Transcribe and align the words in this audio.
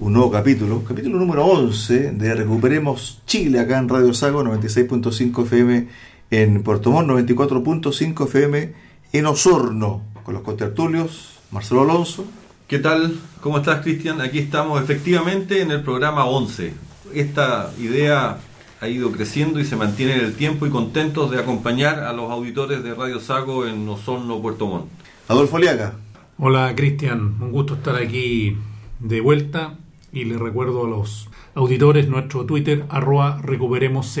un 0.00 0.12
nuevo 0.12 0.30
capítulo, 0.30 0.82
capítulo 0.82 1.18
número 1.18 1.46
11 1.46 2.12
de 2.12 2.34
Recuperemos 2.34 3.22
Chile 3.26 3.60
acá 3.60 3.78
en 3.78 3.88
Radio 3.88 4.12
Sago 4.12 4.42
96.5 4.42 5.44
FM 5.44 5.88
en 6.30 6.62
Puerto 6.64 6.90
Montt, 6.90 7.10
94.5 7.10 8.24
FM 8.24 8.74
en 9.12 9.26
Osorno, 9.26 10.02
con 10.24 10.34
los 10.34 10.42
contertulios 10.42 11.38
Marcelo 11.52 11.82
Alonso. 11.82 12.24
¿Qué 12.66 12.80
tal? 12.80 13.20
¿Cómo 13.40 13.58
estás, 13.58 13.82
Cristian? 13.82 14.20
Aquí 14.20 14.40
estamos 14.40 14.82
efectivamente 14.82 15.62
en 15.62 15.70
el 15.70 15.82
programa 15.82 16.24
11. 16.24 16.72
Esta 17.14 17.70
idea 17.78 18.38
ha 18.80 18.88
ido 18.88 19.12
creciendo 19.12 19.60
y 19.60 19.64
se 19.64 19.76
mantiene 19.76 20.14
en 20.14 20.24
el 20.24 20.34
tiempo 20.34 20.66
y 20.66 20.70
contentos 20.70 21.30
de 21.30 21.38
acompañar 21.38 22.00
a 22.00 22.12
los 22.12 22.32
auditores 22.32 22.82
de 22.82 22.94
Radio 22.94 23.20
Sago 23.20 23.64
en 23.64 23.88
Osorno, 23.88 24.42
Puerto 24.42 24.66
Montt. 24.66 24.86
Adolfo 25.28 25.58
Liaga. 25.58 25.94
Hola 26.36 26.74
Cristian, 26.74 27.36
un 27.40 27.52
gusto 27.52 27.74
estar 27.74 27.94
aquí 27.94 28.56
de 28.98 29.20
vuelta 29.20 29.78
y 30.14 30.24
le 30.24 30.38
recuerdo 30.38 30.86
a 30.86 30.88
los 30.88 31.28
auditores 31.54 32.08
nuestro 32.08 32.46
Twitter 32.46 32.84
arroba 32.88 33.40
recuperemosch. 33.42 34.18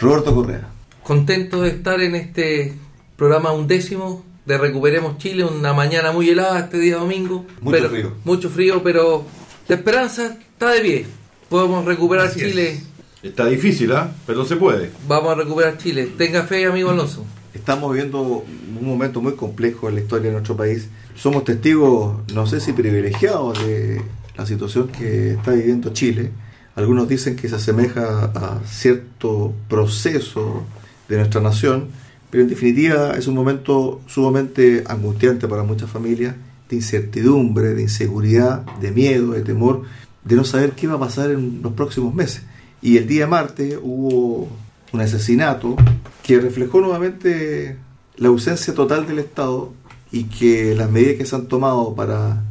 Roberto 0.00 0.34
Correa. 0.34 0.68
Contento 1.04 1.62
de 1.62 1.70
estar 1.70 2.00
en 2.00 2.16
este 2.16 2.74
programa 3.16 3.52
undécimo 3.52 4.24
de 4.44 4.58
Recuperemos 4.58 5.18
Chile, 5.18 5.44
una 5.44 5.72
mañana 5.72 6.10
muy 6.10 6.28
helada 6.28 6.58
este 6.58 6.78
día 6.78 6.96
domingo. 6.96 7.46
Mucho 7.60 7.76
pero- 7.76 7.88
frío. 7.90 8.12
Mucho 8.24 8.50
frío, 8.50 8.82
pero 8.82 9.24
la 9.68 9.76
esperanza 9.76 10.36
está 10.40 10.70
de 10.72 10.80
pie. 10.80 11.06
Podemos 11.48 11.84
recuperar 11.84 12.26
Así 12.26 12.40
es. 12.40 12.46
Chile. 12.50 12.80
Está 13.22 13.46
difícil, 13.46 13.92
¿ah? 13.92 14.12
Pero 14.26 14.44
se 14.44 14.56
puede. 14.56 14.90
Vamos 15.06 15.30
a 15.30 15.34
recuperar 15.36 15.78
Chile. 15.78 16.10
Tenga 16.18 16.42
fe, 16.42 16.66
amigo 16.66 16.90
Alonso. 16.90 17.24
Estamos 17.54 17.92
viviendo 17.92 18.20
un 18.22 18.44
momento 18.88 19.20
muy 19.20 19.34
complejo 19.36 19.88
en 19.88 19.94
la 19.96 20.00
historia 20.00 20.26
de 20.28 20.32
nuestro 20.32 20.56
país. 20.56 20.88
Somos 21.14 21.44
testigos, 21.44 22.16
no 22.34 22.46
sé 22.46 22.60
si 22.60 22.72
privilegiados, 22.72 23.64
de 23.64 24.00
la 24.36 24.46
situación 24.46 24.88
que 24.88 25.32
está 25.32 25.52
viviendo 25.52 25.92
Chile. 25.92 26.30
Algunos 26.74 27.08
dicen 27.08 27.36
que 27.36 27.48
se 27.48 27.56
asemeja 27.56 28.32
a 28.34 28.60
cierto 28.66 29.52
proceso 29.68 30.64
de 31.08 31.16
nuestra 31.18 31.40
nación, 31.40 31.88
pero 32.30 32.42
en 32.42 32.48
definitiva 32.48 33.12
es 33.12 33.26
un 33.26 33.34
momento 33.34 34.00
sumamente 34.06 34.84
angustiante 34.86 35.48
para 35.48 35.62
muchas 35.64 35.90
familias, 35.90 36.34
de 36.68 36.76
incertidumbre, 36.76 37.74
de 37.74 37.82
inseguridad, 37.82 38.62
de 38.80 38.90
miedo, 38.90 39.32
de 39.32 39.42
temor, 39.42 39.82
de 40.24 40.36
no 40.36 40.44
saber 40.44 40.72
qué 40.72 40.86
va 40.86 40.94
a 40.94 41.00
pasar 41.00 41.30
en 41.30 41.60
los 41.62 41.74
próximos 41.74 42.14
meses. 42.14 42.42
Y 42.80 42.96
el 42.96 43.06
día 43.06 43.26
martes 43.26 43.78
hubo 43.82 44.48
un 44.92 45.00
asesinato 45.00 45.76
que 46.22 46.40
reflejó 46.40 46.80
nuevamente 46.80 47.76
la 48.16 48.28
ausencia 48.28 48.74
total 48.74 49.06
del 49.06 49.18
Estado 49.18 49.72
y 50.10 50.24
que 50.24 50.74
las 50.74 50.90
medidas 50.90 51.16
que 51.16 51.26
se 51.26 51.36
han 51.36 51.46
tomado 51.46 51.94
para 51.94 52.42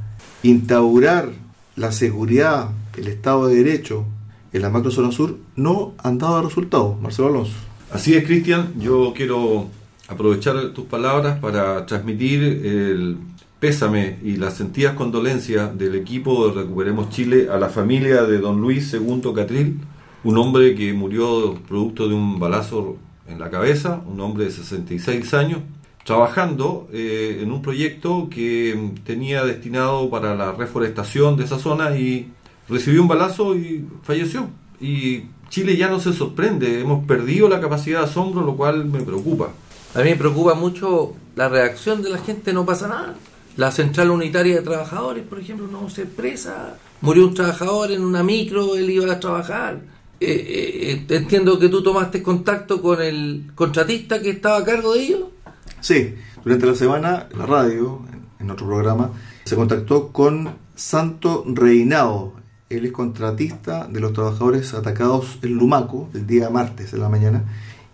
instaurar 0.44 1.30
la 1.82 1.92
seguridad, 1.92 2.70
el 2.96 3.08
Estado 3.08 3.48
de 3.48 3.56
Derecho 3.56 4.06
en 4.54 4.62
la 4.62 4.70
macrozona 4.70 5.12
sur 5.12 5.38
no 5.56 5.94
han 5.98 6.20
dado 6.20 6.42
resultados. 6.44 7.02
Marcelo 7.02 7.30
Alonso. 7.30 7.54
Así 7.92 8.14
es, 8.14 8.24
Cristian. 8.24 8.74
Yo 8.80 9.14
quiero 9.16 9.68
aprovechar 10.08 10.70
tus 10.74 10.86
palabras 10.86 11.40
para 11.40 11.86
transmitir 11.88 12.44
el 12.44 13.18
pésame 13.60 14.20
y 14.24 14.38
las 14.38 14.56
sentidas 14.56 14.94
condolencias 14.94 15.78
del 15.78 15.96
equipo 15.96 16.48
de 16.48 16.62
Recuperemos 16.62 17.10
Chile 17.10 17.48
a 17.52 17.58
la 17.58 17.70
familia 17.70 18.24
de 18.24 18.38
don 18.38 18.62
Luis 18.62 18.94
II 18.94 19.22
Catril, 19.36 19.80
un 20.24 20.38
hombre 20.38 20.76
que 20.76 20.94
murió 20.94 21.56
producto 21.68 22.08
de 22.08 22.14
un 22.14 22.40
balazo 22.40 22.98
en 23.28 23.40
la 23.40 23.50
cabeza, 23.50 24.02
un 24.08 24.20
hombre 24.20 24.46
de 24.46 24.52
66 24.52 25.34
años, 25.34 25.60
trabajando 26.04 26.88
eh, 26.92 27.40
en 27.42 27.52
un 27.52 27.62
proyecto 27.62 28.28
que 28.30 28.92
tenía 29.06 29.44
destinado 29.44 30.10
para 30.10 30.36
la 30.36 30.52
reforestación 30.52 31.38
de 31.38 31.46
esa 31.46 31.60
zona 31.60 31.98
y 31.98 32.32
recibió 32.68 33.02
un 33.02 33.08
balazo 33.08 33.56
y 33.56 33.86
falleció. 34.04 34.48
Y 34.80 35.26
Chile 35.50 35.78
ya 35.78 35.90
no 35.90 36.00
se 36.00 36.14
sorprende, 36.14 36.80
hemos 36.80 37.06
perdido 37.06 37.50
la 37.50 37.60
capacidad 37.60 38.00
de 38.00 38.06
asombro, 38.06 38.42
lo 38.42 38.56
cual 38.56 38.86
me 38.86 39.02
preocupa. 39.02 39.50
A 39.94 40.00
mí 40.00 40.06
me 40.06 40.16
preocupa 40.16 40.54
mucho 40.54 41.14
la 41.36 41.50
reacción 41.50 42.02
de 42.02 42.10
la 42.10 42.18
gente, 42.18 42.54
no 42.54 42.66
pasa 42.66 42.88
nada. 42.88 43.16
La 43.58 43.70
central 43.70 44.12
unitaria 44.12 44.56
de 44.56 44.62
trabajadores, 44.62 45.26
por 45.26 45.40
ejemplo, 45.40 45.68
no 45.68 45.90
se 45.90 46.04
expresa. 46.04 46.78
Murió 47.02 47.28
un 47.28 47.34
trabajador 47.34 47.92
en 47.92 48.02
una 48.02 48.24
micro, 48.24 48.78
él 48.78 48.90
iba 48.90 49.12
a 49.12 49.20
trabajar. 49.20 49.82
Eh, 50.22 51.04
eh, 51.10 51.16
entiendo 51.16 51.60
que 51.60 51.68
tú 51.68 51.84
tomaste 51.84 52.24
contacto 52.24 52.82
con 52.82 53.02
el 53.02 53.52
contratista 53.54 54.22
que 54.22 54.30
estaba 54.30 54.58
a 54.58 54.64
cargo 54.64 54.94
de 54.94 55.02
ellos. 55.02 55.22
Sí, 55.82 56.16
durante 56.44 56.66
la 56.68 56.76
semana 56.76 57.28
la 57.38 57.46
radio, 57.46 58.02
en, 58.40 58.50
otro 58.50 58.68
programa, 58.68 59.12
se 59.44 59.56
contactó 59.56 60.12
con 60.12 60.56
Santo 60.76 61.44
Reinao. 61.48 62.34
Él 62.70 62.86
es 62.86 62.92
contratista 62.92 63.88
de 63.88 64.00
los 64.00 64.14
trabajadores 64.14 64.74
atacados 64.74 65.40
en 65.42 65.56
Lumaco 65.56 66.10
el 66.14 66.26
día 66.26 66.50
martes 66.50 66.94
en 66.94 67.02
la 67.02 67.10
mañana 67.10 67.44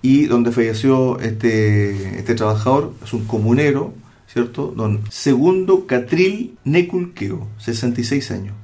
y 0.02 0.26
donde 0.26 0.52
falleció 0.52 1.20
este, 1.20 2.20
este 2.20 2.36
trabajador, 2.36 2.94
es 3.04 3.14
un 3.14 3.26
comunero, 3.26 3.94
¿cierto? 4.32 4.74
Don 4.76 5.02
Segundo 5.10 5.88
Catril 5.88 6.58
Neculqueo, 6.64 7.48
66 7.58 8.32
años. 8.32 8.56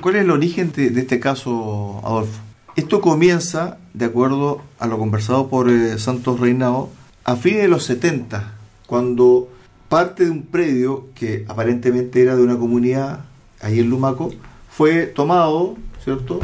¿Cuál 0.00 0.16
es 0.16 0.24
el 0.24 0.30
origen 0.30 0.72
de, 0.72 0.90
de 0.90 1.00
este 1.00 1.20
caso, 1.20 2.00
Adolfo? 2.04 2.40
Esto 2.76 3.00
comienza, 3.00 3.78
de 3.94 4.06
acuerdo 4.06 4.62
a 4.78 4.86
lo 4.86 4.98
conversado 4.98 5.48
por 5.48 5.70
eh, 5.70 5.98
Santos 5.98 6.40
Reinao, 6.40 6.90
a 7.24 7.36
fines 7.36 7.62
de 7.62 7.68
los 7.68 7.84
70, 7.84 8.54
cuando 8.92 9.48
parte 9.88 10.26
de 10.26 10.30
un 10.30 10.42
predio 10.42 11.06
que 11.14 11.46
aparentemente 11.48 12.20
era 12.20 12.36
de 12.36 12.42
una 12.42 12.58
comunidad 12.58 13.24
ahí 13.62 13.80
en 13.80 13.88
Lumaco 13.88 14.34
fue 14.68 15.06
tomado, 15.06 15.78
¿cierto? 16.04 16.40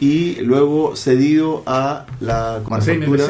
Y 0.00 0.34
luego 0.40 0.96
cedido 0.96 1.62
a 1.64 2.06
la 2.18 2.60
manufactura 2.68 3.28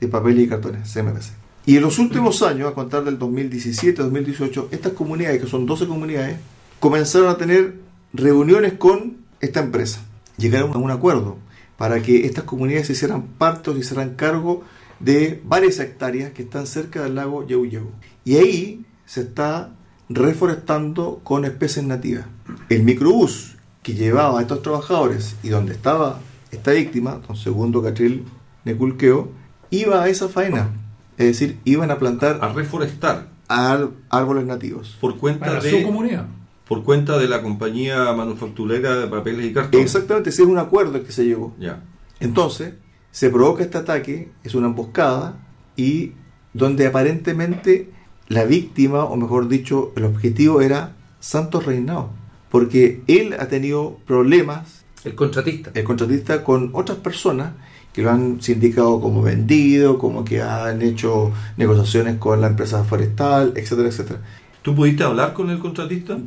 de 0.00 0.08
papel 0.08 0.40
y 0.40 0.48
cartones, 0.48 0.92
CMPC. 0.92 1.30
Y 1.64 1.76
en 1.76 1.82
los 1.82 2.00
últimos 2.00 2.42
años, 2.42 2.72
a 2.72 2.74
contar 2.74 3.04
del 3.04 3.20
2017-2018, 3.20 4.66
estas 4.72 4.94
comunidades, 4.94 5.40
que 5.40 5.46
son 5.46 5.64
12 5.64 5.86
comunidades, 5.86 6.38
comenzaron 6.80 7.28
a 7.28 7.36
tener 7.36 7.74
reuniones 8.12 8.72
con 8.72 9.18
esta 9.40 9.60
empresa. 9.60 10.00
Llegaron 10.38 10.72
a 10.72 10.78
un 10.78 10.90
acuerdo 10.90 11.36
para 11.76 12.02
que 12.02 12.26
estas 12.26 12.42
comunidades 12.42 12.88
se 12.88 12.94
hicieran 12.94 13.22
parte 13.38 13.70
o 13.70 13.74
se 13.74 13.78
hicieran 13.78 14.16
cargo 14.16 14.64
de 15.02 15.42
varias 15.44 15.78
hectáreas 15.80 16.32
que 16.32 16.42
están 16.42 16.66
cerca 16.66 17.02
del 17.02 17.14
lago 17.16 17.46
Yeuyeu. 17.46 17.90
Y 18.24 18.36
ahí 18.36 18.84
se 19.04 19.22
está 19.22 19.72
reforestando 20.08 21.20
con 21.22 21.44
especies 21.44 21.84
nativas. 21.84 22.24
El 22.68 22.82
microbús 22.84 23.56
que 23.82 23.94
llevaba 23.94 24.38
a 24.38 24.42
estos 24.42 24.62
trabajadores 24.62 25.36
y 25.42 25.48
donde 25.48 25.72
estaba 25.72 26.20
esta 26.50 26.70
víctima, 26.72 27.20
don 27.26 27.36
Segundo 27.36 27.82
Catril 27.82 28.24
Neculqueo, 28.64 29.30
iba 29.70 30.02
a 30.02 30.08
esa 30.08 30.28
faena. 30.28 30.70
Es 31.18 31.26
decir, 31.26 31.58
iban 31.64 31.90
a 31.90 31.98
plantar 31.98 32.38
A 32.42 32.52
reforestar 32.52 33.28
ar- 33.48 33.90
árboles 34.08 34.46
nativos. 34.46 34.96
por 35.00 35.16
cuenta 35.18 35.46
Para 35.46 35.60
de 35.60 35.70
su 35.70 35.82
comunidad. 35.82 36.26
por 36.68 36.84
cuenta 36.84 37.18
de 37.18 37.28
la 37.28 37.42
compañía 37.42 38.12
manufacturera 38.12 38.96
de 38.96 39.06
papeles 39.08 39.46
y 39.46 39.52
cartón. 39.52 39.80
Exactamente, 39.80 40.30
ese 40.30 40.42
es 40.42 40.48
un 40.48 40.58
acuerdo 40.58 41.02
que 41.04 41.12
se 41.12 41.24
llegó. 41.24 41.54
Ya. 41.58 41.82
Entonces, 42.20 42.74
se 43.12 43.30
provoca 43.30 43.62
este 43.62 43.78
ataque, 43.78 44.30
es 44.42 44.54
una 44.56 44.66
emboscada, 44.66 45.36
y 45.76 46.12
donde 46.52 46.86
aparentemente 46.86 47.90
la 48.26 48.44
víctima, 48.44 49.04
o 49.04 49.16
mejor 49.16 49.48
dicho, 49.48 49.92
el 49.94 50.04
objetivo 50.04 50.60
era 50.60 50.96
Santos 51.20 51.64
Reinao, 51.64 52.10
porque 52.50 53.02
él 53.06 53.36
ha 53.38 53.46
tenido 53.46 53.98
problemas, 54.06 54.84
El 55.04 55.14
contratista. 55.14 55.70
el 55.74 55.84
contratista, 55.84 56.42
con 56.42 56.70
otras 56.72 56.98
personas 56.98 57.52
que 57.92 58.02
lo 58.02 58.10
han 58.10 58.40
sindicado 58.40 59.00
como 59.00 59.22
vendido, 59.22 59.98
como 59.98 60.24
que 60.24 60.40
han 60.40 60.80
hecho 60.82 61.30
negociaciones 61.56 62.16
con 62.16 62.40
la 62.40 62.48
empresa 62.48 62.82
forestal, 62.84 63.52
etcétera, 63.54 63.88
etcétera. 63.88 64.20
¿Tú 64.62 64.74
pudiste 64.74 65.04
hablar 65.04 65.34
con 65.34 65.50
el 65.50 65.58
contratista? 65.58 66.18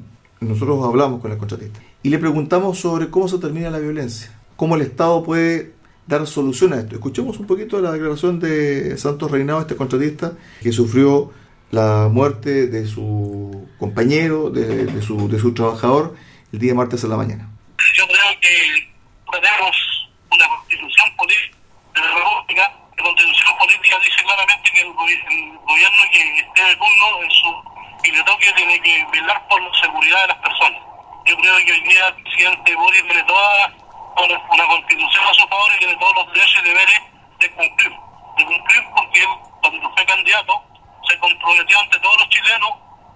nosotros 0.42 0.86
hablamos 0.86 1.22
con 1.22 1.32
el 1.32 1.38
contratista 1.38 1.80
y 2.04 2.10
le 2.10 2.20
preguntamos 2.20 2.78
sobre 2.80 3.10
cómo 3.10 3.28
se 3.28 3.40
termina 3.40 3.70
la 3.70 3.80
violencia, 3.80 4.32
cómo 4.56 4.76
el 4.76 4.82
Estado 4.82 5.24
puede 5.24 5.74
dar 6.08 6.26
solución 6.28 6.74
a 6.74 6.78
esto. 6.78 6.96
Escuchemos 6.96 7.38
un 7.40 7.48
poquito 7.48 7.80
la 7.82 7.92
declaración 7.92 8.40
de 8.40 8.98
Santos 8.98 9.32
Reinado, 9.32 9.62
este 9.62 9.76
contratista 9.76 10.34
que 10.62 10.72
sufrió 10.72 11.32
la 11.72 12.08
muerte 12.12 12.68
de 12.68 12.86
su 12.86 13.68
compañero, 13.80 14.50
de, 14.50 15.02
su, 15.02 15.28
de 15.28 15.40
su 15.40 15.54
trabajador, 15.54 16.16
el 16.54 16.60
día 16.60 16.76
martes 16.76 17.04
en 17.04 17.10
la 17.10 17.18
mañana. 17.18 17.50
Yo 17.96 18.06
creo 18.08 18.40
que 18.40 18.50
tenemos 19.32 19.76
una 20.32 20.48
constitución 20.48 21.16
política, 21.18 22.72
la 22.98 23.04
constitución 23.04 23.58
política 23.60 23.98
dice 24.04 24.24
claramente 24.24 24.72
que 24.74 24.82
el, 24.82 24.94
gobierno 24.94 26.02
que 26.12 26.40
esté 26.40 26.64
de 26.64 26.76
turno 26.76 27.24
en 27.24 27.32
su 27.32 27.76
y 28.06 28.54
tiene 28.56 28.80
que 28.82 29.06
velar 29.12 29.48
por 29.48 29.62
la 29.62 29.72
seguridad 29.82 30.22
de 30.22 30.28
las 30.28 30.38
personas. 30.38 30.82
Yo 31.26 31.36
creo 31.38 31.58
que 31.66 31.72
hoy 31.72 31.82
día 31.82 32.08
el 32.08 32.24
presidente 32.24 32.76
Boris 32.76 33.04
tiene 33.08 33.24
todas 33.24 33.72
toda 34.16 34.38
una 34.50 34.68
constitución 34.68 35.26
a 35.26 35.34
su 35.34 35.48
favor 35.48 35.72
y 35.76 35.80
tiene 35.80 35.96
todos 35.98 36.16
los 36.16 36.34
derechos 36.34 36.62
y 36.64 36.68
deberes 36.68 37.02
de 37.40 37.52
cumplir. 37.52 37.92
De 38.38 38.46
cumplir 38.46 38.84
porque 38.96 39.26
cuando 39.62 39.92
fue 39.94 40.06
candidato, 40.06 40.64
se 41.08 41.20
comprometió 41.20 41.80
ante 41.80 42.00
todos 42.00 42.18
los 42.18 42.30
chilenos 42.30 42.72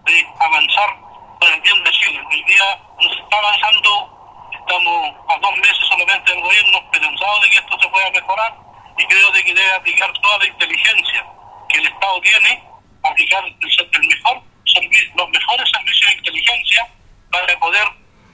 de 0.05 0.27
avanzar 0.39 0.95
para 1.39 1.55
el 1.55 1.61
bien 1.61 1.83
de 1.83 1.91
Chile. 1.91 2.21
Hoy 2.29 2.43
día 2.43 2.79
nos 3.01 3.17
está 3.17 3.37
avanzando, 3.37 4.49
estamos 4.53 5.15
a 5.27 5.37
dos 5.39 5.57
meses 5.57 5.87
solamente 5.89 6.31
del 6.31 6.41
gobierno, 6.41 6.77
esperanzados 6.77 7.41
de 7.41 7.49
que 7.49 7.57
esto 7.57 7.79
se 7.79 7.89
pueda 7.89 8.11
mejorar 8.11 8.55
y 8.97 9.05
creo 9.05 9.31
de 9.31 9.43
que 9.43 9.53
debe 9.53 9.73
aplicar 9.73 10.11
toda 10.13 10.37
la 10.39 10.47
inteligencia 10.47 11.25
que 11.69 11.79
el 11.79 11.87
Estado 11.87 12.21
tiene, 12.21 12.63
aplicar 13.03 13.43
el 13.45 14.07
mejor 14.07 14.43
los 15.15 15.29
mejores 15.29 15.69
servicios 15.71 16.11
de 16.11 16.17
inteligencia 16.17 16.87
para 17.31 17.59
poder 17.59 17.87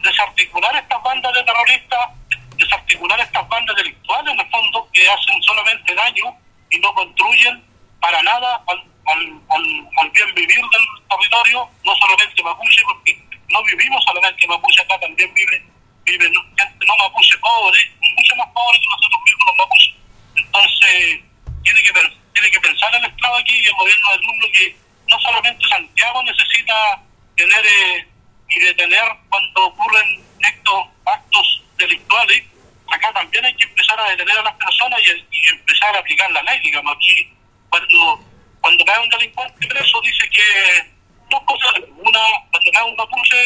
desarticular 0.03 0.75
estas 0.75 1.01
bandas 1.03 1.33
de 1.33 1.44
terroristas, 1.44 2.09
desarticular 2.57 3.19
estas 3.19 3.47
bandas 3.47 3.75
delictuales 3.75 4.33
en 4.33 4.39
el 4.39 4.49
fondo 4.49 4.87
que 4.93 5.09
hacen 5.09 5.41
solamente 5.43 5.93
daño 5.93 6.37
y 6.69 6.79
no 6.79 6.93
construyen 6.93 7.63
para 7.99 8.21
nada 8.23 8.63
al, 8.67 10.11
bien 10.11 10.35
vivir 10.35 10.61
del 10.61 11.07
territorio, 11.09 11.69
no 11.83 11.95
solamente 11.95 12.43
mapuche, 12.43 12.81
porque 12.83 13.19
no 13.49 13.63
vivimos 13.63 14.03
solamente 14.05 14.47
mapuche, 14.47 14.81
acá 14.81 14.99
también 14.99 15.33
vive, 15.33 15.63
vive 16.05 16.25
gente 16.25 16.85
no 16.85 16.97
mapuche 16.97 17.37
pobre, 17.39 17.79
mucho 17.99 18.35
más 18.35 18.47
pobre 18.53 18.79
que 18.79 18.87
nosotros 18.87 19.21
mismos 19.25 19.47
los 19.47 19.57
mapuches. 19.57 19.95
Entonces, 20.35 21.19
tiene 21.63 21.83
que, 21.83 21.93
tiene 22.33 22.51
que 22.51 22.59
pensar 22.61 22.95
el 22.95 23.05
Estado 23.05 23.35
aquí 23.37 23.53
y 23.53 23.65
el 23.65 23.75
gobierno 23.75 24.11
de 24.11 24.19
Turno 24.19 24.47
que 24.53 24.75
no 25.07 25.19
solamente 25.19 25.67
Santiago 25.67 26.23
necesita 26.23 27.01
tener 27.35 27.65
eh, 27.65 28.07
y 28.49 28.59
detener 28.59 29.03
cuando 29.29 29.65
ocurren 29.65 30.23
estos 30.39 30.85
actos 31.05 31.64
delictuales, 31.77 32.44
acá 32.92 33.12
también 33.13 33.45
hay 33.45 33.56
que 33.56 33.66
empezar 33.66 34.00
a 34.00 34.10
detener 34.10 34.38
a 34.38 34.44
las 34.44 34.56
personas 34.56 35.00
y, 35.01 35.50
empezar 35.50 35.95
a 35.95 36.00
aplicar 36.00 36.31
la 36.31 36.42
ley, 36.44 36.60
digamos, 36.62 36.95
aquí 36.95 37.31
cuando 37.69 38.19
cuando 38.62 38.83
cae 38.83 39.00
un 39.00 39.10
delincuente 39.10 39.68
preso 39.68 40.01
dice 40.01 40.27
que 40.30 40.92
dos 41.30 41.42
cosas, 41.44 41.74
una, 41.98 42.19
cuando 42.51 42.72
cae 42.72 42.83
un 42.83 42.95
mapuche 42.95 43.38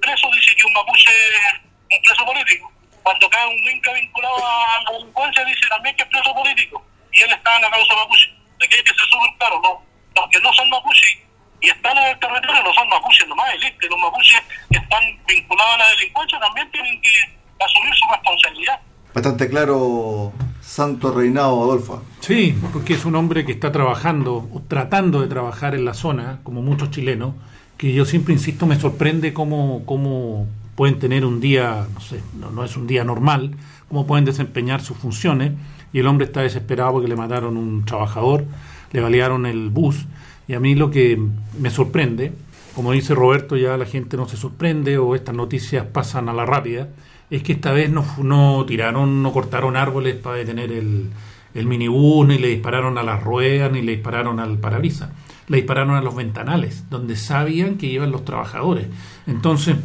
preso 0.00 0.30
dice 0.32 0.56
que 0.56 0.66
un 0.66 0.72
mapuche 0.72 1.10
es 1.10 1.98
un 1.98 2.02
preso 2.02 2.24
político, 2.24 2.72
cuando 3.02 3.28
cae 3.28 3.46
un 3.48 3.64
minca 3.64 3.92
vinculado 3.92 4.36
a 4.46 4.82
la 4.82 4.98
delincuencia 4.98 5.44
dice 5.44 5.68
también 5.68 5.94
que 5.96 6.02
es 6.04 6.08
preso 6.08 6.34
político, 6.34 6.86
y 7.12 7.20
él 7.20 7.32
está 7.32 7.56
en 7.56 7.62
la 7.62 7.70
causa 7.70 7.94
mapuche, 7.96 8.30
aquí 8.64 8.76
hay 8.76 8.82
que 8.82 8.94
ser 8.94 9.08
súper 9.10 9.36
claro, 9.38 9.60
no, 9.62 9.84
los 10.16 10.30
que 10.30 10.40
no 10.40 10.52
son 10.54 10.70
mapuches 10.70 11.18
y 11.62 11.68
están 11.68 11.96
en 11.96 12.06
el 12.06 12.18
territorio 12.18 12.62
no 12.62 12.74
son 12.74 12.88
mapuches 12.88 13.28
nomás, 13.28 13.54
que 13.54 13.86
los 13.86 13.98
mapuches 13.98 14.42
que 14.70 14.78
están 14.78 15.24
vinculados 15.26 15.74
a 15.74 15.78
la 15.78 15.88
delincuencia 15.90 16.40
también 16.40 16.70
tienen 16.72 17.00
que 17.00 17.41
asumir 17.64 17.94
su 17.94 18.06
responsabilidad. 18.10 18.80
Bastante 19.14 19.48
claro, 19.48 20.32
Santo 20.60 21.12
Reinado 21.12 21.62
Adolfo. 21.62 22.02
Sí, 22.20 22.56
porque 22.72 22.94
es 22.94 23.04
un 23.04 23.14
hombre 23.14 23.44
que 23.44 23.52
está 23.52 23.70
trabajando, 23.72 24.48
o 24.52 24.62
tratando 24.66 25.20
de 25.20 25.28
trabajar 25.28 25.74
en 25.74 25.84
la 25.84 25.94
zona, 25.94 26.40
como 26.42 26.62
muchos 26.62 26.90
chilenos, 26.90 27.34
que 27.76 27.92
yo 27.92 28.04
siempre 28.04 28.32
insisto, 28.32 28.66
me 28.66 28.78
sorprende 28.78 29.32
cómo, 29.32 29.82
cómo 29.84 30.46
pueden 30.76 30.98
tener 30.98 31.26
un 31.26 31.40
día, 31.40 31.86
no 31.92 32.00
sé, 32.00 32.20
no, 32.38 32.50
no 32.50 32.64
es 32.64 32.76
un 32.76 32.86
día 32.86 33.04
normal, 33.04 33.54
cómo 33.88 34.06
pueden 34.06 34.24
desempeñar 34.24 34.80
sus 34.80 34.96
funciones, 34.96 35.52
y 35.92 35.98
el 35.98 36.06
hombre 36.06 36.26
está 36.26 36.40
desesperado 36.40 36.92
porque 36.92 37.08
le 37.08 37.16
mataron 37.16 37.56
un 37.56 37.84
trabajador, 37.84 38.46
le 38.92 39.00
balearon 39.00 39.44
el 39.46 39.68
bus. 39.68 40.06
Y 40.48 40.54
a 40.54 40.60
mí 40.60 40.74
lo 40.74 40.90
que 40.90 41.20
me 41.58 41.70
sorprende, 41.70 42.32
como 42.74 42.92
dice 42.92 43.14
Roberto, 43.14 43.56
ya 43.56 43.76
la 43.76 43.84
gente 43.84 44.16
no 44.16 44.26
se 44.26 44.36
sorprende 44.36 44.96
o 44.98 45.14
estas 45.14 45.34
noticias 45.34 45.84
pasan 45.86 46.28
a 46.28 46.32
la 46.32 46.46
rápida, 46.46 46.88
es 47.32 47.42
que 47.42 47.52
esta 47.52 47.72
vez 47.72 47.90
no, 47.90 48.04
no 48.22 48.66
tiraron, 48.66 49.22
no 49.22 49.32
cortaron 49.32 49.74
árboles 49.74 50.16
para 50.16 50.36
detener 50.36 50.70
el, 50.70 51.08
el 51.54 51.66
minibús, 51.66 52.28
ni 52.28 52.36
le 52.36 52.48
dispararon 52.48 52.98
a 52.98 53.02
las 53.02 53.22
ruedas, 53.22 53.72
ni 53.72 53.80
le 53.80 53.92
dispararon 53.92 54.38
al 54.38 54.58
parabrisas. 54.58 55.08
Le 55.48 55.56
dispararon 55.56 55.96
a 55.96 56.02
los 56.02 56.14
ventanales, 56.14 56.84
donde 56.90 57.16
sabían 57.16 57.78
que 57.78 57.86
iban 57.86 58.10
los 58.10 58.26
trabajadores. 58.26 58.86
Entonces, 59.26 59.76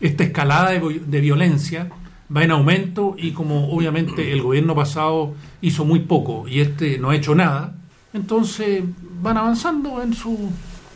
esta 0.00 0.24
escalada 0.24 0.70
de, 0.70 1.02
de 1.04 1.20
violencia 1.20 1.90
va 2.34 2.42
en 2.42 2.52
aumento 2.52 3.16
y 3.18 3.32
como 3.32 3.68
obviamente 3.68 4.32
el 4.32 4.40
gobierno 4.40 4.74
pasado 4.74 5.34
hizo 5.60 5.84
muy 5.84 6.00
poco 6.00 6.48
y 6.48 6.60
este 6.60 6.98
no 6.98 7.10
ha 7.10 7.16
hecho 7.16 7.34
nada, 7.34 7.74
entonces 8.14 8.82
van 9.20 9.36
avanzando 9.36 10.02
en 10.02 10.14
su 10.14 10.50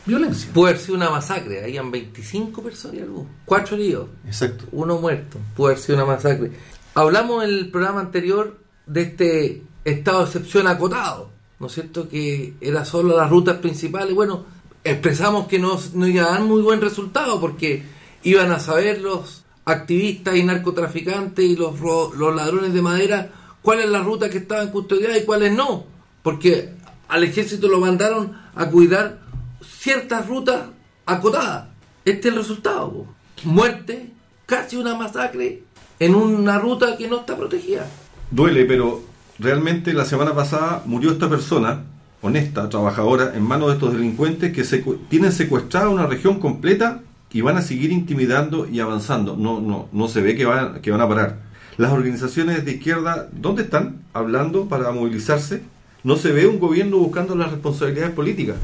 violencia. 0.08 0.50
Puede 0.52 0.72
haber 0.72 0.82
sido 0.82 0.96
una 0.96 1.10
masacre, 1.10 1.62
habían 1.62 1.90
25 1.90 2.62
personas, 2.62 3.02
cuatro 3.44 3.76
heridos, 3.76 4.08
Exacto. 4.26 4.64
uno 4.72 4.98
muerto, 4.98 5.38
puede 5.54 5.74
haber 5.74 5.84
sido 5.84 5.96
una 5.98 6.06
masacre. 6.06 6.50
Hablamos 6.94 7.44
en 7.44 7.50
el 7.50 7.70
programa 7.70 8.00
anterior 8.00 8.58
de 8.86 9.02
este 9.02 9.62
estado 9.84 10.20
de 10.20 10.24
excepción 10.24 10.66
acotado, 10.66 11.30
¿no 11.60 11.66
es 11.66 11.72
cierto? 11.74 12.08
Que 12.08 12.54
era 12.60 12.84
solo 12.84 13.16
las 13.16 13.30
rutas 13.30 13.58
principales. 13.58 14.14
Bueno, 14.14 14.44
expresamos 14.82 15.46
que 15.46 15.58
no, 15.58 15.78
no 15.94 16.06
iba 16.06 16.24
a 16.24 16.30
dar 16.30 16.42
muy 16.42 16.62
buen 16.62 16.80
resultado 16.80 17.40
porque 17.40 17.82
iban 18.22 18.50
a 18.50 18.58
saber 18.58 19.00
los 19.00 19.44
activistas 19.64 20.36
y 20.36 20.42
narcotraficantes 20.42 21.44
y 21.44 21.56
los, 21.56 21.78
los 21.80 22.34
ladrones 22.34 22.72
de 22.72 22.82
madera 22.82 23.30
cuál 23.62 23.80
es 23.80 23.88
la 23.88 24.02
ruta 24.02 24.30
que 24.30 24.38
estaban 24.38 24.70
custodiadas 24.70 25.18
y 25.18 25.24
cuáles 25.24 25.52
no. 25.52 25.84
Porque 26.22 26.74
al 27.08 27.24
ejército 27.24 27.68
lo 27.68 27.80
mandaron 27.80 28.32
a 28.54 28.66
cuidar 28.70 29.27
ciertas 29.62 30.26
rutas 30.26 30.66
acotadas. 31.06 31.68
Este 32.04 32.28
es 32.28 32.34
el 32.34 32.40
resultado. 32.40 33.06
Muerte, 33.44 34.10
casi 34.46 34.76
una 34.76 34.94
masacre 34.94 35.62
en 35.98 36.14
una 36.14 36.58
ruta 36.58 36.96
que 36.96 37.08
no 37.08 37.20
está 37.20 37.36
protegida. 37.36 37.86
Duele, 38.30 38.64
pero 38.64 39.02
realmente 39.38 39.92
la 39.92 40.04
semana 40.04 40.34
pasada 40.34 40.82
murió 40.86 41.12
esta 41.12 41.28
persona, 41.28 41.84
honesta, 42.22 42.68
trabajadora, 42.68 43.34
en 43.34 43.42
manos 43.42 43.68
de 43.68 43.74
estos 43.74 43.92
delincuentes 43.92 44.52
que 44.52 44.64
tienen 45.08 45.32
secuestrada 45.32 45.88
una 45.88 46.06
región 46.06 46.40
completa 46.40 47.02
y 47.32 47.40
van 47.40 47.56
a 47.56 47.62
seguir 47.62 47.92
intimidando 47.92 48.66
y 48.66 48.80
avanzando. 48.80 49.36
No, 49.36 49.60
no, 49.60 49.88
no 49.92 50.08
se 50.08 50.20
ve 50.20 50.34
que 50.34 50.44
van, 50.44 50.80
que 50.80 50.90
van 50.90 51.00
a 51.00 51.08
parar. 51.08 51.38
Las 51.76 51.92
organizaciones 51.92 52.64
de 52.64 52.72
izquierda, 52.72 53.28
¿dónde 53.32 53.62
están 53.62 54.02
hablando 54.12 54.68
para 54.68 54.90
movilizarse? 54.90 55.62
no 56.04 56.16
se 56.16 56.32
ve 56.32 56.46
un 56.46 56.58
gobierno 56.58 56.98
buscando 56.98 57.34
las 57.34 57.50
responsabilidades 57.50 58.14
políticas. 58.14 58.56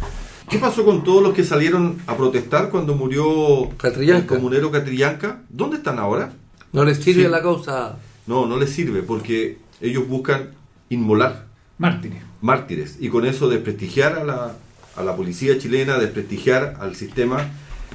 ¿Qué 0.49 0.59
pasó 0.59 0.85
con 0.85 1.05
todos 1.05 1.23
los 1.23 1.35
que 1.35 1.43
salieron 1.43 1.99
a 2.07 2.17
protestar 2.17 2.71
cuando 2.71 2.95
murió 2.95 3.71
el 3.83 4.27
comunero 4.27 4.71
Catrillanca? 4.71 5.43
¿Dónde 5.49 5.79
están 5.79 5.99
ahora? 5.99 6.33
No 6.73 6.85
les 6.85 6.99
sirve 6.99 7.29
la 7.29 7.43
causa. 7.43 7.97
No, 8.27 8.47
no 8.47 8.59
les 8.59 8.71
sirve 8.71 9.03
porque 9.03 9.59
ellos 9.81 10.07
buscan 10.07 10.51
inmolar. 10.91 11.47
Mártires. 11.79 12.23
Mártires. 12.41 12.97
Y 13.01 13.09
con 13.09 13.27
eso 13.27 13.49
desprestigiar 13.49 14.19
a 14.19 14.25
la, 14.25 14.57
a 14.97 15.03
la 15.03 15.17
policía 15.17 15.59
chilena, 15.59 15.99
desprestigiar 15.99 16.77
al 16.81 16.95
sistema 16.95 17.49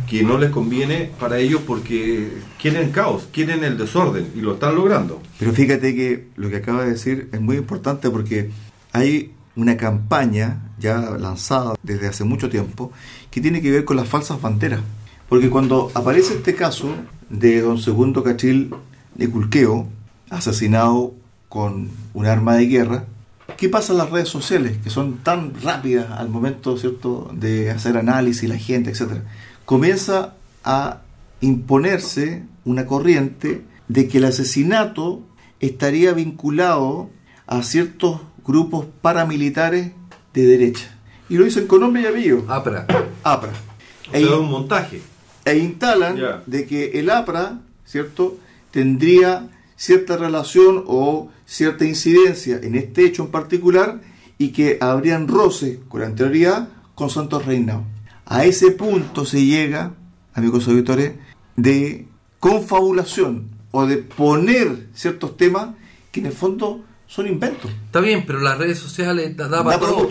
que 0.07 0.23
no 0.23 0.37
les 0.37 0.49
conviene 0.49 1.11
para 1.19 1.39
ellos 1.39 1.61
porque 1.65 2.29
quieren 2.59 2.91
caos, 2.91 3.27
quieren 3.31 3.63
el 3.63 3.77
desorden 3.77 4.31
y 4.35 4.41
lo 4.41 4.53
están 4.53 4.75
logrando. 4.75 5.21
Pero 5.37 5.51
fíjate 5.51 5.95
que 5.95 6.27
lo 6.35 6.49
que 6.49 6.57
acaba 6.57 6.83
de 6.83 6.91
decir 6.91 7.29
es 7.31 7.41
muy 7.41 7.57
importante 7.57 8.09
porque 8.09 8.49
hay 8.91 9.33
una 9.59 9.77
campaña 9.77 10.61
ya 10.79 10.97
lanzada 10.97 11.75
desde 11.83 12.07
hace 12.07 12.23
mucho 12.23 12.49
tiempo 12.49 12.91
que 13.29 13.41
tiene 13.41 13.61
que 13.61 13.71
ver 13.71 13.85
con 13.85 13.97
las 13.97 14.07
falsas 14.07 14.41
banderas. 14.41 14.81
Porque 15.27 15.49
cuando 15.49 15.91
aparece 15.93 16.35
este 16.35 16.55
caso 16.55 16.89
de 17.29 17.61
don 17.61 17.77
Segundo 17.77 18.23
Cachil 18.23 18.73
de 19.15 19.29
Culqueo, 19.29 19.87
asesinado 20.29 21.13
con 21.49 21.89
un 22.13 22.25
arma 22.25 22.55
de 22.55 22.67
guerra, 22.67 23.05
¿qué 23.57 23.69
pasa 23.69 23.91
en 23.91 23.99
las 23.99 24.09
redes 24.09 24.29
sociales 24.29 24.77
que 24.83 24.89
son 24.89 25.17
tan 25.17 25.53
rápidas 25.61 26.11
al 26.11 26.29
momento 26.29 26.77
¿cierto? 26.77 27.29
de 27.33 27.69
hacer 27.69 27.97
análisis, 27.97 28.49
la 28.49 28.57
gente, 28.57 28.91
etcétera? 28.91 29.23
Comienza 29.65 30.35
a 30.63 31.01
imponerse 31.41 32.43
una 32.65 32.85
corriente 32.85 33.63
de 33.87 34.07
que 34.07 34.19
el 34.19 34.25
asesinato 34.25 35.21
estaría 35.59 36.13
vinculado 36.13 37.09
a 37.47 37.63
ciertos 37.63 38.21
grupos 38.49 38.87
paramilitares 39.03 39.91
de 40.33 40.43
derecha. 40.43 40.97
Y 41.29 41.35
lo 41.37 41.45
dicen 41.45 41.67
con 41.67 41.81
nombre 41.81 42.01
y 42.01 42.07
apellido. 42.07 42.45
APRA. 42.47 42.87
APRA. 43.21 43.53
E, 44.11 44.25
un 44.25 44.49
montaje. 44.49 45.01
E 45.45 45.55
instalan 45.59 46.41
de 46.47 46.65
que 46.65 46.99
el 46.99 47.11
APRA, 47.11 47.59
¿cierto?, 47.85 48.39
tendría 48.71 49.49
cierta 49.75 50.17
relación 50.17 50.83
o 50.87 51.29
cierta 51.45 51.85
incidencia 51.85 52.59
en 52.63 52.73
este 52.73 53.05
hecho 53.05 53.23
en 53.23 53.29
particular 53.29 54.01
y 54.39 54.49
que 54.49 54.79
habrían 54.81 55.27
roce 55.27 55.79
con 55.87 56.01
anterioridad 56.01 56.69
con 56.95 57.11
Santos 57.11 57.45
Reinao. 57.45 57.83
A 58.25 58.45
ese 58.45 58.71
punto 58.71 59.25
se 59.25 59.45
llega, 59.45 59.93
amigos 60.33 60.67
auditores, 60.67 61.13
de 61.55 62.07
confabulación 62.39 63.49
o 63.69 63.85
de 63.85 63.97
poner 63.97 64.87
ciertos 64.95 65.37
temas 65.37 65.75
que 66.11 66.21
en 66.21 66.25
el 66.25 66.33
fondo 66.33 66.83
son 67.09 67.27
inventos. 67.27 67.69
Está 67.87 67.99
bien, 68.01 68.23
pero 68.25 68.39
las 68.39 68.57
redes 68.57 68.77
sociales 68.79 69.35
da, 69.35 69.63
para 69.63 69.79
todo. 69.79 70.07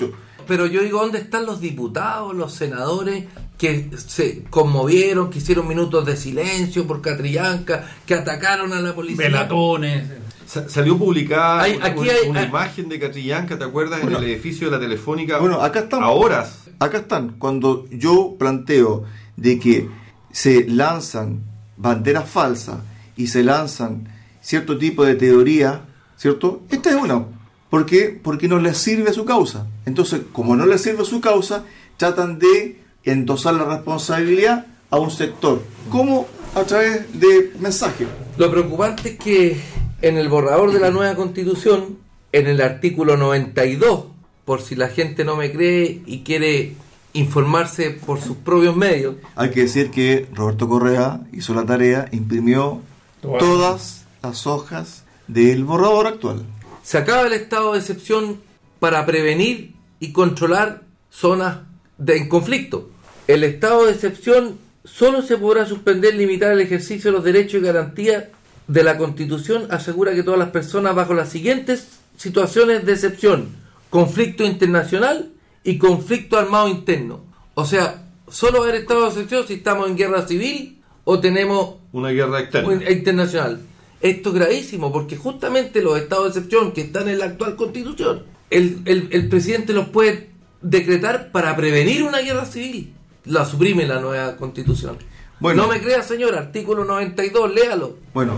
Pero 0.48 0.66
yo 0.66 0.82
digo, 0.82 1.00
¿dónde 1.00 1.18
están 1.18 1.46
los 1.46 1.60
diputados, 1.60 2.34
los 2.34 2.52
senadores 2.54 3.24
que 3.56 3.90
se 3.96 4.42
conmovieron, 4.50 5.30
que 5.30 5.38
hicieron 5.38 5.68
minutos 5.68 6.04
de 6.06 6.16
silencio 6.16 6.86
por 6.86 7.00
Catrillanca, 7.02 7.84
que 8.06 8.14
atacaron 8.14 8.72
a 8.72 8.80
la 8.80 8.94
policía. 8.94 9.26
Velatones. 9.26 10.04
Sa- 10.46 10.68
Salió 10.68 10.96
publicada 10.98 11.62
Hay- 11.62 11.76
una, 11.76 11.86
aquí 11.86 12.00
una- 12.00 12.12
hay- 12.12 12.28
una 12.30 12.40
hay- 12.40 12.46
imagen 12.48 12.88
de 12.88 12.98
Catrillanca, 12.98 13.58
¿te 13.58 13.64
acuerdas? 13.64 14.00
Bueno. 14.00 14.18
en 14.18 14.24
el 14.24 14.30
edificio 14.30 14.68
de 14.70 14.76
la 14.76 14.80
Telefónica. 14.80 15.38
Bueno, 15.38 15.60
acá 15.60 15.80
estamos. 15.80 16.06
A 16.06 16.10
horas. 16.10 16.64
Acá 16.80 16.98
están. 16.98 17.34
Cuando 17.38 17.86
yo 17.90 18.36
planteo 18.38 19.04
de 19.36 19.58
que 19.58 19.88
se 20.32 20.66
lanzan 20.68 21.42
banderas 21.76 22.28
falsas 22.28 22.78
y 23.16 23.26
se 23.28 23.42
lanzan 23.44 24.08
cierto 24.40 24.78
tipo 24.78 25.04
de 25.04 25.14
teoría, 25.16 25.82
¿cierto? 26.18 26.60
Esta 26.68 26.90
es 26.90 26.96
una. 26.96 27.24
¿Por 27.70 27.86
qué? 27.86 28.18
Porque 28.22 28.48
no 28.48 28.58
les 28.58 28.76
sirve 28.78 29.10
a 29.10 29.12
su 29.12 29.24
causa. 29.24 29.66
Entonces, 29.86 30.22
como 30.32 30.56
no 30.56 30.66
les 30.66 30.82
sirve 30.82 31.02
a 31.02 31.06
su 31.06 31.20
causa, 31.20 31.64
tratan 31.96 32.38
de 32.38 32.80
endosar 33.04 33.54
la 33.54 33.64
responsabilidad 33.64 34.66
a 34.90 34.98
un 34.98 35.10
sector. 35.10 35.62
¿Cómo? 35.90 36.26
A 36.54 36.62
través 36.64 37.18
de 37.18 37.52
mensajes. 37.60 38.08
Lo 38.36 38.50
preocupante 38.50 39.10
es 39.10 39.18
que 39.18 39.60
en 40.02 40.16
el 40.16 40.28
borrador 40.28 40.72
de 40.72 40.80
la 40.80 40.90
nueva 40.90 41.14
constitución, 41.14 41.98
en 42.32 42.46
el 42.46 42.60
artículo 42.60 43.16
92, 43.16 44.04
por 44.44 44.62
si 44.62 44.74
la 44.74 44.88
gente 44.88 45.24
no 45.24 45.36
me 45.36 45.52
cree 45.52 46.02
y 46.06 46.20
quiere 46.20 46.74
informarse 47.12 47.90
por 47.90 48.20
sus 48.20 48.36
propios 48.36 48.76
medios, 48.76 49.16
Hay 49.34 49.50
que 49.50 49.62
decir 49.62 49.90
que 49.90 50.26
Roberto 50.34 50.68
Correa 50.68 51.20
hizo 51.32 51.54
la 51.54 51.66
tarea, 51.66 52.08
imprimió 52.12 52.80
Todas. 53.20 53.38
todas 53.40 54.04
las 54.22 54.46
hojas 54.46 55.04
del 55.28 55.64
borrador 55.64 56.06
actual. 56.06 56.42
se 56.82 56.98
acaba 56.98 57.26
el 57.26 57.32
estado 57.34 57.72
de 57.74 57.78
excepción 57.80 58.40
para 58.80 59.04
prevenir 59.06 59.74
y 60.00 60.12
controlar 60.12 60.82
zonas 61.10 61.58
de 61.98 62.16
en 62.16 62.28
conflicto. 62.28 62.90
El 63.26 63.44
estado 63.44 63.84
de 63.86 63.92
excepción 63.92 64.58
solo 64.84 65.20
se 65.22 65.36
podrá 65.36 65.66
suspender 65.66 66.14
y 66.14 66.18
limitar 66.18 66.52
el 66.52 66.60
ejercicio 66.60 67.10
de 67.10 67.16
los 67.16 67.24
derechos 67.24 67.60
y 67.60 67.64
garantías 67.64 68.24
de 68.66 68.82
la 68.82 68.96
Constitución 68.96 69.66
asegura 69.70 70.14
que 70.14 70.22
todas 70.22 70.38
las 70.38 70.50
personas 70.50 70.94
bajo 70.94 71.14
las 71.14 71.28
siguientes 71.28 71.88
situaciones 72.16 72.84
de 72.86 72.92
excepción, 72.92 73.48
conflicto 73.90 74.44
internacional 74.44 75.30
y 75.64 75.78
conflicto 75.78 76.38
armado 76.38 76.68
interno. 76.68 77.20
O 77.54 77.64
sea, 77.64 78.04
solo 78.30 78.62
haber 78.62 78.76
estado 78.76 79.02
de 79.02 79.08
excepción 79.08 79.46
si 79.46 79.54
estamos 79.54 79.88
en 79.88 79.96
guerra 79.96 80.26
civil 80.26 80.80
o 81.04 81.18
tenemos 81.20 81.76
Una 81.92 82.10
guerra 82.10 82.40
externa. 82.40 82.90
internacional. 82.90 83.60
Esto 84.00 84.28
es 84.30 84.34
gravísimo 84.36 84.92
porque 84.92 85.16
justamente 85.16 85.82
los 85.82 85.98
estados 85.98 86.24
de 86.34 86.40
excepción 86.40 86.72
que 86.72 86.82
están 86.82 87.08
en 87.08 87.18
la 87.18 87.26
actual 87.26 87.56
constitución, 87.56 88.22
el, 88.50 88.80
el- 88.84 89.08
el 89.10 89.28
presidente 89.28 89.72
los 89.72 89.88
puede 89.88 90.30
decretar 90.62 91.30
para 91.32 91.56
prevenir 91.56 92.02
una 92.02 92.18
guerra 92.18 92.44
civil. 92.44 92.92
La 93.24 93.44
suprime 93.44 93.86
la 93.86 94.00
nueva 94.00 94.36
constitución. 94.36 94.96
Bueno. 95.40 95.62
no 95.62 95.68
me 95.68 95.80
crea, 95.80 96.02
señor, 96.02 96.34
artículo 96.36 96.84
92, 96.84 97.54
léalo. 97.54 97.96
Bueno, 98.14 98.32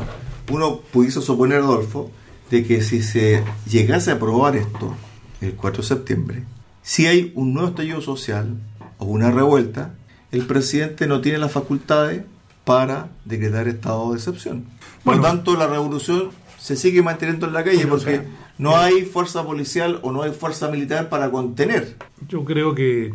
uno 0.51 0.81
pudiese 0.93 1.21
suponer, 1.23 1.59
Adolfo, 1.61 2.11
de 2.51 2.65
que 2.65 2.83
si 2.83 3.03
se 3.03 3.43
llegase 3.71 4.11
a 4.11 4.15
aprobar 4.15 4.57
esto 4.57 4.95
el 5.41 5.55
4 5.55 5.83
de 5.83 5.89
septiembre, 5.89 6.43
si 6.83 7.07
hay 7.07 7.33
un 7.37 7.55
nuevo 7.55 7.69
estallido 7.69 8.01
social 8.01 8.57
o 8.99 9.05
una 9.07 9.31
revuelta, 9.31 9.95
el 10.33 10.47
presidente 10.47 11.07
no 11.07 11.21
tiene 11.21 11.39
las 11.39 11.53
facultades 11.53 12.23
para 12.65 13.09
decretar 13.25 13.69
estado 13.69 14.11
de 14.13 14.17
excepción. 14.19 14.65
Por 15.05 15.17
lo 15.17 15.23
tanto, 15.23 15.57
la 15.57 15.67
revolución 15.67 16.31
se 16.59 16.77
sigue 16.77 17.03
manteniendo 17.03 17.47
en 17.47 17.53
la 17.55 17.65
calle 17.65 17.79
Bueno, 17.79 17.95
o 17.95 17.99
porque 17.99 18.17
sea, 18.17 18.25
no 18.59 18.77
hay 18.77 19.03
fuerza 19.03 19.45
policial 19.45 19.99
o 20.03 20.13
no 20.13 20.23
hay 20.23 20.33
fuerza 20.33 20.69
militar 20.69 21.09
para 21.09 21.31
contener. 21.31 21.97
Yo 22.29 22.45
creo 22.45 22.75
que 22.75 23.15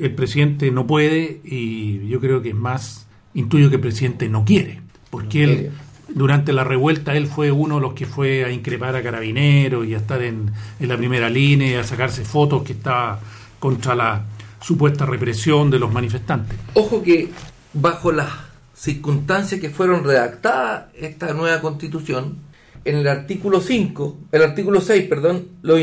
el 0.00 0.14
presidente 0.14 0.70
no 0.70 0.86
puede 0.86 1.40
y 1.44 2.06
yo 2.08 2.20
creo 2.20 2.40
que 2.40 2.50
es 2.50 2.54
más, 2.54 3.06
intuyo 3.34 3.68
que 3.68 3.74
el 3.76 3.82
presidente 3.82 4.28
no 4.30 4.44
quiere, 4.46 4.80
porque 5.10 5.44
No 5.46 5.52
él 5.52 5.58
quiere. 5.58 5.72
durante 6.08 6.52
la 6.54 6.64
revuelta 6.64 7.14
él 7.14 7.26
fue 7.26 7.50
uno 7.52 7.74
de 7.76 7.80
los 7.82 7.92
que 7.92 8.06
fue 8.06 8.44
a 8.46 8.50
increpar 8.50 8.96
a 8.96 9.02
carabineros 9.02 9.86
y 9.86 9.92
a 9.92 9.98
estar 9.98 10.22
en, 10.22 10.50
en 10.80 10.88
la 10.88 10.96
primera 10.96 11.28
línea, 11.28 11.70
y 11.70 11.74
a 11.74 11.84
sacarse 11.84 12.24
fotos 12.24 12.62
que 12.62 12.72
estaba 12.72 13.20
contra 13.58 13.94
la 13.94 14.24
supuesta 14.62 15.04
represión 15.04 15.70
de 15.70 15.78
los 15.78 15.92
manifestantes. 15.92 16.58
Ojo 16.72 17.02
que 17.02 17.28
bajo 17.74 18.10
las 18.10 18.30
circunstancias 18.76 19.60
que 19.60 19.70
fueron 19.70 20.04
redactadas 20.04 20.86
esta 20.94 21.32
nueva 21.32 21.60
constitución, 21.60 22.38
en 22.84 22.96
el 22.98 23.08
artículo 23.08 23.60
5, 23.60 24.18
el 24.32 24.42
artículo 24.42 24.80
6, 24.80 25.08
perdón, 25.08 25.48
lo- 25.62 25.76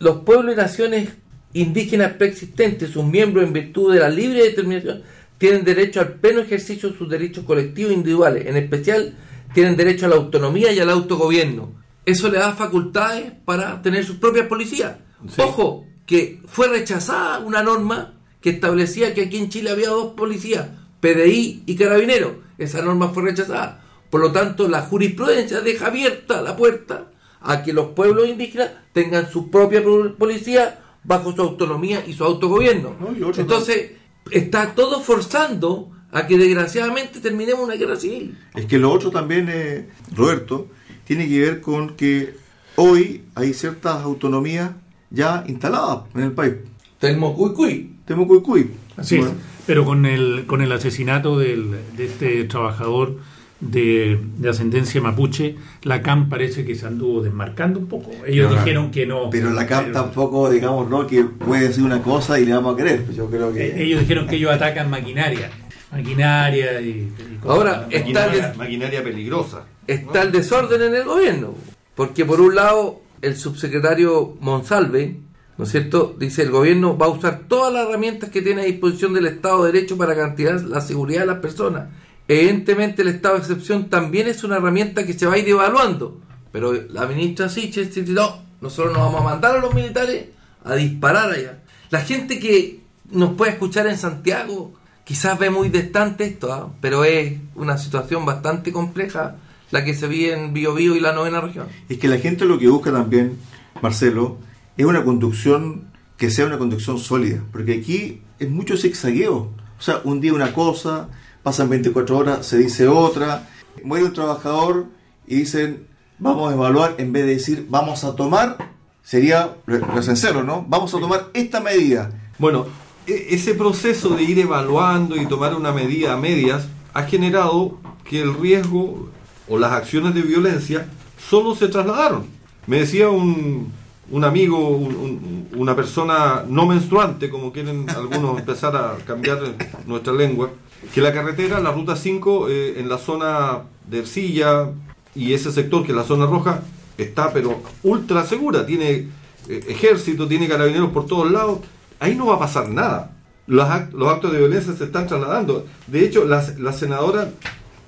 los 0.00 0.16
pueblos 0.22 0.54
y 0.54 0.56
naciones 0.56 1.10
indígenas 1.52 2.12
preexistentes, 2.14 2.90
sus 2.90 3.04
miembros 3.04 3.44
en 3.44 3.52
virtud 3.52 3.92
de 3.92 4.00
la 4.00 4.08
libre 4.08 4.42
determinación, 4.42 5.02
tienen 5.38 5.64
derecho 5.64 6.00
al 6.00 6.14
pleno 6.14 6.40
ejercicio 6.40 6.90
de 6.90 6.98
sus 6.98 7.08
derechos 7.08 7.44
colectivos 7.44 7.92
e 7.92 7.96
individuales, 7.96 8.46
en 8.46 8.56
especial 8.56 9.14
tienen 9.54 9.76
derecho 9.76 10.06
a 10.06 10.08
la 10.08 10.16
autonomía 10.16 10.72
y 10.72 10.78
al 10.80 10.90
autogobierno. 10.90 11.72
Eso 12.06 12.30
le 12.30 12.38
da 12.38 12.52
facultades 12.52 13.32
para 13.44 13.82
tener 13.82 14.04
sus 14.04 14.16
propias 14.16 14.46
policías. 14.46 14.96
Sí. 15.28 15.40
Ojo, 15.42 15.84
que 16.06 16.40
fue 16.46 16.68
rechazada 16.68 17.38
una 17.40 17.62
norma 17.62 18.14
que 18.40 18.50
establecía 18.50 19.12
que 19.14 19.22
aquí 19.22 19.36
en 19.36 19.50
Chile 19.50 19.70
había 19.70 19.88
dos 19.90 20.14
policías, 20.14 20.68
PDI 21.00 21.62
y 21.66 21.76
Carabineros. 21.76 22.32
Esa 22.58 22.82
norma 22.82 23.08
fue 23.08 23.22
rechazada. 23.24 23.82
Por 24.10 24.20
lo 24.20 24.32
tanto, 24.32 24.68
la 24.68 24.82
jurisprudencia 24.82 25.60
deja 25.60 25.86
abierta 25.86 26.42
la 26.42 26.56
puerta 26.56 27.06
a 27.40 27.62
que 27.62 27.72
los 27.72 27.88
pueblos 27.88 28.28
indígenas 28.28 28.70
tengan 28.92 29.30
su 29.30 29.50
propia 29.50 29.82
pro- 29.82 30.14
policía 30.16 30.80
bajo 31.04 31.32
su 31.34 31.40
autonomía 31.40 32.04
y 32.06 32.12
su 32.12 32.24
autogobierno. 32.24 32.94
No, 33.00 33.16
y 33.16 33.22
otro 33.22 33.40
Entonces, 33.40 33.92
está 34.30 34.74
todo 34.74 35.00
forzando 35.00 35.90
a 36.12 36.26
que 36.26 36.36
desgraciadamente 36.36 37.20
terminemos 37.20 37.64
una 37.64 37.76
guerra 37.76 37.96
civil. 37.96 38.36
Es 38.54 38.66
que 38.66 38.78
lo 38.78 38.90
otro 38.92 39.10
también, 39.10 39.48
eh, 39.48 39.88
Roberto, 40.14 40.66
tiene 41.04 41.28
que 41.28 41.40
ver 41.40 41.60
con 41.60 41.94
que 41.96 42.34
hoy 42.76 43.22
hay 43.34 43.54
ciertas 43.54 44.02
autonomías 44.02 44.72
ya 45.10 45.44
instaladas 45.46 46.00
en 46.14 46.22
el 46.22 46.32
país. 46.32 46.54
Telmocuicuy. 46.98 47.92
Temucuicuy. 48.04 48.70
Así 48.96 49.16
Bueno, 49.18 49.32
es. 49.32 49.38
Pero 49.70 49.84
con 49.84 50.04
el, 50.04 50.46
con 50.48 50.62
el 50.62 50.72
asesinato 50.72 51.38
del, 51.38 51.70
de 51.96 52.06
este 52.06 52.42
trabajador 52.42 53.18
de, 53.60 54.18
de 54.38 54.48
ascendencia 54.48 55.00
mapuche, 55.00 55.54
la 55.84 56.02
CAM 56.02 56.28
parece 56.28 56.64
que 56.64 56.74
se 56.74 56.88
anduvo 56.88 57.22
desmarcando 57.22 57.78
un 57.78 57.86
poco. 57.86 58.10
Ellos 58.26 58.46
Pero 58.48 58.50
la- 58.50 58.64
dijeron 58.64 58.90
que 58.90 59.06
no. 59.06 59.30
Pero 59.30 59.50
la 59.50 59.68
pero- 59.68 59.92
tampoco, 59.92 60.50
digamos, 60.50 60.90
¿no? 60.90 61.06
Que 61.06 61.22
puede 61.22 61.68
decir 61.68 61.84
una 61.84 62.02
cosa 62.02 62.40
y 62.40 62.46
le 62.46 62.52
vamos 62.52 62.74
a 62.74 62.82
creer. 62.82 63.04
Pues 63.04 63.16
yo 63.16 63.30
creo 63.30 63.50
eh, 63.50 63.54
que... 63.76 63.82
Ellos 63.84 64.00
dijeron 64.00 64.26
que 64.26 64.34
ellos 64.34 64.50
atacan 64.50 64.90
maquinaria. 64.90 65.52
Maquinaria 65.92 66.80
y. 66.80 66.88
y 66.88 67.36
cosas. 67.40 67.56
Ahora, 67.56 67.86
está 67.90 67.98
Maquinaria, 68.00 68.48
des- 68.48 68.56
maquinaria 68.56 69.04
peligrosa. 69.04 69.66
está 69.86 70.22
el 70.22 70.32
desorden 70.32 70.82
en 70.82 70.94
el 70.96 71.04
gobierno. 71.04 71.54
Porque 71.94 72.24
por 72.24 72.40
un 72.40 72.56
lado, 72.56 73.02
el 73.22 73.36
subsecretario 73.36 74.36
Monsalve, 74.40 75.14
¿no 75.58 75.64
es 75.64 75.70
cierto?, 75.70 76.16
dice 76.18 76.42
el 76.42 76.50
gobierno 76.50 76.96
va 76.96 77.06
a 77.06 77.10
usar 77.10 77.42
todas 77.48 77.72
las 77.72 77.86
herramientas 77.86 78.30
que 78.30 78.42
tiene 78.42 78.62
a 78.62 78.64
disposición 78.64 79.12
del 79.14 79.26
Estado 79.26 79.64
de 79.64 79.72
Derecho 79.72 79.96
para 79.96 80.14
garantizar 80.14 80.60
la 80.62 80.80
seguridad 80.80 81.20
de 81.20 81.26
las 81.26 81.38
personas. 81.38 81.88
Evidentemente 82.28 83.02
el 83.02 83.08
estado 83.08 83.34
de 83.34 83.40
excepción 83.40 83.90
también 83.90 84.28
es 84.28 84.44
una 84.44 84.58
herramienta 84.58 85.04
que 85.04 85.14
se 85.14 85.26
va 85.26 85.34
a 85.34 85.38
ir 85.38 85.48
evaluando. 85.48 86.20
Pero 86.52 86.72
la 86.72 87.06
ministra 87.06 87.48
Siches 87.48 87.92
dice, 87.92 88.12
no, 88.12 88.42
nosotros 88.60 88.92
nos 88.92 89.02
vamos 89.02 89.22
a 89.22 89.24
mandar 89.24 89.56
a 89.56 89.60
los 89.60 89.74
militares 89.74 90.26
a 90.64 90.74
disparar 90.74 91.30
allá. 91.30 91.58
La 91.90 92.00
gente 92.02 92.38
que 92.38 92.80
nos 93.10 93.34
puede 93.34 93.52
escuchar 93.52 93.88
en 93.88 93.98
Santiago 93.98 94.74
quizás 95.04 95.38
ve 95.40 95.50
muy 95.50 95.70
distante 95.70 96.24
esto, 96.24 96.52
¿ah? 96.52 96.72
pero 96.80 97.02
es 97.04 97.36
una 97.56 97.76
situación 97.78 98.24
bastante 98.24 98.72
compleja 98.72 99.34
la 99.72 99.84
que 99.84 99.94
se 99.94 100.06
vive 100.06 100.32
en 100.32 100.52
Biobío 100.52 100.94
y 100.94 101.00
la 101.00 101.12
novena 101.12 101.40
región. 101.40 101.66
Es 101.88 101.98
que 101.98 102.06
la 102.06 102.18
gente 102.18 102.44
lo 102.44 102.60
que 102.60 102.68
busca 102.68 102.92
también, 102.92 103.38
Marcelo, 103.82 104.38
es 104.80 104.86
una 104.86 105.04
conducción 105.04 105.84
que 106.16 106.30
sea 106.30 106.46
una 106.46 106.58
conducción 106.58 106.98
sólida. 106.98 107.42
Porque 107.52 107.74
aquí 107.74 108.22
es 108.38 108.50
mucho 108.50 108.76
zigzagueo. 108.76 109.50
O 109.78 109.82
sea, 109.82 110.00
un 110.04 110.20
día 110.20 110.32
una 110.32 110.52
cosa, 110.52 111.08
pasan 111.42 111.68
24 111.68 112.16
horas, 112.16 112.46
se 112.46 112.58
dice 112.58 112.88
otra. 112.88 113.48
Muere 113.84 114.06
un 114.06 114.12
trabajador 114.12 114.86
y 115.26 115.36
dicen, 115.36 115.86
vamos 116.18 116.50
a 116.50 116.54
evaluar, 116.54 116.94
en 116.98 117.12
vez 117.12 117.24
de 117.24 117.34
decir, 117.34 117.66
vamos 117.70 118.04
a 118.04 118.14
tomar, 118.14 118.56
sería 119.02 119.56
lo 119.66 120.02
sincero, 120.02 120.42
¿no? 120.42 120.64
Vamos 120.68 120.94
a 120.94 121.00
tomar 121.00 121.28
esta 121.32 121.60
medida. 121.60 122.10
Bueno, 122.38 122.66
e- 123.06 123.28
ese 123.30 123.54
proceso 123.54 124.10
de 124.10 124.22
ir 124.22 124.38
evaluando 124.38 125.16
y 125.16 125.26
tomar 125.26 125.54
una 125.54 125.72
medida 125.72 126.12
a 126.12 126.16
medias 126.16 126.68
ha 126.92 127.04
generado 127.04 127.78
que 128.04 128.20
el 128.20 128.34
riesgo 128.34 129.08
o 129.48 129.58
las 129.58 129.72
acciones 129.72 130.14
de 130.14 130.22
violencia 130.22 130.86
solo 131.18 131.54
se 131.54 131.68
trasladaron. 131.68 132.26
Me 132.66 132.80
decía 132.80 133.08
un, 133.08 133.72
un 134.10 134.24
amigo, 134.24 134.68
un- 134.70 134.94
un- 134.96 135.48
una 135.56 135.74
persona 135.76 136.44
no 136.48 136.66
menstruante, 136.66 137.28
como 137.30 137.52
quieren 137.52 137.88
algunos 137.96 138.38
empezar 138.38 138.76
a 138.76 138.96
cambiar 139.06 139.38
nuestra 139.86 140.12
lengua, 140.12 140.50
que 140.94 141.00
la 141.00 141.12
carretera, 141.12 141.60
la 141.60 141.72
ruta 141.72 141.94
5, 141.96 142.48
eh, 142.48 142.80
en 142.80 142.88
la 142.88 142.98
zona 142.98 143.60
de 143.88 143.98
Ercilla 144.00 144.70
y 145.14 145.32
ese 145.34 145.52
sector 145.52 145.84
que 145.84 145.92
es 145.92 145.96
la 145.96 146.04
zona 146.04 146.26
roja, 146.26 146.62
está 146.96 147.32
pero 147.32 147.60
ultra 147.82 148.24
segura, 148.24 148.64
tiene 148.66 149.08
eh, 149.48 149.64
ejército, 149.68 150.26
tiene 150.28 150.48
carabineros 150.48 150.90
por 150.90 151.06
todos 151.06 151.30
lados, 151.30 151.60
ahí 151.98 152.14
no 152.14 152.26
va 152.26 152.36
a 152.36 152.38
pasar 152.38 152.68
nada. 152.68 153.12
los, 153.46 153.66
act- 153.66 153.92
los 153.92 154.08
actos 154.08 154.32
de 154.32 154.38
violencia 154.38 154.72
se 154.74 154.84
están 154.84 155.06
trasladando. 155.08 155.66
De 155.88 156.04
hecho, 156.04 156.24
la, 156.24 156.44
la 156.58 156.72
senadora 156.72 157.30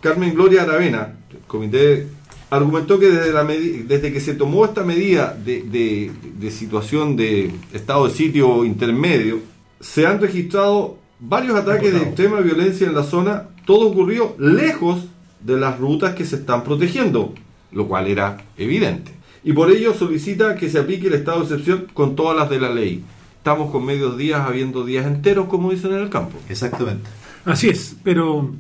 Carmen 0.00 0.34
Gloria 0.34 0.62
Aravena, 0.64 1.14
del 1.30 1.40
comité, 1.46 2.08
argumentó 2.52 2.98
que 2.98 3.10
desde, 3.10 3.32
la 3.32 3.44
desde 3.44 4.12
que 4.12 4.20
se 4.20 4.34
tomó 4.34 4.64
esta 4.64 4.84
medida 4.84 5.34
de, 5.44 5.62
de- 5.62 6.10
de 6.38 6.50
situación 6.50 7.16
de 7.16 7.50
estado 7.72 8.06
de 8.06 8.14
sitio 8.14 8.64
intermedio, 8.64 9.40
se 9.80 10.06
han 10.06 10.20
registrado 10.20 10.98
varios 11.18 11.56
ataques 11.56 11.92
de 11.92 12.02
extrema 12.02 12.40
violencia 12.40 12.86
en 12.86 12.94
la 12.94 13.04
zona. 13.04 13.48
Todo 13.64 13.88
ocurrió 13.88 14.34
lejos 14.38 15.06
de 15.40 15.56
las 15.56 15.78
rutas 15.78 16.14
que 16.14 16.24
se 16.24 16.36
están 16.36 16.62
protegiendo, 16.62 17.32
lo 17.72 17.88
cual 17.88 18.06
era 18.08 18.44
evidente. 18.58 19.12
Y 19.44 19.52
por 19.54 19.70
ello 19.72 19.94
solicita 19.94 20.54
que 20.54 20.68
se 20.68 20.78
aplique 20.78 21.06
el 21.08 21.14
estado 21.14 21.38
de 21.40 21.44
excepción 21.46 21.86
con 21.94 22.14
todas 22.16 22.36
las 22.36 22.50
de 22.50 22.60
la 22.60 22.70
ley. 22.70 23.02
Estamos 23.38 23.72
con 23.72 23.84
medios 23.86 24.16
días 24.18 24.42
habiendo 24.46 24.84
días 24.84 25.06
enteros, 25.06 25.46
como 25.48 25.70
dicen 25.72 25.92
en 25.92 25.98
el 26.00 26.10
campo. 26.10 26.36
Exactamente. 26.48 27.08
Así 27.44 27.68
es, 27.70 27.96
pero 28.04 28.50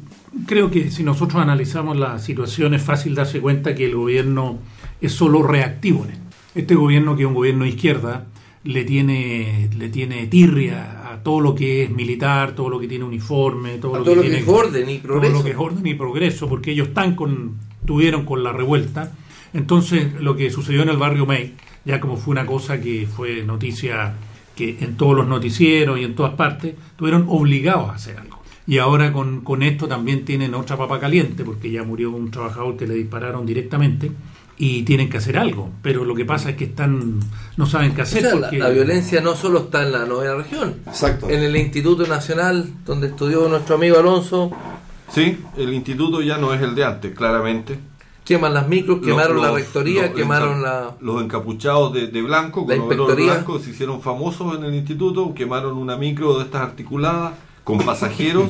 creo 0.46 0.70
que 0.70 0.90
si 0.90 1.02
nosotros 1.02 1.42
analizamos 1.42 1.96
la 1.96 2.18
situación 2.18 2.74
es 2.74 2.82
fácil 2.82 3.14
darse 3.14 3.40
cuenta 3.40 3.74
que 3.74 3.86
el 3.86 3.94
gobierno 3.94 4.58
es 5.00 5.12
solo 5.12 5.42
reactivo. 5.42 6.04
en 6.04 6.12
esto. 6.12 6.22
Este 6.54 6.74
gobierno, 6.74 7.16
que 7.16 7.22
es 7.22 7.28
un 7.28 7.34
gobierno 7.34 7.64
de 7.64 7.70
izquierda, 7.70 8.26
le 8.64 8.84
tiene, 8.84 9.70
le 9.76 9.88
tiene 9.88 10.26
tirria 10.26 11.10
a 11.12 11.22
todo 11.22 11.40
lo 11.40 11.54
que 11.54 11.84
es 11.84 11.90
militar, 11.90 12.54
todo 12.54 12.68
lo 12.68 12.78
que 12.78 12.86
tiene 12.86 13.04
uniforme, 13.04 13.78
todo, 13.78 13.96
A 13.96 13.98
lo, 13.98 14.04
todo 14.04 14.14
que 14.14 14.16
lo 14.16 14.22
que 14.22 14.28
tiene 14.28 14.42
es 14.42 14.48
orden 14.48 14.88
y 14.88 14.98
todo 14.98 15.08
progreso. 15.08 15.38
lo 15.38 15.44
que 15.44 15.50
es 15.50 15.56
orden 15.56 15.86
y 15.86 15.94
progreso, 15.94 16.48
porque 16.48 16.70
ellos 16.72 16.88
están 16.88 17.14
con, 17.14 17.56
tuvieron 17.84 18.24
con 18.24 18.42
la 18.42 18.52
revuelta. 18.52 19.12
Entonces, 19.52 20.14
lo 20.20 20.36
que 20.36 20.50
sucedió 20.50 20.82
en 20.82 20.90
el 20.90 20.96
barrio 20.96 21.26
May, 21.26 21.54
ya 21.84 22.00
como 22.00 22.16
fue 22.16 22.32
una 22.32 22.46
cosa 22.46 22.80
que 22.80 23.06
fue 23.06 23.42
noticia 23.42 24.14
que 24.54 24.78
en 24.80 24.96
todos 24.96 25.16
los 25.16 25.26
noticieros 25.26 25.98
y 25.98 26.04
en 26.04 26.14
todas 26.14 26.34
partes, 26.34 26.74
estuvieron 26.90 27.26
obligados 27.28 27.90
a 27.90 27.94
hacer 27.94 28.18
algo. 28.18 28.41
Y 28.66 28.78
ahora 28.78 29.12
con, 29.12 29.40
con 29.40 29.62
esto 29.62 29.88
también 29.88 30.24
tienen 30.24 30.54
otra 30.54 30.76
papa 30.76 31.00
caliente, 31.00 31.44
porque 31.44 31.70
ya 31.70 31.82
murió 31.82 32.10
un 32.12 32.30
trabajador 32.30 32.76
que 32.76 32.86
le 32.86 32.94
dispararon 32.94 33.44
directamente 33.44 34.12
y 34.56 34.82
tienen 34.84 35.08
que 35.10 35.16
hacer 35.18 35.36
algo. 35.36 35.70
Pero 35.82 36.04
lo 36.04 36.14
que 36.14 36.24
pasa 36.24 36.50
es 36.50 36.56
que 36.56 36.64
están 36.66 37.18
no 37.56 37.66
saben 37.66 37.92
qué 37.94 38.02
O 38.02 38.04
hacer. 38.04 38.20
sea, 38.22 38.34
la, 38.36 38.40
porque- 38.42 38.58
la 38.58 38.68
violencia 38.68 39.20
no 39.20 39.34
solo 39.34 39.60
está 39.60 39.82
en 39.82 39.90
la 39.92 40.04
novena 40.06 40.36
región. 40.36 40.76
Exacto. 40.86 41.28
En 41.28 41.42
el 41.42 41.56
Instituto 41.56 42.06
Nacional, 42.06 42.68
donde 42.86 43.08
estudió 43.08 43.48
nuestro 43.48 43.74
amigo 43.76 43.98
Alonso, 43.98 44.50
Sí, 45.10 45.36
el 45.58 45.74
instituto 45.74 46.22
ya 46.22 46.38
no 46.38 46.54
es 46.54 46.62
el 46.62 46.74
de 46.74 46.84
antes, 46.86 47.14
claramente. 47.14 47.78
queman 48.24 48.54
las 48.54 48.66
micros, 48.68 49.00
quemaron 49.04 49.36
Los- 49.36 49.44
la 49.46 49.52
rectoría, 49.52 50.02
los 50.06 50.12
quemaron 50.14 50.60
enca- 50.60 50.62
la... 50.62 50.96
Los 51.00 51.22
encapuchados 51.22 51.92
de, 51.92 52.06
de 52.06 52.22
blanco, 52.22 52.64
La 52.66 52.76
con 52.76 52.86
overol 52.86 53.00
inspectoría. 53.08 53.32
blanco, 53.34 53.58
se 53.58 53.70
hicieron 53.70 54.00
famosos 54.00 54.56
en 54.56 54.64
el 54.64 54.74
instituto, 54.74 55.34
quemaron 55.34 55.76
una 55.76 55.96
micro 55.98 56.38
de 56.38 56.44
estas 56.44 56.62
articuladas 56.62 57.32
con 57.64 57.78
pasajeros, 57.78 58.48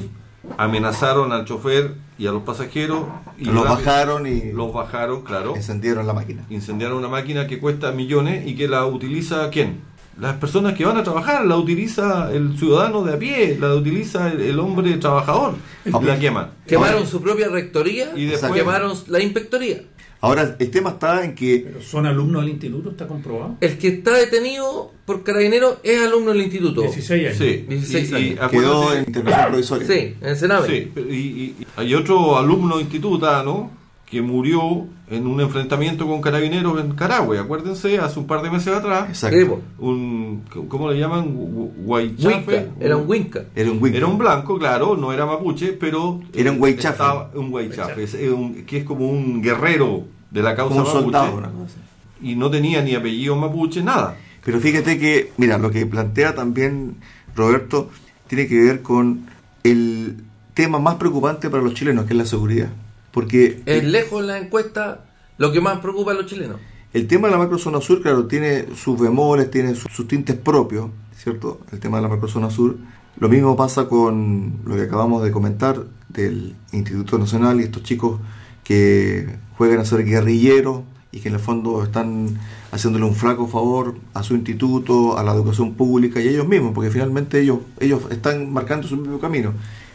amenazaron 0.58 1.32
al 1.32 1.44
chofer 1.44 1.94
y 2.18 2.26
a 2.26 2.32
los 2.32 2.42
pasajeros. 2.42 3.04
Y 3.38 3.44
Los 3.46 3.64
rápido- 3.66 3.74
bajaron 3.76 4.26
y 4.26 4.52
Los 4.52 4.72
bajaron, 4.72 5.22
claro. 5.22 5.56
encendieron 5.56 6.06
la 6.06 6.12
máquina. 6.12 6.44
Incendiaron 6.50 6.98
una 6.98 7.08
máquina 7.08 7.46
que 7.46 7.58
cuesta 7.58 7.92
millones 7.92 8.46
y 8.46 8.54
que 8.54 8.68
la 8.68 8.86
utiliza 8.86 9.48
¿quién? 9.50 9.80
Las 10.20 10.34
personas 10.36 10.74
que 10.74 10.84
van 10.84 10.98
a 10.98 11.02
trabajar, 11.02 11.46
la 11.46 11.56
utiliza 11.56 12.30
el 12.32 12.58
ciudadano 12.58 13.02
de 13.02 13.14
a 13.14 13.18
pie, 13.18 13.56
la 13.58 13.74
utiliza 13.74 14.30
el, 14.30 14.40
el 14.42 14.58
hombre 14.60 14.92
trabajador, 14.98 15.54
la 15.86 16.18
queman. 16.18 16.50
Quemaron 16.66 17.06
su 17.06 17.22
propia 17.22 17.48
rectoría 17.48 18.12
Y 18.14 18.26
después- 18.26 18.52
quemaron 18.52 18.92
la 19.06 19.20
inspectoría. 19.20 19.82
Ahora, 20.24 20.56
el 20.58 20.70
tema 20.70 20.90
está 20.90 21.24
en 21.24 21.34
que 21.34 21.64
Pero 21.66 21.82
son 21.82 22.06
alumnos 22.06 22.42
del 22.42 22.52
instituto, 22.52 22.90
está 22.90 23.08
comprobado. 23.08 23.56
El 23.60 23.76
que 23.76 23.88
está 23.88 24.12
detenido 24.16 24.92
por 25.04 25.24
carabinero 25.24 25.78
es 25.82 26.00
alumno 26.00 26.30
del 26.30 26.42
instituto. 26.42 26.82
16 26.82 27.26
años. 27.26 27.38
Sí, 27.38 27.64
16 27.68 28.10
y- 28.12 28.14
y 28.14 28.38
años. 28.38 28.50
quedó 28.52 28.94
en 28.94 29.04
internación 29.06 29.46
provisoria. 29.48 29.86
Sí, 29.88 30.14
en 30.20 30.28
el 30.28 30.36
Sename. 30.36 30.66
Sí, 30.68 30.92
y, 30.96 31.00
y- 31.12 31.56
y 31.60 31.66
hay 31.76 31.94
otro 31.94 32.38
alumno 32.38 32.78
institutano 32.80 33.70
que 34.12 34.20
murió 34.20 34.84
en 35.08 35.26
un 35.26 35.40
enfrentamiento 35.40 36.06
con 36.06 36.20
carabineros 36.20 36.78
en 36.78 36.92
Carahue, 36.92 37.38
acuérdense, 37.38 37.98
hace 37.98 38.18
un 38.18 38.26
par 38.26 38.42
de 38.42 38.50
meses 38.50 38.68
atrás, 38.74 39.08
Exacto. 39.08 39.62
Un, 39.78 40.42
¿cómo 40.68 40.90
le 40.90 40.98
llaman? 41.00 41.34
Winca, 41.34 42.64
era 42.78 42.98
un 42.98 43.08
Winca. 43.08 43.44
Era 43.56 43.70
un 43.70 43.82
Wicca. 43.82 43.96
Era 43.96 44.06
un 44.06 44.18
blanco, 44.18 44.58
claro, 44.58 44.98
no 44.98 45.14
era 45.14 45.24
mapuche, 45.24 45.72
pero... 45.72 46.20
Era 46.34 46.50
un 46.52 46.58
guaychafe. 46.58 46.90
estaba- 46.90 47.30
Un 47.34 47.58
es 47.58 48.14
un- 48.30 48.64
que 48.66 48.76
es 48.76 48.84
como 48.84 49.08
un 49.08 49.40
guerrero 49.40 50.04
de 50.30 50.42
la 50.42 50.54
causa 50.54 50.74
como 50.74 50.80
un 50.80 50.86
mapuche. 50.94 51.02
soldado. 51.04 51.36
una 51.38 51.48
cosa 51.48 51.64
así. 51.64 52.28
Y 52.28 52.36
no 52.36 52.50
tenía 52.50 52.82
ni 52.82 52.94
apellido 52.94 53.34
mapuche, 53.34 53.82
nada. 53.82 54.18
Pero 54.44 54.60
fíjate 54.60 54.98
que, 54.98 55.32
mira, 55.38 55.56
lo 55.56 55.70
que 55.70 55.86
plantea 55.86 56.34
también 56.34 56.96
Roberto 57.34 57.88
tiene 58.26 58.46
que 58.46 58.60
ver 58.60 58.82
con 58.82 59.24
el 59.64 60.16
tema 60.52 60.78
más 60.78 60.96
preocupante 60.96 61.48
para 61.48 61.62
los 61.62 61.72
chilenos, 61.72 62.04
que 62.04 62.12
es 62.12 62.18
la 62.18 62.26
seguridad. 62.26 62.68
Porque 63.12 63.62
Es 63.66 63.84
lejos 63.84 64.24
la 64.24 64.38
encuesta 64.38 65.04
lo 65.38 65.52
que 65.52 65.60
más 65.60 65.78
preocupa 65.80 66.12
a 66.12 66.14
los 66.14 66.26
chilenos. 66.26 66.58
el 66.92 67.06
tema 67.06 67.28
de 67.28 67.32
la 67.32 67.38
macrozona 67.38 67.80
sur, 67.80 68.02
claro, 68.02 68.26
tiene 68.26 68.66
sus 68.76 68.98
bemoles, 69.00 69.50
tiene 69.50 69.74
sus, 69.74 69.92
sus 69.92 70.06
tintes 70.08 70.36
propios, 70.36 70.90
¿cierto? 71.16 71.60
El 71.72 71.80
tema 71.80 71.98
de 71.98 72.02
la 72.02 72.08
macrozona 72.08 72.50
sur. 72.50 72.76
Lo 73.18 73.28
mismo 73.28 73.56
pasa 73.56 73.88
con 73.88 74.60
lo 74.64 74.74
que 74.74 74.82
acabamos 74.82 75.22
de 75.22 75.30
comentar 75.30 75.84
del 76.08 76.54
Instituto 76.72 77.18
Nacional 77.18 77.60
y 77.60 77.64
estos 77.64 77.82
chicos 77.82 78.20
que 78.64 79.36
juegan 79.56 79.80
a 79.80 79.84
ser 79.84 80.04
guerrilleros 80.04 80.82
y 81.10 81.20
que 81.20 81.28
en 81.28 81.34
el 81.34 81.40
fondo 81.40 81.82
están 81.82 82.38
haciéndole 82.70 83.04
un 83.04 83.14
flaco 83.14 83.46
favor 83.46 83.96
a 84.14 84.22
su 84.22 84.34
instituto, 84.34 85.18
a 85.18 85.22
la 85.22 85.32
educación 85.32 85.74
pública 85.74 86.20
y 86.20 86.28
a 86.28 86.30
ellos 86.30 86.48
mismos, 86.48 86.72
porque 86.74 86.90
finalmente 86.90 87.40
ellos, 87.40 87.58
ellos 87.80 88.02
están 88.10 88.50
marcando 88.50 88.88
su 88.88 88.96
propio 88.96 89.20
camino. 89.20 89.52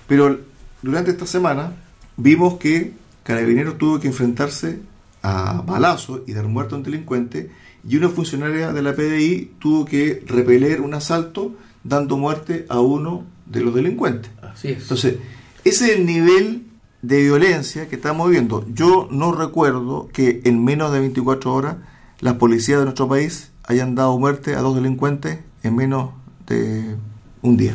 Pero 0.08 0.40
durante 0.84 1.12
esta 1.12 1.26
semana 1.26 1.74
vimos 2.18 2.56
que 2.56 2.94
Carabineros 3.28 3.78
tuvo 3.78 4.00
que 4.00 4.08
enfrentarse 4.08 4.80
a 5.22 5.62
balazos 5.68 6.22
y 6.28 6.32
dar 6.32 6.48
muerte 6.48 6.76
a 6.76 6.78
un 6.78 6.84
delincuente 6.84 7.52
y 7.86 7.98
una 7.98 8.08
funcionaria 8.08 8.72
de 8.72 8.82
la 8.82 8.96
PDI 8.96 9.52
tuvo 9.60 9.84
que 9.84 10.24
repeler 10.26 10.80
un 10.80 10.94
asalto 10.94 11.54
dando 11.84 12.16
muerte 12.16 12.66
a 12.70 12.80
uno 12.80 13.26
de 13.46 13.60
los 13.60 13.76
delincuentes. 13.76 14.32
Así 14.42 14.70
es. 14.70 14.84
Entonces, 14.84 15.18
ese 15.66 15.88
es 15.88 15.98
el 15.98 16.06
nivel 16.06 16.68
de 17.02 17.22
violencia 17.24 17.90
que 17.90 17.98
estamos 17.98 18.30
viendo. 18.30 18.66
Yo 18.74 19.10
no 19.12 19.34
recuerdo 19.34 20.08
que 20.14 20.40
en 20.46 20.64
menos 20.64 20.94
de 20.94 21.02
24 21.02 21.54
horas 21.54 21.76
las 22.22 22.36
policías 22.36 22.80
de 22.80 22.86
nuestro 22.86 23.10
país 23.10 23.52
hayan 23.66 23.94
dado 23.94 24.18
muerte 24.18 24.56
a 24.56 24.62
dos 24.62 24.74
delincuentes 24.74 25.40
en 25.64 25.76
menos 25.76 26.12
de 26.48 26.96
un 27.42 27.58
día. 27.58 27.74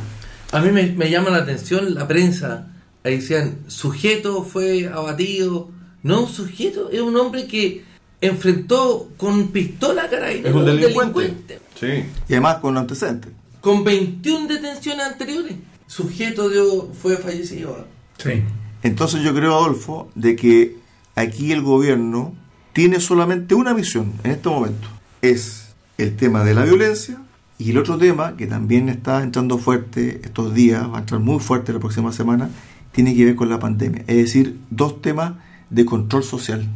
A 0.50 0.62
mí 0.62 0.72
me, 0.72 0.92
me 0.92 1.10
llama 1.10 1.28
la 1.28 1.40
atención 1.40 1.92
la 1.92 2.08
prensa. 2.08 2.71
Ahí 3.04 3.16
decían, 3.16 3.58
sujeto 3.66 4.44
fue 4.44 4.88
abatido. 4.88 5.70
No, 6.02 6.26
sujeto 6.26 6.90
es 6.90 7.00
un 7.00 7.16
hombre 7.16 7.46
que 7.46 7.84
enfrentó 8.20 9.08
con 9.16 9.48
pistola 9.48 10.04
a 10.04 10.08
carabinero 10.08 10.48
Es 10.48 10.54
un 10.54 10.68
a 10.68 10.72
delincuente. 10.72 11.60
Sí. 11.78 12.04
Y 12.28 12.32
además 12.32 12.56
con 12.58 12.76
antecedentes. 12.76 13.32
Con 13.60 13.84
21 13.84 14.46
detenciones 14.46 15.04
anteriores. 15.04 15.54
Sujeto 15.86 16.48
dio, 16.48 16.90
fue 16.92 17.16
fallecido. 17.16 17.86
Sí. 18.18 18.42
Entonces 18.82 19.22
yo 19.22 19.34
creo, 19.34 19.56
Adolfo, 19.56 20.10
de 20.14 20.36
que 20.36 20.76
aquí 21.14 21.52
el 21.52 21.62
gobierno 21.62 22.34
tiene 22.72 23.00
solamente 23.00 23.54
una 23.54 23.74
visión 23.74 24.12
en 24.24 24.32
este 24.32 24.48
momento. 24.48 24.88
Es 25.20 25.74
el 25.98 26.16
tema 26.16 26.44
de 26.44 26.54
la 26.54 26.64
violencia 26.64 27.18
y 27.58 27.70
el 27.70 27.78
otro 27.78 27.98
tema 27.98 28.36
que 28.36 28.46
también 28.46 28.88
está 28.88 29.22
entrando 29.22 29.58
fuerte 29.58 30.20
estos 30.24 30.54
días, 30.54 30.90
va 30.90 30.96
a 30.96 31.00
entrar 31.00 31.20
muy 31.20 31.38
fuerte 31.38 31.72
la 31.72 31.78
próxima 31.78 32.12
semana, 32.12 32.50
tiene 32.92 33.14
que 33.14 33.24
ver 33.24 33.34
con 33.34 33.48
la 33.48 33.58
pandemia. 33.58 34.02
Es 34.06 34.16
decir, 34.16 34.58
dos 34.70 35.00
temas 35.02 35.34
de 35.70 35.84
control 35.84 36.22
social. 36.22 36.66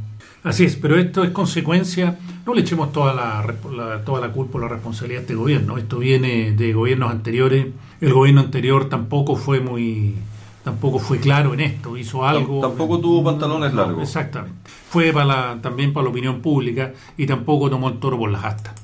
Así 0.43 0.65
es, 0.65 0.77
pero 0.77 0.97
esto 0.97 1.25
es 1.25 1.31
consecuencia, 1.31 2.19
no 2.47 2.55
le 2.55 2.61
echemos 2.61 2.93
toda 2.93 3.13
la, 3.15 3.55
la- 3.77 4.05
toda 4.05 4.21
la 4.21 4.33
culpa 4.33 4.59
o 4.59 4.61
la 4.61 4.69
responsabilidad 4.69 5.21
a 5.21 5.23
este 5.23 5.35
gobierno, 5.35 5.77
esto 5.77 5.99
viene 5.99 6.53
de 6.53 6.73
gobiernos 6.73 7.11
anteriores, 7.11 7.67
el 8.01 8.13
gobierno 8.13 8.43
anterior 8.43 8.89
tampoco 8.89 9.35
fue 9.35 9.59
muy, 9.59 10.15
tampoco 10.63 11.01
fue 11.01 11.19
claro 11.19 11.53
en 11.53 11.61
esto, 11.61 11.97
hizo 11.97 12.25
algo... 12.25 12.61
Tampoco 12.61 13.01
tuvo 13.01 13.25
pantalones 13.25 13.75
largos. 13.75 14.03
Exactamente, 14.05 14.57
fue 14.89 15.13
para 15.13 15.25
la- 15.27 15.59
también 15.61 15.93
para 15.93 16.05
la 16.05 16.11
opinión 16.11 16.41
pública 16.41 16.93
y 17.19 17.27
tampoco 17.27 17.69
tomó 17.69 17.89
el 17.89 17.99
toro 17.99 18.17
por 18.17 18.31
las 18.31 18.45
astas. 18.45 18.75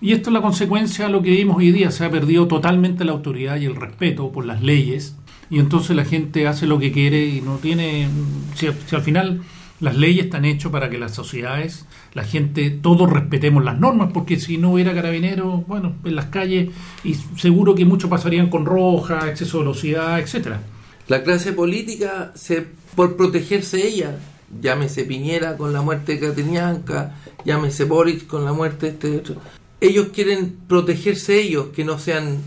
Y 0.00 0.10
esto 0.12 0.30
es 0.30 0.34
la 0.34 0.42
consecuencia 0.42 1.04
de 1.06 1.12
lo 1.12 1.22
que 1.22 1.30
vimos 1.30 1.56
hoy 1.58 1.70
día, 1.70 1.92
se 1.92 2.04
ha 2.04 2.10
perdido 2.10 2.48
totalmente 2.48 3.04
la 3.04 3.12
autoridad 3.12 3.58
y 3.58 3.66
el 3.66 3.76
respeto 3.76 4.32
por 4.32 4.44
las 4.44 4.60
leyes 4.60 5.16
y 5.52 5.58
entonces 5.58 5.94
la 5.94 6.06
gente 6.06 6.46
hace 6.46 6.66
lo 6.66 6.78
que 6.78 6.92
quiere 6.92 7.26
y 7.26 7.42
no 7.42 7.58
tiene, 7.58 8.08
si, 8.54 8.68
al 8.68 9.02
final 9.02 9.42
las 9.80 9.94
leyes 9.98 10.24
están 10.24 10.46
hechas 10.46 10.72
para 10.72 10.88
que 10.88 10.96
las 10.96 11.14
sociedades, 11.14 11.84
la 12.14 12.24
gente, 12.24 12.70
todos 12.70 13.10
respetemos 13.12 13.62
las 13.62 13.78
normas, 13.78 14.12
porque 14.14 14.40
si 14.40 14.56
no 14.56 14.72
hubiera 14.72 14.94
carabineros, 14.94 15.66
bueno, 15.66 15.96
en 16.04 16.16
las 16.16 16.26
calles, 16.26 16.70
y 17.04 17.16
seguro 17.36 17.74
que 17.74 17.84
muchos 17.84 18.08
pasarían 18.08 18.48
con 18.48 18.64
roja, 18.64 19.28
exceso 19.28 19.58
de 19.58 19.64
velocidad, 19.64 20.20
etcétera. 20.20 20.62
La 21.08 21.22
clase 21.22 21.52
política, 21.52 22.32
se, 22.34 22.66
por 22.94 23.18
protegerse 23.18 23.86
ella, 23.86 24.20
llámese 24.58 25.04
Piñera 25.04 25.58
con 25.58 25.74
la 25.74 25.82
muerte 25.82 26.14
de 26.14 26.28
Catenianca, 26.28 27.16
llámese 27.44 27.84
Boris 27.84 28.22
con 28.22 28.46
la 28.46 28.54
muerte 28.54 28.86
de 28.86 28.92
este 28.92 29.16
otro, 29.18 29.36
ellos 29.82 30.08
quieren 30.14 30.56
protegerse 30.66 31.38
ellos, 31.42 31.66
que 31.74 31.84
no 31.84 31.98
sean 31.98 32.38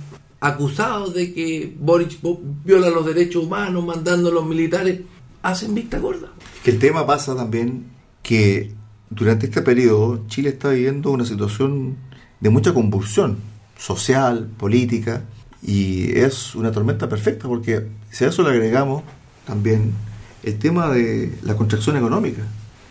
acusados 0.46 1.16
de 1.16 1.34
que 1.34 1.76
Boric 1.80 2.20
viola 2.64 2.92
los 2.92 3.04
derechos 3.04 3.46
humanos 3.46 3.84
mandando 3.84 4.30
a 4.30 4.32
los 4.32 4.46
militares, 4.46 5.02
hacen 5.42 5.74
vista 5.74 5.98
gorda. 5.98 6.30
Que 6.64 6.70
el 6.72 6.78
tema 6.78 7.06
pasa 7.08 7.36
también 7.36 7.86
que 8.22 8.72
durante 9.10 9.48
este 9.48 9.64
periodo 9.64 10.26
Chile 10.28 10.50
está 10.50 10.70
viviendo 10.70 11.10
una 11.10 11.26
situación 11.26 11.98
de 12.40 12.50
mucha 12.52 12.76
convulsión 12.76 13.38
social, 13.76 14.48
política, 14.58 15.24
y 15.64 16.16
es 16.16 16.54
una 16.54 16.72
tormenta 16.72 17.10
perfecta 17.10 17.48
porque 17.48 17.88
si 18.12 18.26
a 18.26 18.28
eso 18.28 18.44
le 18.44 18.50
agregamos 18.50 19.02
también 19.48 19.94
el 20.44 20.60
tema 20.60 20.90
de 20.90 21.40
la 21.42 21.56
contracción 21.56 21.98
económica. 21.98 22.44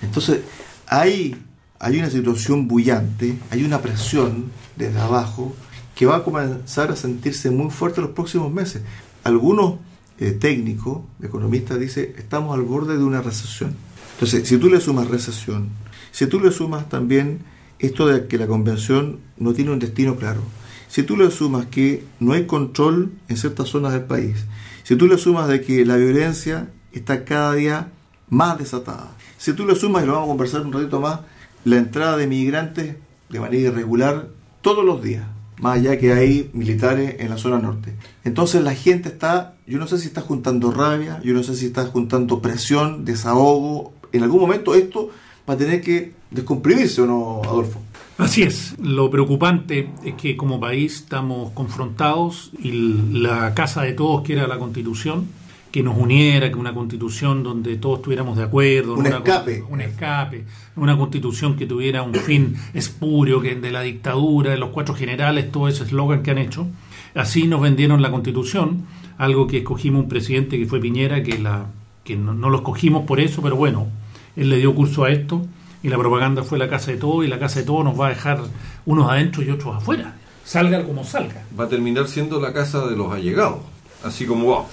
Entonces, 0.02 0.40
hay, 0.88 1.36
hay 1.78 1.98
una 1.98 2.10
situación 2.10 2.66
bullante, 2.66 3.38
hay 3.50 3.62
una 3.62 3.80
presión 3.80 4.50
desde 4.74 4.98
abajo 4.98 5.54
que 5.94 6.06
va 6.06 6.16
a 6.16 6.24
comenzar 6.24 6.90
a 6.90 6.96
sentirse 6.96 7.50
muy 7.50 7.70
fuerte 7.70 8.00
los 8.00 8.10
próximos 8.10 8.52
meses. 8.52 8.82
Algunos 9.22 9.76
eh, 10.18 10.32
técnicos, 10.32 11.02
economistas, 11.22 11.78
dicen, 11.78 12.14
estamos 12.16 12.54
al 12.54 12.62
borde 12.62 12.96
de 12.96 13.04
una 13.04 13.22
recesión. 13.22 13.74
Entonces, 14.14 14.48
si 14.48 14.58
tú 14.58 14.68
le 14.68 14.80
sumas 14.80 15.08
recesión, 15.08 15.68
si 16.12 16.26
tú 16.26 16.40
le 16.40 16.52
sumas 16.52 16.88
también 16.88 17.40
esto 17.78 18.06
de 18.06 18.26
que 18.26 18.38
la 18.38 18.46
convención 18.46 19.18
no 19.36 19.52
tiene 19.52 19.72
un 19.72 19.78
destino 19.78 20.16
claro, 20.16 20.40
si 20.88 21.02
tú 21.02 21.16
le 21.16 21.30
sumas 21.32 21.66
que 21.66 22.04
no 22.20 22.32
hay 22.32 22.46
control 22.46 23.12
en 23.28 23.36
ciertas 23.36 23.68
zonas 23.68 23.92
del 23.92 24.04
país, 24.04 24.44
si 24.84 24.94
tú 24.94 25.08
le 25.08 25.18
sumas 25.18 25.48
de 25.48 25.60
que 25.60 25.84
la 25.84 25.96
violencia 25.96 26.70
está 26.92 27.24
cada 27.24 27.54
día 27.54 27.90
más 28.28 28.58
desatada, 28.58 29.16
si 29.36 29.52
tú 29.52 29.66
le 29.66 29.74
sumas, 29.74 30.04
y 30.04 30.06
lo 30.06 30.12
vamos 30.12 30.28
a 30.28 30.30
conversar 30.30 30.60
un 30.60 30.72
ratito 30.72 31.00
más, 31.00 31.20
la 31.64 31.78
entrada 31.78 32.16
de 32.16 32.28
migrantes 32.28 32.96
de 33.28 33.40
manera 33.40 33.70
irregular 33.70 34.28
todos 34.62 34.84
los 34.84 35.02
días, 35.02 35.24
más 35.60 35.78
allá 35.78 35.98
que 35.98 36.12
hay 36.12 36.50
militares 36.52 37.16
en 37.18 37.30
la 37.30 37.38
zona 37.38 37.58
norte. 37.58 37.94
Entonces 38.24 38.62
la 38.62 38.74
gente 38.74 39.08
está, 39.08 39.54
yo 39.66 39.78
no 39.78 39.86
sé 39.86 39.98
si 39.98 40.08
está 40.08 40.20
juntando 40.20 40.70
rabia, 40.70 41.20
yo 41.22 41.32
no 41.34 41.42
sé 41.42 41.54
si 41.54 41.66
está 41.66 41.86
juntando 41.86 42.40
presión, 42.40 43.04
desahogo. 43.04 43.92
En 44.12 44.22
algún 44.22 44.40
momento 44.40 44.74
esto 44.74 45.10
va 45.48 45.54
a 45.54 45.56
tener 45.56 45.80
que 45.80 46.12
descomprimirse 46.30 47.02
o 47.02 47.06
no, 47.06 47.42
Adolfo. 47.44 47.80
Así 48.16 48.42
es, 48.42 48.76
lo 48.80 49.10
preocupante 49.10 49.90
es 50.04 50.14
que 50.14 50.36
como 50.36 50.60
país 50.60 50.96
estamos 50.96 51.50
confrontados 51.50 52.52
y 52.60 52.70
la 53.10 53.54
casa 53.54 53.82
de 53.82 53.92
todos, 53.92 54.22
que 54.22 54.34
era 54.34 54.46
la 54.46 54.58
constitución, 54.58 55.26
que 55.74 55.82
nos 55.82 55.96
uniera, 55.98 56.50
que 56.50 56.54
una 56.56 56.72
constitución 56.72 57.42
donde 57.42 57.74
todos 57.78 57.98
estuviéramos 57.98 58.36
de 58.36 58.44
acuerdo, 58.44 58.94
Un 58.94 59.00
una 59.00 59.08
escape. 59.18 59.60
constitu- 59.60 59.66
un 59.70 59.80
escape, 59.80 60.44
una 60.76 60.96
constitución 60.96 61.56
que 61.56 61.66
tuviera 61.66 62.02
un 62.04 62.14
fin 62.14 62.54
espurio, 62.74 63.40
que 63.40 63.56
de 63.56 63.72
la 63.72 63.80
dictadura, 63.80 64.52
de 64.52 64.56
los 64.58 64.68
cuatro 64.68 64.94
generales, 64.94 65.50
todo 65.50 65.66
ese 65.66 65.82
eslogan 65.82 66.22
que 66.22 66.30
han 66.30 66.38
hecho. 66.38 66.68
Así 67.16 67.48
nos 67.48 67.60
vendieron 67.60 68.02
la 68.02 68.12
constitución, 68.12 68.86
algo 69.18 69.48
que 69.48 69.58
escogimos 69.58 70.02
un 70.04 70.08
presidente 70.08 70.56
que 70.60 70.66
fue 70.66 70.78
Piñera, 70.80 71.24
que, 71.24 71.38
la, 71.40 71.66
que 72.04 72.14
no, 72.14 72.34
no 72.34 72.50
lo 72.50 72.58
escogimos 72.58 73.04
por 73.04 73.18
eso, 73.18 73.42
pero 73.42 73.56
bueno, 73.56 73.88
él 74.36 74.50
le 74.50 74.58
dio 74.58 74.72
curso 74.76 75.02
a 75.02 75.10
esto 75.10 75.44
y 75.82 75.88
la 75.88 75.98
propaganda 75.98 76.44
fue 76.44 76.56
la 76.56 76.68
casa 76.68 76.92
de 76.92 76.98
todos 76.98 77.24
y 77.24 77.28
la 77.28 77.40
casa 77.40 77.58
de 77.58 77.66
todos 77.66 77.84
nos 77.84 77.98
va 78.00 78.06
a 78.06 78.10
dejar 78.10 78.40
unos 78.86 79.10
adentro 79.10 79.42
y 79.42 79.50
otros 79.50 79.74
afuera. 79.74 80.14
Salga 80.44 80.84
como 80.84 81.02
salga. 81.02 81.42
Va 81.58 81.64
a 81.64 81.68
terminar 81.68 82.06
siendo 82.06 82.40
la 82.40 82.52
casa 82.52 82.86
de 82.86 82.94
los 82.96 83.12
allegados. 83.12 83.58
Así 84.04 84.24
como 84.24 84.46
va. 84.52 84.64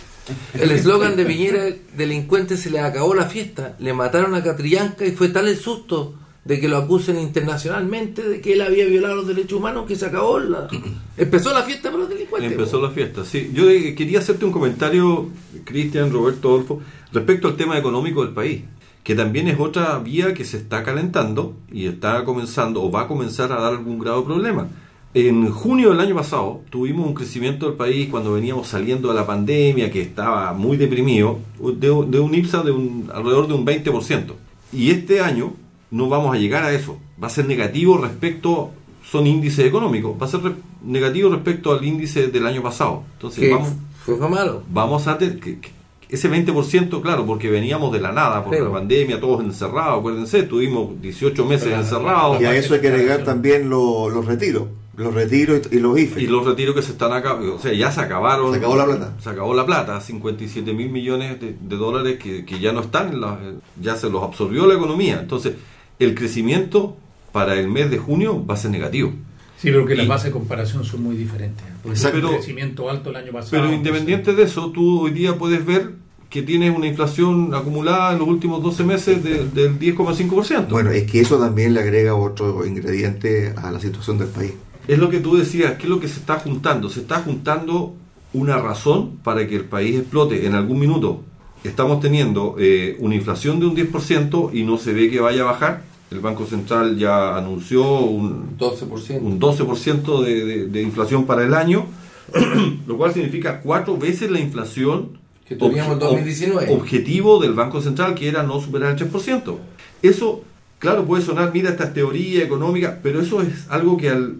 El 0.54 0.72
eslogan 0.72 1.16
de 1.16 1.26
Piñera, 1.26 1.66
delincuente 1.96 2.58
se 2.58 2.70
le 2.70 2.80
acabó 2.80 3.14
la 3.14 3.26
fiesta, 3.26 3.76
le 3.80 3.94
mataron 3.94 4.36
a 4.36 4.44
Catrillanca 4.44 5.06
y 5.06 5.12
fue 5.12 5.30
tal 5.30 5.48
el 5.48 5.58
susto 5.58 6.16
de 6.44 6.60
que 6.60 6.68
lo 6.68 6.78
acusen 6.78 7.20
internacionalmente 7.20 8.28
de 8.28 8.42
que 8.42 8.54
él 8.54 8.62
había 8.62 8.86
violado 8.86 9.16
los 9.16 9.28
derechos 9.28 9.60
humanos 9.60 9.86
que 9.88 9.96
se 9.96 10.08
acabó 10.08 10.40
la... 10.40 10.68
Empezó 11.18 11.54
la 11.54 11.64
fiesta 11.64 11.90
para 11.90 12.04
los 12.04 12.10
delincuentes. 12.10 12.52
Empezó 12.52 12.82
la 12.82 12.90
fiesta, 12.90 13.24
sí. 13.24 13.52
Yo 13.54 13.70
eh, 13.70 13.94
quería 13.94 14.20
hacerte 14.20 14.46
un 14.46 14.52
comentario, 14.52 15.30
Cristian, 15.66 16.12
Roberto, 16.12 16.50
Adolfo, 16.50 16.82
respecto 17.14 17.48
al 17.48 17.58
tema 17.58 17.78
económico 17.78 18.24
del 18.24 18.34
país, 18.34 18.64
que 19.04 19.14
también 19.14 19.48
es 19.48 19.60
otra 19.60 20.00
vía 20.00 20.34
que 20.34 20.46
se 20.46 20.58
está 20.58 20.84
calentando 20.84 21.56
y 21.72 21.86
está 21.86 22.24
comenzando 22.24 22.82
o 22.82 22.92
va 22.92 23.02
a 23.02 23.08
comenzar 23.08 23.52
a 23.52 23.62
dar 23.62 23.74
algún 23.74 24.00
grado 24.00 24.22
de 24.22 24.26
problema. 24.26 24.68
En 25.14 25.50
junio 25.52 25.90
del 25.90 26.00
año 26.00 26.16
pasado 26.16 26.62
tuvimos 26.70 27.06
un 27.06 27.14
crecimiento 27.14 27.66
del 27.66 27.76
país 27.76 28.08
cuando 28.10 28.32
veníamos 28.34 28.68
saliendo 28.68 29.10
de 29.10 29.16
la 29.16 29.26
pandemia, 29.28 29.92
que 29.92 30.02
estaba 30.02 30.54
muy 30.54 30.78
deprimido, 30.78 31.40
de, 31.60 31.88
de 32.08 32.20
un 32.20 32.34
IPSA 32.34 32.64
de 32.64 32.72
un, 32.72 33.10
alrededor 33.14 33.48
de 33.50 33.54
un 33.56 33.66
20%. 33.66 34.34
Y 34.72 34.92
este 34.92 35.20
año 35.20 35.52
no 35.90 36.08
vamos 36.08 36.34
a 36.34 36.40
llegar 36.40 36.64
a 36.64 36.72
eso. 36.72 36.98
Va 37.22 37.28
a 37.28 37.30
ser 37.30 37.46
negativo 37.46 37.98
respecto, 37.98 38.72
son 39.04 39.28
índices 39.28 39.66
económicos, 39.66 40.16
va 40.22 40.28
a 40.28 40.30
ser 40.30 40.44
re- 40.44 40.54
negativo 40.86 41.30
respecto 41.30 41.74
al 41.74 41.84
índice 41.84 42.28
del 42.28 42.48
año 42.48 42.62
pasado. 42.64 43.04
Entonces 43.14 43.52
vamos, 43.52 43.70
fue, 44.06 44.18
malo. 44.30 44.64
vamos 44.72 45.08
a 45.08 45.18
tener 45.18 45.42
que, 45.42 45.60
que 45.60 45.72
ese 46.08 46.32
20%, 46.32 47.02
claro, 47.02 47.26
porque 47.26 47.50
veníamos 47.50 47.92
de 47.92 48.00
la 48.00 48.14
nada 48.14 48.46
por 48.46 48.56
Sí. 48.56 48.62
la 48.64 48.72
pandemia, 48.72 49.20
todos 49.20 49.44
encerrados, 49.44 50.00
acuérdense, 50.00 50.44
tuvimos 50.44 51.02
18 51.02 51.46
meses 51.46 51.74
encerrados. 51.74 52.42
Y 52.42 52.46
a 52.46 52.56
eso 52.56 52.76
hay 52.76 52.80
que 52.80 52.88
agregar 52.88 53.26
también 53.26 53.70
lo- 53.70 54.10
los 54.10 54.26
retiros, 54.26 54.64
los 55.02 55.14
retiros 55.14 55.62
y, 55.72 55.76
y 55.76 55.80
los 55.80 56.00
IFE. 56.00 56.22
Y 56.22 56.28
los 56.28 56.46
retiros 56.46 56.76
que 56.76 56.82
se 56.82 56.92
están 56.94 57.12
acá, 57.14 57.34
o 57.36 57.60
sea, 57.60 57.74
ya 57.74 57.92
se 57.92 58.00
acabaron. 58.02 58.52
Se 58.52 58.58
acabó 58.60 58.76
la 58.76 58.86
plata. 58.86 59.14
Se 59.22 59.30
acabó 59.30 59.54
la 59.54 59.66
plata, 59.66 60.00
57 60.02 60.74
mil 60.74 60.90
millones 60.90 61.40
de, 61.40 61.56
de 61.60 61.76
dólares 61.76 62.18
que, 62.22 62.46
que 62.46 62.60
ya 62.60 62.72
no 62.72 62.82
están, 62.82 63.10
en 63.14 63.22
la- 63.22 63.40
ya 63.82 63.96
se 63.96 64.10
los 64.10 64.24
absorbió 64.24 64.66
la 64.68 64.76
economía. 64.76 65.20
Entonces, 65.20 65.54
el 66.00 66.16
crecimiento 66.16 66.96
para 67.32 67.56
el 67.60 67.68
mes 67.68 67.90
de 67.92 67.98
junio 67.98 68.46
va 68.46 68.54
a 68.56 68.58
ser 68.58 68.72
negativo. 68.72 69.12
Sí, 69.58 69.70
pero 69.70 69.86
que 69.86 69.96
las 69.96 70.08
bases 70.08 70.26
de 70.26 70.32
comparación 70.32 70.84
son 70.84 71.04
muy 71.04 71.16
diferentes. 71.16 71.64
Exacto. 71.86 72.28
un 72.30 72.34
crecimiento 72.36 72.90
alto 72.90 73.12
el 73.12 73.16
año 73.18 73.32
pasado. 73.32 73.52
Pero 73.62 73.72
independiente 73.72 74.34
de 74.34 74.44
eso, 74.44 74.72
tú 74.72 75.02
hoy 75.02 75.12
día 75.12 75.38
puedes 75.38 75.64
ver 75.66 75.92
que 76.32 76.42
tienes 76.42 76.76
una 76.76 76.88
inflación 76.88 77.54
acumulada 77.54 78.14
en 78.14 78.20
los 78.20 78.28
últimos 78.28 78.64
12 78.64 78.84
meses 78.86 79.24
de- 79.24 79.46
del 79.50 79.78
10,5%. 79.78 80.68
Bueno, 80.70 80.90
es 80.90 81.04
que 81.12 81.20
eso 81.22 81.38
también 81.38 81.74
le 81.74 81.82
agrega 81.82 82.16
otro 82.16 82.66
ingrediente 82.66 83.54
a 83.56 83.70
la 83.70 83.80
situación 83.80 84.18
del 84.18 84.30
país. 84.30 84.54
Es 84.88 84.98
lo 85.00 85.10
que 85.10 85.20
tú 85.20 85.36
decías, 85.38 85.74
¿qué 85.78 85.84
es 85.84 85.90
lo 85.90 86.00
que 86.00 86.08
se 86.08 86.20
está 86.20 86.40
juntando? 86.40 86.90
Se 86.90 87.02
está 87.02 87.20
juntando 87.22 87.94
una 88.34 88.58
razón 88.58 89.18
para 89.24 89.48
que 89.48 89.56
el 89.56 89.66
país 89.66 89.98
explote 90.00 90.46
en 90.46 90.56
algún 90.56 90.80
minuto. 90.80 91.22
Estamos 91.64 92.00
teniendo 92.00 92.56
eh, 92.60 92.98
una 93.00 93.16
inflación 93.16 93.60
de 93.60 93.68
un 93.68 93.76
10% 93.76 94.50
y 94.54 94.64
no 94.64 94.78
se 94.78 94.94
ve 94.94 95.10
que 95.12 95.20
vaya 95.20 95.42
a 95.42 95.46
bajar. 95.46 95.84
El 96.10 96.20
Banco 96.20 96.46
Central 96.46 96.98
ya 96.98 97.38
anunció 97.38 97.84
un, 98.02 98.58
12%. 98.58 99.22
un 99.22 99.40
12% 99.40 100.24
de, 100.24 100.46
de- 100.46 100.66
de 100.68 100.82
inflación 100.82 101.26
para 101.26 101.44
el 101.44 101.54
año, 101.54 101.86
lo 102.88 102.98
cual 102.98 103.14
significa 103.14 103.62
cuatro 103.62 103.98
veces 103.98 104.30
la 104.32 104.40
inflación 104.40 105.20
Que 105.48 105.56
teníamos 105.56 105.94
en 105.94 106.00
obje- 106.00 106.10
2019. 106.12 106.74
objetivo 106.74 107.40
del 107.40 107.54
Banco 107.54 107.82
Central, 107.82 108.16
que 108.16 108.28
era 108.28 108.44
no 108.44 108.60
superar 108.60 108.98
el 109.00 109.12
3%. 109.12 109.56
Eso, 110.02 110.42
claro, 110.80 111.06
puede 111.06 111.24
sonar, 111.24 111.52
mira, 111.54 111.70
esta 111.70 111.94
teoría 111.94 112.44
económica, 112.44 113.00
pero 113.04 113.22
eso 113.22 113.42
es 113.42 113.68
algo 113.70 113.96
que 113.98 114.10
al, 114.10 114.38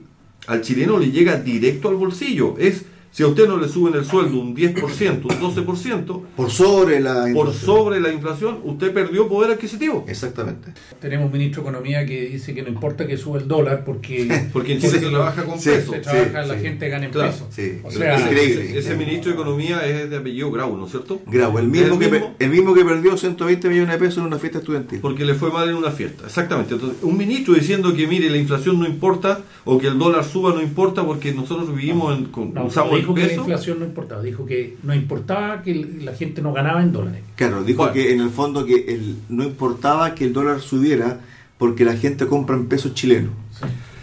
al 0.48 0.62
chileno 0.62 0.98
le 0.98 1.12
llega 1.12 1.38
directo 1.38 1.90
al 1.90 1.96
bolsillo. 1.96 2.56
Es, 2.58 2.84
si 3.12 3.24
a 3.24 3.28
usted 3.28 3.48
no 3.48 3.58
le 3.58 3.68
suben 3.68 3.94
el 3.96 4.06
sueldo 4.06 4.40
un 4.40 4.56
10%, 4.56 5.24
un 5.26 5.66
12%, 5.66 6.22
Por 6.36 6.50
sobre 6.50 7.00
la 7.02 7.22
por 7.34 7.48
inflación. 7.48 7.54
sobre 7.54 8.00
la 8.00 8.12
inflación, 8.12 8.60
usted 8.64 8.94
perdió 8.94 9.28
poder 9.28 9.52
adquisitivo. 9.52 10.06
Exactamente. 10.08 10.72
Tenemos 11.00 11.26
un 11.28 11.34
ministro 11.34 11.62
de 11.64 11.70
Economía 11.70 12.06
que 12.06 12.28
dice 12.30 12.54
que 12.54 12.62
no 12.62 12.70
importa 12.70 13.06
que 13.06 13.18
suba 13.18 13.40
el 13.40 13.48
dólar 13.48 13.84
porque, 13.86 14.50
Porque 14.54 14.74
en 14.74 14.80
Chile 14.80 15.00
se 15.00 15.08
trabaja 15.10 15.44
con 15.44 15.60
Sí, 15.60 15.70
pesos. 15.72 15.94
se 15.96 16.00
trabaja, 16.02 16.44
sí, 16.44 16.50
la 16.50 16.56
sí. 16.56 16.62
gente 16.62 16.90
gana 16.90 17.06
en 17.06 17.12
Claro, 17.12 17.32
pesos. 17.32 17.48
sí. 17.52 17.80
O 17.84 17.92
sea, 17.92 18.16
Ese- 18.16 18.24
Increíble. 18.30 18.66
Ese, 18.70 18.80
ese 18.80 18.96
ministro 18.96 19.32
de 19.32 19.36
Economía 19.42 19.86
es 19.86 20.10
de 20.10 20.18
apellido 20.18 20.50
Grau, 20.52 20.78
¿no 20.78 20.86
es 20.86 20.92
cierto? 20.92 21.20
Grau, 21.28 21.58
el 21.60 21.66
¿Es 21.66 21.72
mismo, 21.72 22.00
que, 22.00 22.10
mismo? 22.10 22.36
pe- 22.38 22.46
el 22.46 22.52
mismo 22.52 22.74
que 22.74 22.86
perdió 22.86 23.18
120 23.18 23.70
millones 23.70 23.92
de 23.92 23.98
pesos 24.00 24.18
en 24.20 24.24
una 24.26 24.40
fiesta 24.40 24.60
estudiantil. 24.60 25.00
Porque 25.00 25.26
le 25.26 25.34
fue 25.36 25.52
mal 25.52 25.68
en 25.70 25.76
una 25.76 25.92
fiesta. 25.92 26.26
Exactamente. 26.26 26.76
Entonces, 26.76 27.00
un 27.04 27.18
ministro 27.18 27.54
diciendo 27.56 27.94
que, 27.94 28.08
mire, 28.08 28.30
la 28.30 28.38
inflación 28.38 28.80
no 28.80 28.86
importa 28.88 29.42
o 29.66 29.78
que 29.78 29.88
el 29.88 29.98
dólar 30.00 30.24
suba 30.24 30.54
no 30.54 30.62
importa 30.62 31.06
porque 31.06 31.34
nosotros 31.34 31.76
vivimos 31.76 32.18
en, 32.18 32.26
con- 32.26 32.54
no, 32.54 32.66
usamos 32.66 33.01
dijo 33.02 33.14
que 33.14 33.28
la 33.28 33.34
inflación 33.34 33.80
no 33.80 33.86
importaba, 33.86 34.22
dijo 34.22 34.46
que 34.46 34.78
no 34.84 34.94
importaba 34.96 35.62
que 35.62 35.76
la 36.02 36.14
gente 36.14 36.42
no 36.42 36.54
ganaba 36.54 36.82
en 36.82 36.92
dólares. 36.92 37.22
Claro, 37.36 37.64
dijo 37.64 37.80
Bueno. 37.80 37.94
que 37.94 38.14
en 38.14 38.22
el 38.22 38.30
fondo 38.30 38.66
que 38.66 38.76
el, 38.88 39.18
no 39.30 39.44
importaba 39.44 40.16
que 40.16 40.26
el 40.26 40.34
dólar 40.34 40.62
subiera 40.62 41.20
porque 41.58 41.86
la 41.86 41.96
gente 41.96 42.26
compra 42.28 42.56
en 42.56 42.68
pesos 42.68 42.94
chilenos. 42.94 43.32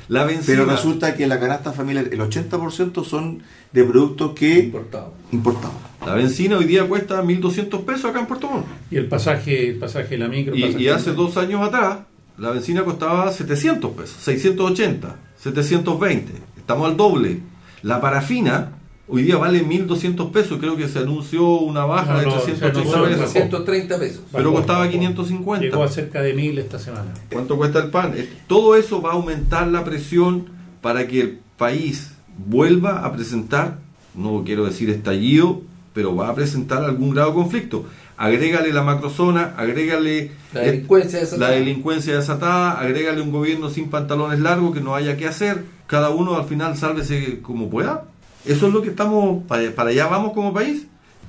La 0.08 0.24
benzina, 0.24 0.44
Pero 0.46 0.64
resulta 0.64 1.14
que 1.16 1.26
la 1.26 1.38
canasta 1.38 1.72
familiar, 1.72 2.08
el 2.10 2.18
80% 2.20 3.04
son 3.04 3.42
de 3.72 3.84
productos 3.84 4.32
que 4.32 4.60
Importado. 4.60 5.12
importados. 5.32 5.76
la 6.06 6.14
benzina 6.14 6.56
hoy 6.56 6.64
día 6.64 6.86
cuesta 6.88 7.22
1.200 7.22 7.84
pesos 7.84 8.06
acá 8.06 8.20
en 8.20 8.26
Puerto 8.26 8.48
Montt. 8.50 8.64
Y 8.90 8.96
el 8.96 9.06
pasaje, 9.06 9.70
el 9.70 9.76
pasaje 9.78 10.08
de 10.10 10.18
la 10.18 10.28
micro. 10.28 10.56
Y, 10.56 10.64
y 10.82 10.88
hace 10.88 11.12
dos 11.12 11.36
años 11.36 11.60
atrás, 11.60 11.98
la 12.38 12.50
benzina 12.52 12.84
costaba 12.84 13.30
700 13.30 13.90
pesos, 13.92 14.16
680, 14.22 15.16
720. 15.36 16.32
Estamos 16.56 16.88
al 16.88 16.96
doble. 16.96 17.40
La 17.82 18.00
parafina 18.00 18.72
hoy 19.08 19.22
día 19.22 19.36
vale 19.36 19.64
1.200 19.64 20.30
pesos. 20.30 20.58
Creo 20.58 20.76
que 20.76 20.88
se 20.88 20.98
anunció 21.00 21.44
una 21.60 21.84
baja 21.84 22.12
No, 22.14 22.18
de 22.20 22.26
no, 22.26 22.40
se 22.40 22.52
380 22.52 22.66
anunció 22.80 23.04
pesos. 23.04 23.32
330 23.32 23.98
pesos. 23.98 24.20
pero 24.32 24.44
Bajó, 24.44 24.56
costaba 24.56 24.78
bajó. 24.80 24.90
550. 24.92 25.64
Llegó 25.66 25.82
a 25.82 25.88
cerca 25.88 26.22
de 26.22 26.34
mil 26.34 26.58
esta 26.58 26.78
semana. 26.78 27.12
¿Cuánto 27.32 27.56
cuesta 27.56 27.78
el 27.80 27.90
pan? 27.90 28.12
Eh, 28.16 28.28
Todo 28.46 28.76
eso 28.76 29.00
va 29.02 29.10
a 29.10 29.14
aumentar 29.14 29.66
la 29.68 29.84
presión 29.84 30.46
para 30.80 31.06
que 31.06 31.20
el 31.20 31.38
país 31.56 32.12
vuelva 32.46 33.04
a 33.04 33.12
presentar 33.12 33.78
no 34.14 34.42
quiero 34.44 34.64
decir 34.64 34.90
estallido, 34.90 35.62
pero 35.94 36.14
va 36.16 36.28
a 36.28 36.34
presentar 36.34 36.82
algún 36.84 37.10
grado 37.10 37.28
de 37.30 37.34
conflicto. 37.34 37.84
Agrégale 38.16 38.72
la 38.72 38.82
macrozona, 38.82 39.54
agrégale 39.56 40.32
La 40.52 40.62
delincuencia 40.62 41.20
desatada. 41.20 41.50
la 41.50 41.56
delincuencia 41.56 42.16
desatada, 42.16 42.72
agrégale 42.80 43.20
un 43.20 43.30
gobierno 43.30 43.70
sin 43.70 43.90
pantalones 43.90 44.40
largos 44.40 44.74
que 44.74 44.80
no 44.80 44.96
haya 44.96 45.16
que 45.16 45.28
hacer, 45.28 45.62
cada 45.86 46.10
uno 46.10 46.36
al 46.36 46.46
final 46.46 46.76
sálvese 46.76 47.40
como 47.42 47.70
pueda. 47.70 48.04
Eso 48.48 48.66
es 48.66 48.72
lo 48.72 48.80
que 48.80 48.88
estamos, 48.88 49.44
para, 49.46 49.70
para 49.72 49.90
allá 49.90 50.06
vamos 50.06 50.32
como 50.32 50.54
país. 50.54 50.86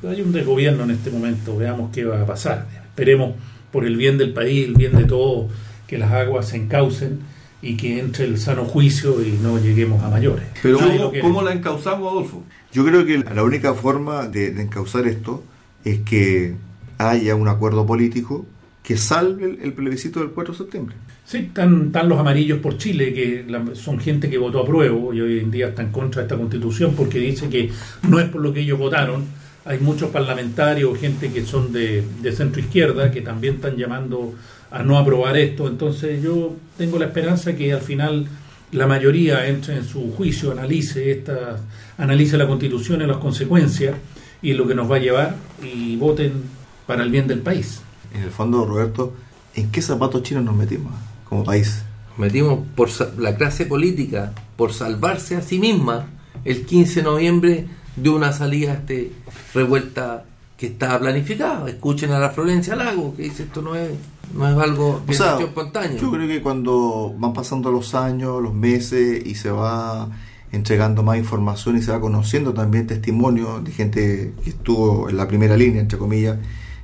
Hay 0.07 0.21
un 0.21 0.31
desgobierno 0.31 0.85
en 0.85 0.91
este 0.91 1.11
momento, 1.11 1.57
veamos 1.57 1.91
qué 1.93 2.05
va 2.05 2.21
a 2.21 2.25
pasar. 2.25 2.67
Esperemos 2.85 3.33
por 3.71 3.85
el 3.85 3.97
bien 3.97 4.17
del 4.17 4.31
país, 4.31 4.65
el 4.65 4.75
bien 4.75 4.95
de 4.95 5.03
todos, 5.03 5.51
que 5.85 5.97
las 5.97 6.11
aguas 6.13 6.47
se 6.47 6.55
encaucen 6.55 7.19
y 7.61 7.75
que 7.75 7.99
entre 7.99 8.23
el 8.23 8.37
sano 8.37 8.63
juicio 8.63 9.21
y 9.21 9.31
no 9.31 9.59
lleguemos 9.59 10.01
a 10.01 10.09
mayores. 10.09 10.45
Pero 10.63 10.79
¿cómo, 11.21 11.41
la 11.41 11.51
encauzamos, 11.51 12.09
Adolfo? 12.09 12.43
Yo 12.71 12.85
creo 12.85 13.05
que 13.05 13.17
la 13.17 13.43
única 13.43 13.73
forma 13.73 14.27
de, 14.27 14.51
de 14.51 14.61
encauzar 14.61 15.05
esto 15.05 15.43
es 15.83 15.99
que 15.99 16.55
haya 16.97 17.35
un 17.35 17.49
acuerdo 17.49 17.85
político 17.85 18.45
que 18.81 18.95
salve 18.95 19.45
el, 19.45 19.59
el 19.61 19.73
plebiscito 19.73 20.21
del 20.21 20.29
4 20.29 20.53
de 20.53 20.57
septiembre. 20.57 20.95
Sí, 21.29 21.37
están, 21.37 21.85
están 21.85 22.09
los 22.09 22.17
amarillos 22.17 22.57
por 22.57 22.79
Chile, 22.79 23.13
que 23.13 23.45
son 23.75 23.99
gente 23.99 24.31
que 24.31 24.39
votó 24.39 24.61
a 24.61 24.65
prueba 24.65 24.97
y 25.13 25.21
hoy 25.21 25.37
en 25.37 25.51
día 25.51 25.67
está 25.67 25.83
en 25.83 25.91
contra 25.91 26.23
esta 26.23 26.35
constitución 26.35 26.95
porque 26.97 27.19
dice 27.19 27.47
que 27.49 27.69
no 28.07 28.19
es 28.19 28.27
por 28.29 28.41
lo 28.41 28.51
que 28.51 28.61
ellos 28.61 28.79
votaron. 28.79 29.25
Hay 29.63 29.77
muchos 29.77 30.09
parlamentarios, 30.09 30.97
gente 30.97 31.31
que 31.31 31.45
son 31.45 31.71
de, 31.71 32.03
de 32.23 32.31
centro 32.31 32.59
izquierda, 32.59 33.11
que 33.11 33.21
también 33.21 33.57
están 33.57 33.77
llamando 33.77 34.33
a 34.71 34.81
no 34.81 34.97
aprobar 34.97 35.37
esto. 35.37 35.67
Entonces 35.67 36.23
yo 36.23 36.55
tengo 36.79 36.97
la 36.97 37.05
esperanza 37.05 37.55
que 37.55 37.73
al 37.73 37.81
final 37.81 38.25
la 38.71 38.87
mayoría 38.87 39.45
entre 39.45 39.75
en 39.77 39.85
su 39.85 40.11
juicio, 40.11 40.51
analice 40.51 41.11
esta, 41.11 41.57
analice 41.99 42.39
la 42.39 42.47
constitución 42.47 43.03
y 43.03 43.05
las 43.05 43.17
consecuencias 43.17 43.93
y 44.41 44.53
lo 44.53 44.67
que 44.67 44.73
nos 44.73 44.89
va 44.89 44.95
a 44.95 44.99
llevar 44.99 45.35
y 45.61 45.95
voten 45.95 46.41
para 46.87 47.03
el 47.03 47.11
bien 47.11 47.27
del 47.27 47.41
país. 47.41 47.81
En 48.15 48.23
el 48.23 48.31
fondo, 48.31 48.65
Roberto, 48.65 49.13
¿en 49.53 49.69
qué 49.69 49.83
zapatos 49.83 50.23
chinos 50.23 50.43
nos 50.43 50.55
metimos 50.55 51.08
como 51.29 51.43
país? 51.43 51.83
metimos 52.19 52.59
por 52.75 52.89
la 53.17 53.35
clase 53.35 53.65
política 53.65 54.33
por 54.57 54.73
salvarse 54.73 55.37
a 55.37 55.41
sí 55.41 55.57
misma 55.57 56.07
el 56.43 56.65
15 56.65 56.95
de 56.95 57.03
noviembre 57.03 57.67
de 57.95 58.09
una 58.09 58.33
salida 58.33 58.73
este, 58.73 59.13
revuelta 59.53 60.25
que 60.57 60.67
estaba 60.67 60.99
planificada. 60.99 61.69
Escuchen 61.69 62.11
a 62.11 62.19
la 62.19 62.29
Florencia 62.29 62.75
Lago 62.75 63.15
que 63.15 63.23
dice 63.23 63.43
esto 63.43 63.61
no 63.61 63.75
es, 63.75 63.89
no 64.33 64.49
es 64.49 64.57
algo 64.57 65.01
de 65.07 65.13
sea, 65.13 65.39
espontánea. 65.39 65.97
yo 65.97 66.11
creo 66.11 66.27
que 66.27 66.41
cuando 66.41 67.15
van 67.17 67.33
pasando 67.33 67.71
los 67.71 67.95
años, 67.95 68.43
los 68.43 68.53
meses 68.53 69.25
y 69.25 69.35
se 69.35 69.49
va 69.49 70.09
entregando 70.51 71.03
más 71.03 71.17
información 71.17 71.77
y 71.77 71.81
se 71.81 71.91
va 71.91 72.01
conociendo 72.01 72.53
también 72.53 72.87
testimonios 72.87 73.63
de 73.63 73.71
gente 73.71 74.33
que 74.43 74.49
estuvo 74.49 75.09
en 75.09 75.15
la 75.15 75.27
primera 75.27 75.55
línea, 75.55 75.79
entre 75.79 75.97
comillas, 75.97 76.37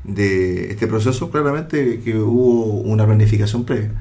de 0.07 0.71
este 0.71 0.87
proceso, 0.87 1.31
claramente 1.31 1.99
que 1.99 2.17
hubo 2.17 2.65
una 2.81 3.05
planificación 3.05 3.63
previa. 3.65 3.91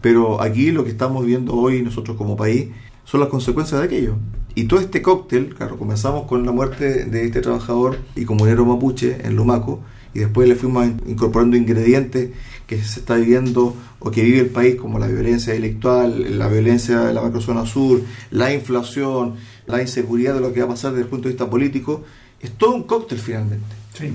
Pero 0.00 0.40
aquí 0.40 0.70
lo 0.70 0.84
que 0.84 0.90
estamos 0.90 1.24
viendo 1.24 1.54
hoy 1.54 1.82
nosotros 1.82 2.16
como 2.16 2.36
país 2.36 2.68
son 3.04 3.20
las 3.20 3.28
consecuencias 3.28 3.80
de 3.80 3.86
aquello. 3.86 4.16
Y 4.54 4.64
todo 4.64 4.80
este 4.80 5.02
cóctel, 5.02 5.54
claro, 5.54 5.78
comenzamos 5.78 6.26
con 6.26 6.46
la 6.46 6.52
muerte 6.52 7.04
de 7.04 7.24
este 7.24 7.40
trabajador 7.40 7.98
y 8.14 8.24
comunero 8.24 8.64
mapuche 8.64 9.18
en 9.24 9.36
Lumaco, 9.36 9.80
y 10.14 10.20
después 10.20 10.48
le 10.48 10.54
fuimos 10.54 10.86
in- 10.86 11.00
incorporando 11.08 11.56
ingredientes 11.56 12.30
que 12.68 12.80
se 12.82 13.00
está 13.00 13.16
viviendo 13.16 13.74
o 13.98 14.10
que 14.12 14.22
vive 14.22 14.38
el 14.38 14.46
país, 14.46 14.76
como 14.76 15.00
la 15.00 15.08
violencia 15.08 15.54
intelectual, 15.54 16.38
la 16.38 16.46
violencia 16.46 17.00
de 17.00 17.12
la 17.12 17.20
macrozona 17.20 17.66
sur, 17.66 18.00
la 18.30 18.54
inflación, 18.54 19.34
la 19.66 19.82
inseguridad 19.82 20.34
de 20.34 20.40
lo 20.40 20.52
que 20.52 20.60
va 20.60 20.66
a 20.66 20.68
pasar 20.70 20.92
desde 20.92 21.02
el 21.02 21.08
punto 21.08 21.24
de 21.24 21.34
vista 21.34 21.50
político. 21.50 22.04
Es 22.40 22.52
todo 22.52 22.74
un 22.74 22.84
cóctel 22.84 23.18
finalmente. 23.18 23.66
Sí, 23.92 24.12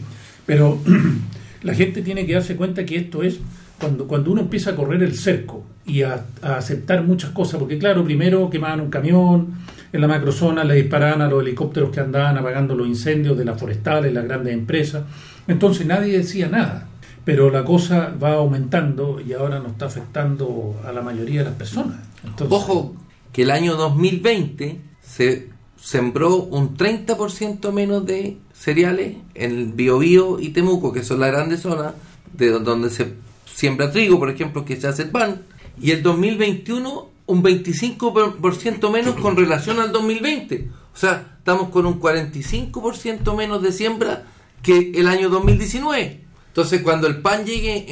pero 0.50 0.80
la 1.62 1.76
gente 1.76 2.02
tiene 2.02 2.26
que 2.26 2.34
darse 2.34 2.56
cuenta 2.56 2.84
que 2.84 2.96
esto 2.96 3.22
es 3.22 3.40
cuando, 3.80 4.08
cuando 4.08 4.32
uno 4.32 4.42
empieza 4.42 4.72
a 4.72 4.76
correr 4.76 5.04
el 5.04 5.14
cerco 5.14 5.64
y 5.86 6.02
a, 6.02 6.26
aceptar 6.42 7.04
muchas 7.04 7.30
cosas, 7.30 7.60
porque 7.60 7.78
claro, 7.78 8.04
primero 8.04 8.50
quemaban 8.50 8.82
un 8.82 8.90
camión, 8.90 9.60
en 9.94 10.02
la 10.02 10.08
macrozona 10.08 10.64
le 10.64 10.74
disparaban 10.74 11.22
a 11.22 11.28
los 11.28 11.44
helicópteros 11.44 11.92
que 11.92 12.00
andaban 12.00 12.36
apagando 12.40 12.74
los 12.74 12.88
incendios 12.88 13.38
de 13.38 13.46
las 13.46 13.60
forestales, 13.60 14.12
las 14.12 14.24
grandes 14.24 14.56
empresas, 14.56 15.04
entonces 15.48 15.86
nadie 15.86 16.18
decía 16.18 16.50
nada, 16.50 16.88
pero 17.24 17.52
la 17.52 17.64
cosa 17.64 18.16
va 18.22 18.34
aumentando 18.34 19.22
y 19.22 19.34
ahora 19.34 19.60
nos 19.60 19.74
está 19.74 19.86
afectando 19.86 20.82
a 20.84 20.92
la 20.92 21.04
mayoría 21.04 21.42
de 21.42 21.50
las 21.50 21.58
personas. 21.58 22.00
Entonces, 22.24 22.58
Ojo, 22.58 22.96
que 23.32 23.44
el 23.44 23.52
año 23.52 23.76
2020 23.76 24.82
se 25.00 25.50
sembró 25.80 26.38
un 26.38 26.76
30% 26.76 27.72
menos 27.72 28.04
de 28.04 28.40
cereales 28.60 29.16
en 29.36 29.76
Biobío 29.76 30.40
y 30.40 30.50
Temuco, 30.50 30.92
que 30.92 31.04
son 31.04 31.22
las 31.22 31.32
grandes 31.32 31.62
zonas 31.62 31.94
de 32.34 32.50
do- 32.50 32.60
donde 32.60 32.90
se 32.90 33.14
siembra 33.46 33.92
trigo, 33.92 34.20
por 34.20 34.30
ejemplo, 34.30 34.66
que 34.66 34.76
se 34.80 34.88
hace 34.88 35.04
el 35.04 35.10
pan. 35.12 35.42
Y 35.82 35.92
el 35.92 36.04
2021 36.04 37.10
un 37.26 37.44
25% 37.44 38.92
menos 38.92 39.16
con 39.16 39.36
relación 39.38 39.80
al 39.80 39.92
2020. 39.92 40.68
O 40.94 40.98
sea, 40.98 41.36
estamos 41.38 41.70
con 41.70 41.86
un 41.86 42.00
45% 42.02 43.36
menos 43.36 43.62
de 43.62 43.72
siembra 43.72 44.26
que 44.64 44.92
el 44.96 45.08
año 45.08 45.30
2019. 45.30 46.22
Entonces, 46.48 46.82
cuando 46.82 47.08
el 47.08 47.22
pan 47.22 47.46
llegue 47.46 47.86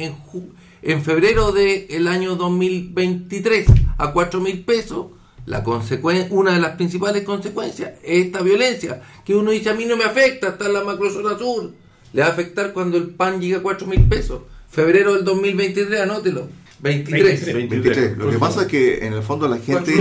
en, 0.82 1.02
febrero 1.02 1.52
del 1.52 2.08
año 2.08 2.34
2023 2.36 3.66
a 3.96 4.12
4 4.12 4.40
mil 4.40 4.64
pesos, 4.64 5.06
la 5.48 5.64
una 6.30 6.52
de 6.52 6.60
las 6.60 6.76
principales 6.76 7.22
consecuencias 7.24 7.92
es 8.02 8.26
esta 8.26 8.42
violencia, 8.42 9.00
que 9.24 9.34
uno 9.34 9.50
dice 9.50 9.70
a 9.70 9.74
mí 9.74 9.86
no 9.86 9.96
me 9.96 10.04
afecta, 10.04 10.48
está 10.48 10.66
en 10.66 10.74
la 10.74 10.84
macrozona 10.84 11.38
sur, 11.38 11.72
le 12.12 12.22
va 12.22 12.28
a 12.28 12.30
afectar 12.30 12.72
cuando 12.72 12.98
el 12.98 13.08
pan 13.08 13.40
llegue 13.40 13.56
a 13.56 13.62
4 13.62 13.86
mil 13.86 14.02
pesos. 14.04 14.42
Febrero 14.68 15.14
del 15.14 15.24
2023, 15.24 16.00
anótelo. 16.00 16.48
23. 16.80 17.54
23. 17.54 17.70
23. 17.70 18.18
Lo 18.18 18.30
que 18.30 18.38
pasa 18.38 18.62
es 18.62 18.68
que 18.68 19.06
en 19.06 19.14
el 19.14 19.22
fondo 19.22 19.48
la 19.48 19.58
gente, 19.58 19.92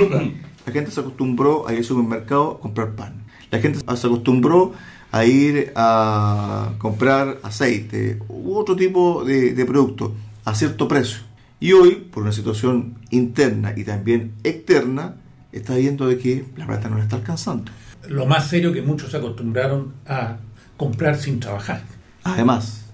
la 0.65 0.71
gente 0.71 0.91
se 0.91 0.99
acostumbró 0.99 1.67
a 1.67 1.71
ir 1.71 1.79
al 1.79 1.85
supermercado 1.85 2.51
a 2.51 2.59
comprar 2.59 2.95
pan. 2.95 3.23
La 3.49 3.59
gente 3.59 3.79
se 3.79 4.07
acostumbró 4.07 4.73
a 5.11 5.25
ir 5.25 5.71
a 5.75 6.73
comprar 6.77 7.39
aceite 7.43 8.19
u 8.27 8.55
otro 8.55 8.75
tipo 8.75 9.23
de, 9.23 9.53
de 9.53 9.65
producto 9.65 10.13
a 10.43 10.53
cierto 10.53 10.87
precio. 10.87 11.19
Y 11.59 11.71
hoy, 11.71 11.95
por 11.95 12.23
una 12.23 12.33
situación 12.33 12.95
interna 13.09 13.73
y 13.75 13.83
también 13.83 14.33
externa, 14.43 15.15
está 15.51 15.75
viendo 15.75 16.07
de 16.07 16.17
que 16.17 16.45
la 16.55 16.67
plata 16.67 16.89
no 16.89 16.97
le 16.97 17.03
está 17.03 17.15
alcanzando. 17.15 17.71
lo 18.09 18.25
más 18.25 18.47
serio 18.47 18.71
que 18.71 18.81
muchos 18.81 19.11
se 19.11 19.17
acostumbraron 19.17 19.93
a 20.05 20.37
comprar 20.77 21.17
sin 21.17 21.39
trabajar. 21.39 21.83
Además, 22.23 22.85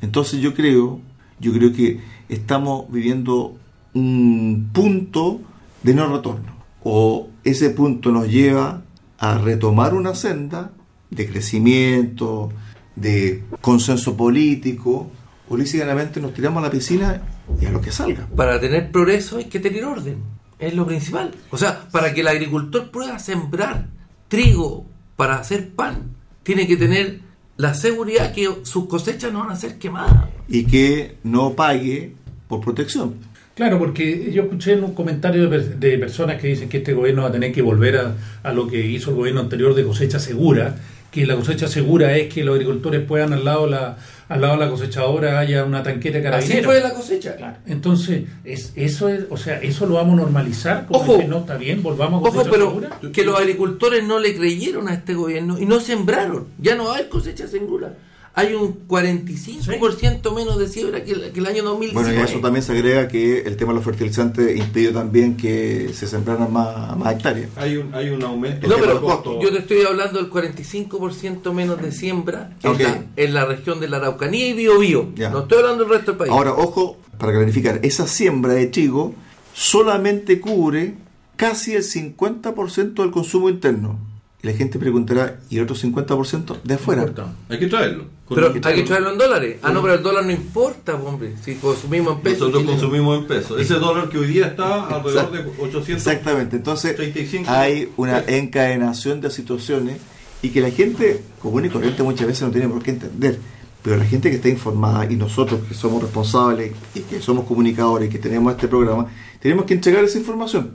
entonces 0.00 0.40
yo 0.40 0.54
creo, 0.54 1.00
yo 1.38 1.52
creo 1.52 1.72
que 1.72 2.00
estamos 2.28 2.90
viviendo 2.90 3.56
un 3.94 4.70
punto 4.72 5.40
de 5.82 5.94
no 5.94 6.14
retorno. 6.14 6.56
O 6.82 7.28
ese 7.44 7.70
punto 7.70 8.12
nos 8.12 8.28
lleva 8.28 8.82
a 9.18 9.38
retomar 9.38 9.94
una 9.94 10.14
senda 10.14 10.72
de 11.10 11.28
crecimiento, 11.28 12.50
de 12.94 13.42
consenso 13.60 14.16
político, 14.16 15.10
o 15.48 15.56
lícitamente 15.56 16.20
nos 16.20 16.34
tiramos 16.34 16.62
a 16.62 16.66
la 16.66 16.70
piscina 16.70 17.22
y 17.60 17.66
a 17.66 17.70
lo 17.70 17.80
que 17.80 17.92
salga. 17.92 18.26
Para 18.34 18.60
tener 18.60 18.90
progreso 18.90 19.38
hay 19.38 19.44
que 19.44 19.60
tener 19.60 19.84
orden. 19.84 20.35
Es 20.58 20.74
lo 20.74 20.86
principal. 20.86 21.32
O 21.50 21.58
sea, 21.58 21.88
para 21.90 22.14
que 22.14 22.22
el 22.22 22.28
agricultor 22.28 22.90
pueda 22.90 23.18
sembrar 23.18 23.86
trigo 24.28 24.86
para 25.16 25.36
hacer 25.38 25.70
pan, 25.70 26.10
tiene 26.42 26.66
que 26.66 26.76
tener 26.76 27.20
la 27.56 27.74
seguridad 27.74 28.32
que 28.32 28.48
sus 28.62 28.86
cosechas 28.86 29.32
no 29.32 29.40
van 29.40 29.50
a 29.50 29.56
ser 29.56 29.78
quemadas. 29.78 30.28
Y 30.48 30.64
que 30.64 31.16
no 31.24 31.54
pague 31.54 32.12
por 32.48 32.60
protección. 32.60 33.14
Claro, 33.54 33.78
porque 33.78 34.30
yo 34.32 34.42
escuché 34.42 34.74
en 34.74 34.84
un 34.84 34.92
comentario 34.94 35.42
de, 35.44 35.48
per- 35.48 35.78
de 35.78 35.98
personas 35.98 36.40
que 36.40 36.48
dicen 36.48 36.68
que 36.68 36.78
este 36.78 36.92
gobierno 36.92 37.22
va 37.22 37.28
a 37.28 37.32
tener 37.32 37.52
que 37.52 37.62
volver 37.62 37.96
a, 37.96 38.14
a 38.42 38.52
lo 38.52 38.68
que 38.68 38.86
hizo 38.86 39.10
el 39.10 39.16
gobierno 39.16 39.40
anterior 39.40 39.74
de 39.74 39.82
cosecha 39.84 40.18
segura, 40.18 40.76
que 41.16 41.24
la 41.24 41.34
cosecha 41.34 41.66
segura 41.66 42.14
es 42.14 42.32
que 42.32 42.44
los 42.44 42.56
agricultores 42.56 43.00
puedan 43.00 43.32
al 43.32 43.42
lado 43.42 43.64
de 43.64 43.70
la, 43.70 43.96
al 44.28 44.38
lado 44.38 44.52
de 44.58 44.66
la 44.66 44.70
cosechadora 44.70 45.38
haya 45.38 45.64
una 45.64 45.82
tanqueta 45.82 46.18
de 46.18 46.28
Así 46.28 46.60
fue 46.60 46.78
la 46.82 46.92
cosecha. 46.92 47.36
Claro. 47.36 47.56
Entonces, 47.66 48.24
es, 48.44 48.74
eso 48.76 49.08
es, 49.08 49.24
o 49.30 49.38
sea, 49.38 49.58
eso 49.62 49.86
lo 49.86 49.94
vamos 49.94 50.12
a 50.12 50.16
normalizar, 50.22 50.84
como 50.84 51.00
Ojo. 51.14 51.22
no 51.26 51.38
está 51.38 51.56
bien, 51.56 51.82
volvamos 51.82 52.22
a 52.22 52.28
Ojo, 52.28 52.42
pero 52.50 52.68
segura. 52.68 53.00
que 53.14 53.24
los 53.24 53.40
agricultores 53.40 54.04
no 54.04 54.18
le 54.18 54.36
creyeron 54.36 54.88
a 54.88 54.92
este 54.92 55.14
gobierno 55.14 55.58
y 55.58 55.64
no 55.64 55.80
sembraron. 55.80 56.48
Ya 56.58 56.74
no 56.74 56.92
hay 56.92 57.04
cosecha 57.04 57.48
segura. 57.48 57.94
Hay 58.38 58.52
un 58.52 58.86
45% 58.86 60.34
menos 60.34 60.58
de 60.58 60.68
siembra 60.68 61.02
que 61.02 61.12
el, 61.12 61.32
que 61.32 61.40
el 61.40 61.46
año 61.46 61.62
2019. 61.64 61.92
Bueno, 61.94 62.12
y 62.12 62.22
a 62.22 62.24
eso 62.30 62.38
también 62.40 62.62
se 62.62 62.72
agrega 62.72 63.08
que 63.08 63.40
el 63.40 63.56
tema 63.56 63.72
de 63.72 63.76
los 63.76 63.84
fertilizantes 63.84 64.54
impidió 64.54 64.92
también 64.92 65.38
que 65.38 65.90
se 65.94 66.06
sembraran 66.06 66.52
más, 66.52 66.94
más 66.98 67.14
hectáreas. 67.14 67.48
Hay 67.56 67.78
un, 67.78 67.94
hay 67.94 68.10
un 68.10 68.22
aumento. 68.22 68.68
No, 68.68 68.76
pero 68.76 69.00
costo. 69.00 69.40
yo 69.40 69.50
te 69.50 69.60
estoy 69.60 69.80
hablando 69.88 70.18
del 70.22 70.30
45% 70.30 71.50
menos 71.54 71.80
de 71.80 71.90
siembra 71.92 72.50
en, 72.62 72.70
Ok. 72.72 72.80
la, 72.80 73.04
en 73.16 73.34
la 73.34 73.44
región 73.46 73.80
de 73.80 73.88
la 73.88 73.96
Araucanía 73.96 74.48
y 74.48 74.52
Biobío. 74.52 75.08
No 75.16 75.40
estoy 75.40 75.58
hablando 75.60 75.84
del 75.84 75.92
resto 75.94 76.10
del 76.12 76.18
país. 76.18 76.30
Ahora, 76.30 76.52
ojo, 76.52 76.98
para 77.18 77.32
clarificar, 77.32 77.80
esa 77.84 78.06
siembra 78.06 78.52
de 78.52 78.66
trigo 78.66 79.14
solamente 79.54 80.40
cubre 80.40 80.94
casi 81.36 81.72
el 81.74 81.82
50% 81.82 82.94
del 82.94 83.10
consumo 83.10 83.48
interno. 83.48 83.98
Y 84.46 84.48
la 84.48 84.56
gente 84.56 84.78
preguntará, 84.78 85.40
¿y 85.50 85.56
el 85.56 85.64
otro 85.64 85.74
50% 85.74 86.62
de 86.62 86.74
afuera? 86.74 87.04
Hay 87.48 87.58
que 87.58 87.66
traerlo. 87.66 88.04
Pero 88.28 88.52
hay 88.62 88.74
que 88.76 88.82
traerlo 88.84 89.10
en 89.10 89.18
dólares. 89.18 89.56
Ah, 89.60 89.72
no, 89.72 89.82
pero 89.82 89.94
el 89.94 90.02
dólar 90.04 90.24
no 90.24 90.30
importa, 90.30 90.94
hombre. 90.94 91.34
Si 91.42 91.56
consumimos 91.56 92.14
en 92.16 92.20
pesos. 92.20 92.52
Nosotros 92.52 92.64
consumimos 92.64 93.18
en 93.18 93.26
pesos. 93.26 93.60
Ese 93.60 93.74
dólar 93.74 94.08
que 94.08 94.18
hoy 94.18 94.28
día 94.28 94.46
está 94.46 94.86
alrededor 94.86 95.32
de 95.32 95.40
800. 95.58 96.06
Exactamente, 96.06 96.54
entonces 96.54 96.94
35. 96.94 97.50
hay 97.50 97.90
una 97.96 98.20
encadenación 98.20 99.20
de 99.20 99.30
situaciones 99.30 99.96
y 100.42 100.50
que 100.50 100.60
la 100.60 100.70
gente 100.70 101.24
común 101.42 101.64
y 101.64 101.68
corriente 101.68 102.04
muchas 102.04 102.28
veces 102.28 102.42
no 102.42 102.52
tiene 102.52 102.68
por 102.68 102.84
qué 102.84 102.92
entender, 102.92 103.40
pero 103.82 103.96
la 103.96 104.04
gente 104.04 104.30
que 104.30 104.36
está 104.36 104.48
informada 104.48 105.10
y 105.10 105.16
nosotros 105.16 105.62
que 105.66 105.74
somos 105.74 106.00
responsables 106.00 106.70
y 106.94 107.00
que 107.00 107.20
somos 107.20 107.46
comunicadores 107.46 108.08
y 108.08 108.12
que 108.12 108.20
tenemos 108.20 108.52
este 108.52 108.68
programa, 108.68 109.08
tenemos 109.40 109.64
que 109.64 109.74
entregar 109.74 110.04
esa 110.04 110.18
información. 110.18 110.70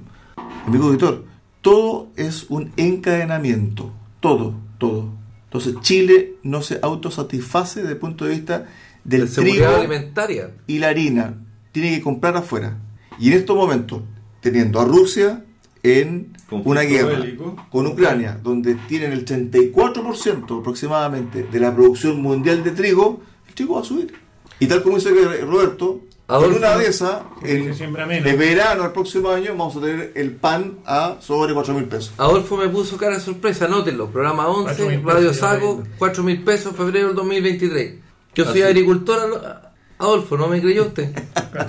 Amigo 0.66 0.88
auditor, 0.88 1.31
todo 1.62 2.10
es 2.16 2.46
un 2.50 2.72
encadenamiento, 2.78 3.92
todo, 4.20 4.56
todo. 4.78 5.10
Entonces 5.46 5.76
Chile 5.82 6.36
no 6.44 6.62
se 6.62 6.80
autosatisface 6.82 7.82
desde 7.82 7.94
el 7.94 8.00
punto 8.00 8.26
de 8.26 8.32
vista 8.32 8.68
del 9.04 9.22
De 9.22 9.28
seguridad 9.28 9.68
trigo 9.68 9.82
alimentaria. 9.82 10.52
y 10.68 10.80
la 10.80 10.90
harina 10.90 11.36
tiene 11.72 11.96
que 11.96 12.02
comprar 12.02 12.36
afuera. 12.38 12.78
Y 13.20 13.32
en 13.32 13.38
estos 13.38 13.56
momentos, 13.56 14.02
teniendo 14.40 14.80
a 14.80 14.86
Rusia 14.86 15.44
en 15.84 16.34
Conflicto 16.50 16.70
una 16.70 16.82
guerra 16.82 17.20
bélico. 17.20 17.56
con 17.70 17.88
Ucrania, 17.88 18.40
donde 18.42 18.76
tienen 18.88 19.12
el 19.12 19.26
34% 19.26 20.60
aproximadamente 20.60 21.44
de 21.44 21.60
la 21.60 21.76
producción 21.76 22.22
mundial 22.22 22.64
de 22.64 22.72
trigo, 22.72 23.22
el 23.48 23.54
trigo 23.54 23.76
va 23.76 23.82
a 23.82 23.84
subir. 23.84 24.14
Y 24.60 24.68
tal 24.68 24.84
como 24.84 24.98
dice 24.98 25.10
Roberto, 25.42 26.02
Adolfo, 26.32 26.52
en 26.52 26.58
una 26.64 26.78
de 26.78 26.88
esas, 26.88 27.20
de 27.42 28.36
verano 28.38 28.84
al 28.84 28.94
próximo 28.94 29.32
año, 29.32 29.52
vamos 29.52 29.76
a 29.76 29.82
tener 29.82 30.14
el 30.16 30.32
pan 30.32 30.78
a 30.86 31.18
sobre 31.20 31.54
4 31.54 31.74
mil 31.74 31.84
pesos. 31.86 32.14
Adolfo 32.18 32.56
me 32.56 32.70
puso 32.70 32.96
cara 32.96 33.16
de 33.16 33.20
sorpresa, 33.20 33.66
anótenlo. 33.66 34.10
Programa 34.10 34.48
11, 34.48 34.82
4.000 34.82 35.04
Radio 35.04 35.30
pesos, 35.30 35.36
ya 35.36 35.48
Sago, 35.50 35.78
vendo. 35.80 35.90
4 35.98 36.24
mil 36.24 36.44
pesos, 36.44 36.74
febrero 36.74 37.08
del 37.08 37.18
2023. 37.18 37.96
Yo 38.34 38.46
soy 38.46 38.62
Así. 38.62 38.62
agricultor, 38.62 39.72
Adolfo, 40.00 40.38
¿no 40.38 40.48
me 40.48 40.62
creyó 40.62 40.84
usted? 40.84 41.14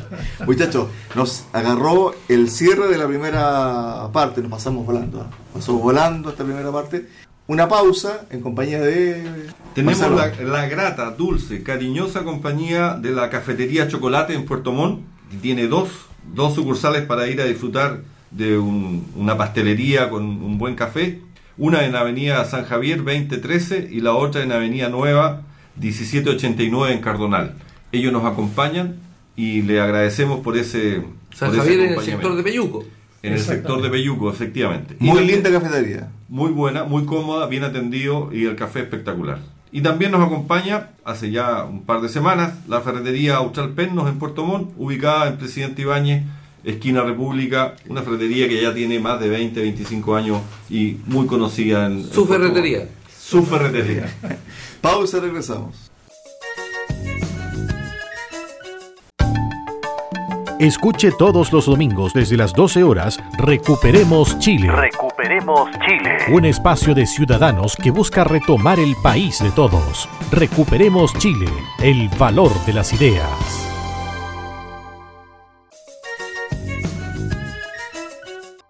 Muchachos, 0.46 0.86
nos 1.16 1.44
agarró 1.52 2.14
el 2.28 2.48
cierre 2.48 2.86
de 2.86 2.98
la 2.98 3.08
primera 3.08 4.10
parte, 4.12 4.42
nos 4.42 4.50
pasamos 4.52 4.86
volando, 4.86 5.22
¿ah? 5.22 5.30
pasamos 5.52 5.82
volando 5.82 6.30
esta 6.30 6.44
primera 6.44 6.70
parte. 6.70 7.08
Una 7.48 7.68
pausa 7.68 8.26
en 8.30 8.40
compañía 8.40 8.80
de. 8.80 9.48
Tenemos 9.74 9.98
la, 10.00 10.32
la 10.44 10.68
grata, 10.68 11.10
dulce, 11.10 11.62
cariñosa 11.62 12.24
compañía 12.24 12.94
de 13.00 13.10
la 13.12 13.30
cafetería 13.30 13.88
Chocolate 13.88 14.34
en 14.34 14.44
Puerto 14.44 14.72
Montt. 14.72 15.00
que 15.30 15.36
Tiene 15.38 15.66
dos, 15.66 15.88
dos 16.34 16.54
sucursales 16.54 17.02
para 17.02 17.26
ir 17.28 17.40
a 17.40 17.44
disfrutar 17.44 18.00
de 18.30 18.58
un- 18.58 19.06
una 19.16 19.36
pastelería 19.36 20.10
con 20.10 20.24
un 20.24 20.58
buen 20.58 20.74
café. 20.74 21.20
Una 21.58 21.84
en 21.84 21.94
Avenida 21.96 22.44
San 22.44 22.64
Javier 22.64 22.98
2013 23.04 23.88
y 23.90 24.00
la 24.00 24.14
otra 24.14 24.42
en 24.42 24.52
Avenida 24.52 24.88
Nueva 24.88 25.42
1789 25.76 26.92
en 26.94 27.00
Cardonal. 27.00 27.54
Ellos 27.92 28.12
nos 28.12 28.24
acompañan 28.24 28.96
y 29.36 29.62
le 29.62 29.80
agradecemos 29.80 30.40
por 30.40 30.56
ese, 30.56 31.02
San 31.34 31.50
por 31.50 31.58
ese 31.58 31.68
Javier 31.68 31.80
en 31.80 31.92
el 31.94 32.00
sector 32.00 32.36
de 32.36 32.42
Peyuco. 32.42 32.84
En 33.22 33.32
el 33.34 33.38
sector 33.38 33.80
de 33.80 33.88
Belluco, 33.88 34.30
efectivamente. 34.30 34.96
Muy 34.98 35.24
linda 35.24 35.50
cafetería. 35.50 36.08
muy 36.28 36.50
buena, 36.50 36.82
muy 36.84 37.04
cómoda, 37.04 37.46
bien 37.46 37.62
atendido 37.62 38.30
y 38.32 38.46
el 38.46 38.56
café 38.56 38.80
espectacular. 38.80 39.38
Y 39.74 39.80
también 39.80 40.12
nos 40.12 40.20
acompaña, 40.22 40.90
hace 41.02 41.30
ya 41.30 41.64
un 41.64 41.84
par 41.84 42.02
de 42.02 42.10
semanas, 42.10 42.52
la 42.68 42.82
ferretería 42.82 43.36
Austral 43.36 43.70
Pennos 43.70 44.06
en 44.06 44.18
Puerto 44.18 44.44
Montt, 44.44 44.70
ubicada 44.76 45.28
en 45.28 45.38
Presidente 45.38 45.80
Ibáñez, 45.80 46.24
esquina 46.62 47.02
República, 47.02 47.74
una 47.88 48.02
ferretería 48.02 48.48
que 48.48 48.60
ya 48.60 48.74
tiene 48.74 49.00
más 49.00 49.18
de 49.18 49.30
20, 49.30 49.58
25 49.62 50.14
años 50.14 50.42
y 50.68 50.98
muy 51.06 51.26
conocida 51.26 51.86
en... 51.86 52.04
Su 52.04 52.26
ferretería. 52.26 52.80
Montt. 52.80 52.90
Su 53.18 53.42
ferretería. 53.44 54.12
Pausa, 54.82 55.20
regresamos. 55.20 55.90
Escuche 60.60 61.10
todos 61.18 61.50
los 61.50 61.66
domingos 61.66 62.12
desde 62.12 62.36
las 62.36 62.52
12 62.52 62.84
horas 62.84 63.18
Recuperemos 63.38 64.38
Chile. 64.38 64.68
Recuperemos 65.22 65.70
Chile. 65.86 66.16
Un 66.32 66.44
espacio 66.44 66.94
de 66.96 67.06
ciudadanos 67.06 67.76
que 67.76 67.92
busca 67.92 68.24
retomar 68.24 68.80
el 68.80 68.96
país 68.96 69.40
de 69.40 69.52
todos. 69.52 70.08
Recuperemos 70.32 71.14
Chile, 71.14 71.46
el 71.80 72.08
valor 72.08 72.52
de 72.66 72.72
las 72.72 72.92
ideas. 72.92 73.61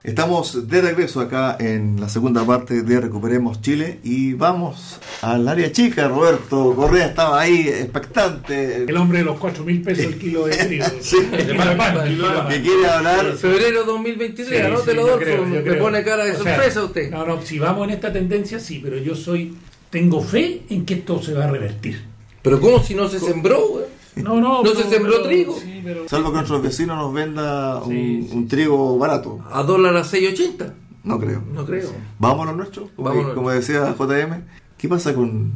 Estamos 0.05 0.69
de 0.69 0.81
regreso 0.83 1.21
acá 1.21 1.57
en 1.61 2.01
la 2.01 2.09
segunda 2.09 2.45
parte 2.45 2.83
de 2.83 3.01
Recuperemos 3.01 3.61
Chile 3.63 4.01
y 4.03 4.33
vamos 4.33 4.99
al 5.21 5.47
área 5.47 5.71
chica. 5.71 6.09
Roberto 6.09 6.75
Correa 6.75 7.07
estaba 7.07 7.41
ahí 7.41 7.69
expectante. 7.69 8.83
El 8.83 8.97
hombre 8.97 9.19
de 9.19 9.25
los 9.27 9.39
4 9.39 9.63
mil 9.63 9.81
pesos 9.81 10.07
el 10.07 10.19
kilo 10.19 10.47
de 10.47 10.57
trigo. 10.57 10.85
Sí. 11.01 11.19
El 11.33 11.57
pan, 11.57 11.69
el 12.09 12.19
pan. 12.19 12.49
Que 12.49 12.63
quiere 12.63 12.87
hablar. 12.89 13.33
Febrero 13.37 13.85
2023, 13.85 14.49
Sí, 14.49 14.57
anótelo, 14.67 15.03
sí, 15.03 15.09
Adolfo. 15.09 15.25
creo, 15.25 15.37
yo 15.39 15.47
me 15.47 15.63
creo. 15.63 15.79
pone 15.79 16.03
cara 16.03 16.25
de 16.25 16.33
O 16.33 16.43
sea, 16.43 16.55
sorpresa 16.57 16.83
usted. 16.85 17.11
No, 17.13 17.25
no, 17.25 17.41
si 17.43 17.61
vamos 17.61 17.85
en 17.87 17.95
esta 17.95 18.13
tendencia, 18.13 18.59
sí, 18.59 18.81
pero 18.83 18.99
yo 18.99 19.15
soy. 19.15 19.57
Tengo 19.91 20.21
fe 20.21 20.63
en 20.71 20.85
que 20.85 20.95
esto 20.95 21.23
se 21.23 21.33
va 21.35 21.45
a 21.45 21.51
revertir. 21.51 22.03
Pero 22.43 22.61
¿cómo 22.61 22.83
si 22.83 22.95
no 22.97 23.09
se 23.09 23.21
sembró, 23.21 23.69
güey? 23.69 23.85
No, 24.23 24.41
no. 24.41 24.59
No 24.59 24.63
pero- 24.63 24.75
se 24.77 24.91
sembró 24.91 25.13
pero- 25.13 25.25
trigo. 25.25 25.59
sí, 25.59 25.81
pero- 25.83 26.09
Salvo 26.09 26.31
que 26.31 26.37
nuestros 26.37 26.63
vecinos 26.63 26.97
nos 26.97 27.13
venda 27.15 27.79
un, 27.83 27.91
Sí, 27.91 28.27
sí. 28.31 28.37
un 28.37 28.49
trigo 28.49 28.99
barato. 28.99 29.39
A 29.51 29.63
dólar 29.63 29.97
a 29.97 30.05
6.80. 30.05 30.73
No 31.05 31.19
creo. 31.19 31.43
No 31.53 31.65
creo. 31.67 31.91
Vamos 32.19 32.47
a 32.47 32.51
lo 32.53 32.57
nuestro. 32.57 32.89
Como, 32.95 33.09
Vámonos. 33.09 33.35
como 33.35 33.51
decía 33.51 33.95
JM, 33.99 34.43
¿qué 34.79 34.89
pasa 34.89 35.15
con, 35.15 35.51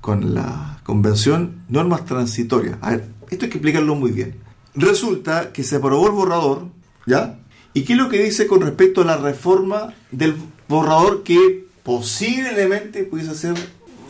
con 0.00 0.34
la 0.34 0.80
convención 0.84 1.62
normas 1.68 2.04
transitorias? 2.04 2.78
A 2.80 2.90
ver, 2.90 3.08
esto 3.30 3.44
hay 3.44 3.50
que 3.50 3.58
explicarlo 3.58 3.94
muy 3.94 4.10
bien. 4.10 4.36
Resulta 4.74 5.52
que 5.52 5.62
se 5.62 5.76
aprobó 5.76 6.06
el 6.06 6.12
borrador, 6.12 6.64
¿ya? 7.06 7.38
¿Y 7.74 7.82
qué 7.82 7.92
es 7.92 7.98
lo 7.98 8.08
que 8.08 8.22
dice 8.22 8.46
con 8.46 8.60
respecto 8.60 9.02
a 9.02 9.04
la 9.04 9.16
reforma 9.18 9.94
del 10.10 10.34
borrador 10.68 11.22
que 11.22 11.66
posiblemente 11.84 13.04
pudiese 13.04 13.34
ser 13.34 13.54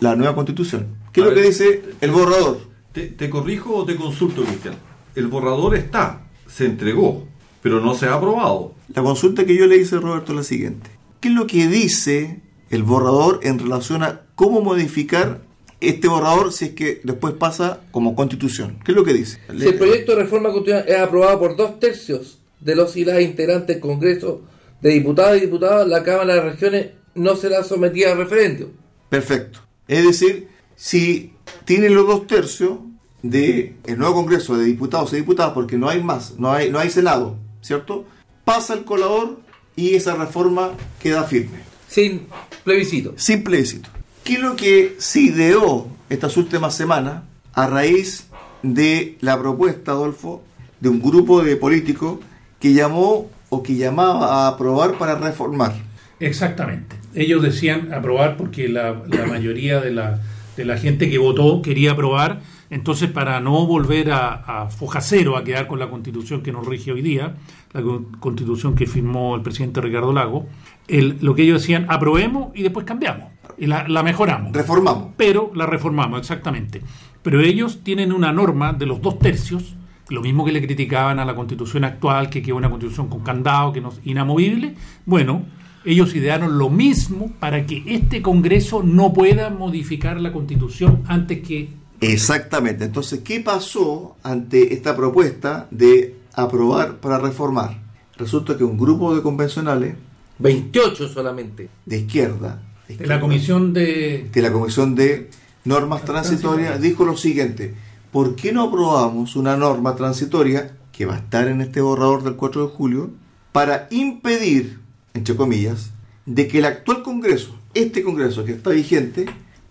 la 0.00 0.16
nueva 0.16 0.34
constitución? 0.34 0.86
¿Qué 1.12 1.20
es 1.20 1.26
A 1.26 1.30
lo 1.30 1.34
que 1.34 1.42
dice 1.42 1.82
el 2.00 2.10
borrador? 2.12 2.60
¿Te, 2.98 3.06
te 3.06 3.30
corrijo 3.30 3.76
o 3.76 3.84
te 3.84 3.94
consulto, 3.94 4.42
Cristian? 4.42 4.74
El 5.14 5.28
borrador 5.28 5.76
está, 5.76 6.26
se 6.48 6.64
entregó, 6.64 7.28
pero 7.62 7.80
no 7.80 7.94
se 7.94 8.06
ha 8.06 8.14
aprobado. 8.14 8.74
La 8.92 9.04
consulta 9.04 9.46
que 9.46 9.56
yo 9.56 9.68
le 9.68 9.76
hice 9.76 9.94
a 9.94 10.00
Roberto 10.00 10.32
es 10.32 10.36
la 10.38 10.42
siguiente. 10.42 10.90
¿Qué 11.20 11.28
es 11.28 11.34
lo 11.34 11.46
que 11.46 11.68
dice 11.68 12.40
el 12.70 12.82
borrador 12.82 13.38
en 13.44 13.60
relación 13.60 14.02
a 14.02 14.22
cómo 14.34 14.62
modificar 14.62 15.42
este 15.80 16.08
borrador 16.08 16.52
si 16.52 16.64
es 16.64 16.70
que 16.72 17.00
después 17.04 17.34
pasa 17.34 17.82
como 17.92 18.16
constitución? 18.16 18.80
¿Qué 18.84 18.90
es 18.90 18.96
lo 18.96 19.04
que 19.04 19.12
dice? 19.12 19.38
Si 19.56 19.68
el 19.68 19.78
proyecto 19.78 20.16
de 20.16 20.22
reforma 20.24 20.48
constitucional 20.48 20.88
es 20.88 20.98
aprobado 20.98 21.38
por 21.38 21.56
dos 21.56 21.78
tercios 21.78 22.40
de 22.58 22.74
los 22.74 22.96
y 22.96 23.04
las 23.04 23.20
integrantes 23.20 23.76
del 23.76 23.80
Congreso 23.80 24.42
de 24.80 24.90
Diputados 24.90 25.36
y 25.36 25.42
Diputadas, 25.42 25.86
la 25.86 26.02
Cámara 26.02 26.34
de 26.34 26.40
Regiones 26.40 26.86
no 27.14 27.36
será 27.36 27.62
sometida 27.62 28.10
a 28.10 28.16
referéndum. 28.16 28.70
Perfecto. 29.08 29.60
Es 29.86 30.04
decir, 30.04 30.48
si 30.74 31.32
tiene 31.64 31.90
los 31.90 32.04
dos 32.04 32.26
tercios 32.26 32.78
del 33.22 33.74
nuevo 33.96 34.14
Congreso 34.14 34.56
de 34.56 34.64
Diputados 34.64 35.12
y 35.12 35.16
Diputadas, 35.16 35.52
porque 35.52 35.76
no 35.76 35.88
hay 35.88 36.02
más, 36.02 36.34
no 36.38 36.52
hay, 36.52 36.70
no 36.70 36.78
hay 36.78 36.90
Senado, 36.90 37.36
¿cierto? 37.60 38.04
Pasa 38.44 38.74
el 38.74 38.84
colador 38.84 39.40
y 39.76 39.94
esa 39.94 40.14
reforma 40.14 40.70
queda 41.00 41.24
firme. 41.24 41.58
Sin 41.88 42.26
plebiscito. 42.64 43.14
sin 43.16 43.42
plebiscito. 43.42 43.88
¿Qué 44.24 44.34
es 44.34 44.40
lo 44.40 44.56
que 44.56 44.96
se 44.98 45.20
ideó 45.20 45.88
estas 46.10 46.36
últimas 46.36 46.74
semanas 46.74 47.22
a 47.54 47.66
raíz 47.66 48.26
de 48.62 49.16
la 49.20 49.38
propuesta, 49.38 49.92
Adolfo, 49.92 50.42
de 50.80 50.88
un 50.88 51.00
grupo 51.00 51.42
de 51.42 51.56
políticos 51.56 52.18
que 52.60 52.74
llamó 52.74 53.30
o 53.48 53.62
que 53.62 53.76
llamaba 53.76 54.44
a 54.44 54.48
aprobar 54.48 54.98
para 54.98 55.14
reformar? 55.14 55.74
Exactamente. 56.20 56.96
Ellos 57.14 57.42
decían 57.42 57.92
aprobar 57.94 58.36
porque 58.36 58.68
la, 58.68 59.02
la 59.08 59.26
mayoría 59.26 59.80
de 59.80 59.92
la, 59.92 60.20
de 60.56 60.64
la 60.64 60.76
gente 60.76 61.08
que 61.08 61.18
votó 61.18 61.62
quería 61.62 61.92
aprobar. 61.92 62.40
Entonces, 62.70 63.10
para 63.10 63.40
no 63.40 63.66
volver 63.66 64.10
a, 64.12 64.64
a 64.64 64.68
foja 64.68 65.00
cero, 65.00 65.36
a 65.36 65.44
quedar 65.44 65.66
con 65.66 65.78
la 65.78 65.88
constitución 65.88 66.42
que 66.42 66.52
nos 66.52 66.66
rige 66.66 66.92
hoy 66.92 67.00
día, 67.02 67.34
la 67.72 67.82
con- 67.82 68.04
constitución 68.20 68.74
que 68.74 68.86
firmó 68.86 69.34
el 69.36 69.42
presidente 69.42 69.80
Ricardo 69.80 70.12
Lago, 70.12 70.46
el- 70.86 71.16
lo 71.22 71.34
que 71.34 71.42
ellos 71.42 71.62
decían, 71.62 71.86
aprobemos 71.88 72.48
y 72.54 72.62
después 72.62 72.84
cambiamos. 72.84 73.28
Y 73.56 73.66
la, 73.66 73.88
la 73.88 74.02
mejoramos. 74.02 74.52
Reformamos. 74.52 75.08
pero 75.16 75.50
la 75.54 75.66
reformamos, 75.66 76.20
exactamente. 76.20 76.82
Pero 77.22 77.40
ellos 77.40 77.80
tienen 77.82 78.12
una 78.12 78.32
norma 78.32 78.72
de 78.72 78.86
los 78.86 79.00
dos 79.00 79.18
tercios, 79.18 79.74
lo 80.10 80.20
mismo 80.22 80.44
que 80.44 80.52
le 80.52 80.64
criticaban 80.64 81.18
a 81.18 81.24
la 81.24 81.34
constitución 81.34 81.84
actual, 81.84 82.30
que 82.30 82.42
queda 82.42 82.54
una 82.54 82.70
constitución 82.70 83.08
con 83.08 83.20
candado, 83.20 83.72
que 83.72 83.80
no 83.80 83.88
es 83.88 84.00
inamovible. 84.04 84.74
Bueno, 85.06 85.42
ellos 85.84 86.14
idearon 86.14 86.58
lo 86.58 86.68
mismo 86.70 87.32
para 87.40 87.64
que 87.66 87.82
este 87.86 88.20
Congreso 88.22 88.82
no 88.82 89.12
pueda 89.12 89.48
modificar 89.50 90.20
la 90.20 90.32
constitución 90.32 91.02
antes 91.06 91.40
que... 91.46 91.70
Exactamente. 92.00 92.84
Entonces, 92.84 93.20
¿qué 93.20 93.40
pasó 93.40 94.16
ante 94.22 94.74
esta 94.74 94.96
propuesta 94.96 95.66
de 95.70 96.16
aprobar 96.34 96.96
para 96.96 97.18
reformar? 97.18 97.80
Resulta 98.16 98.56
que 98.56 98.64
un 98.64 98.78
grupo 98.78 99.14
de 99.14 99.22
convencionales 99.22 99.94
28 100.38 101.08
solamente. 101.08 101.68
de 101.86 101.98
izquierda 101.98 102.62
de 102.96 103.06
la 103.06 103.20
comisión 103.20 103.72
de... 103.72 104.28
de 104.32 104.42
la 104.42 104.52
Comisión 104.52 104.94
de 104.94 105.30
Normas 105.64 106.04
Transitorias 106.04 106.80
dijo 106.80 107.04
lo 107.04 107.16
siguiente, 107.16 107.74
¿por 108.10 108.34
qué 108.34 108.52
no 108.52 108.64
aprobamos 108.64 109.36
una 109.36 109.56
norma 109.56 109.94
transitoria 109.96 110.76
que 110.92 111.04
va 111.04 111.16
a 111.16 111.18
estar 111.18 111.48
en 111.48 111.60
este 111.60 111.80
borrador 111.80 112.24
del 112.24 112.36
4 112.36 112.68
de 112.68 112.74
julio 112.74 113.10
para 113.52 113.88
impedir, 113.90 114.78
entre 115.14 115.36
comillas, 115.36 115.90
de 116.24 116.48
que 116.48 116.58
el 116.58 116.64
actual 116.64 117.02
Congreso, 117.02 117.54
este 117.74 118.02
Congreso 118.02 118.44
que 118.44 118.52
está 118.52 118.70
vigente, 118.70 119.26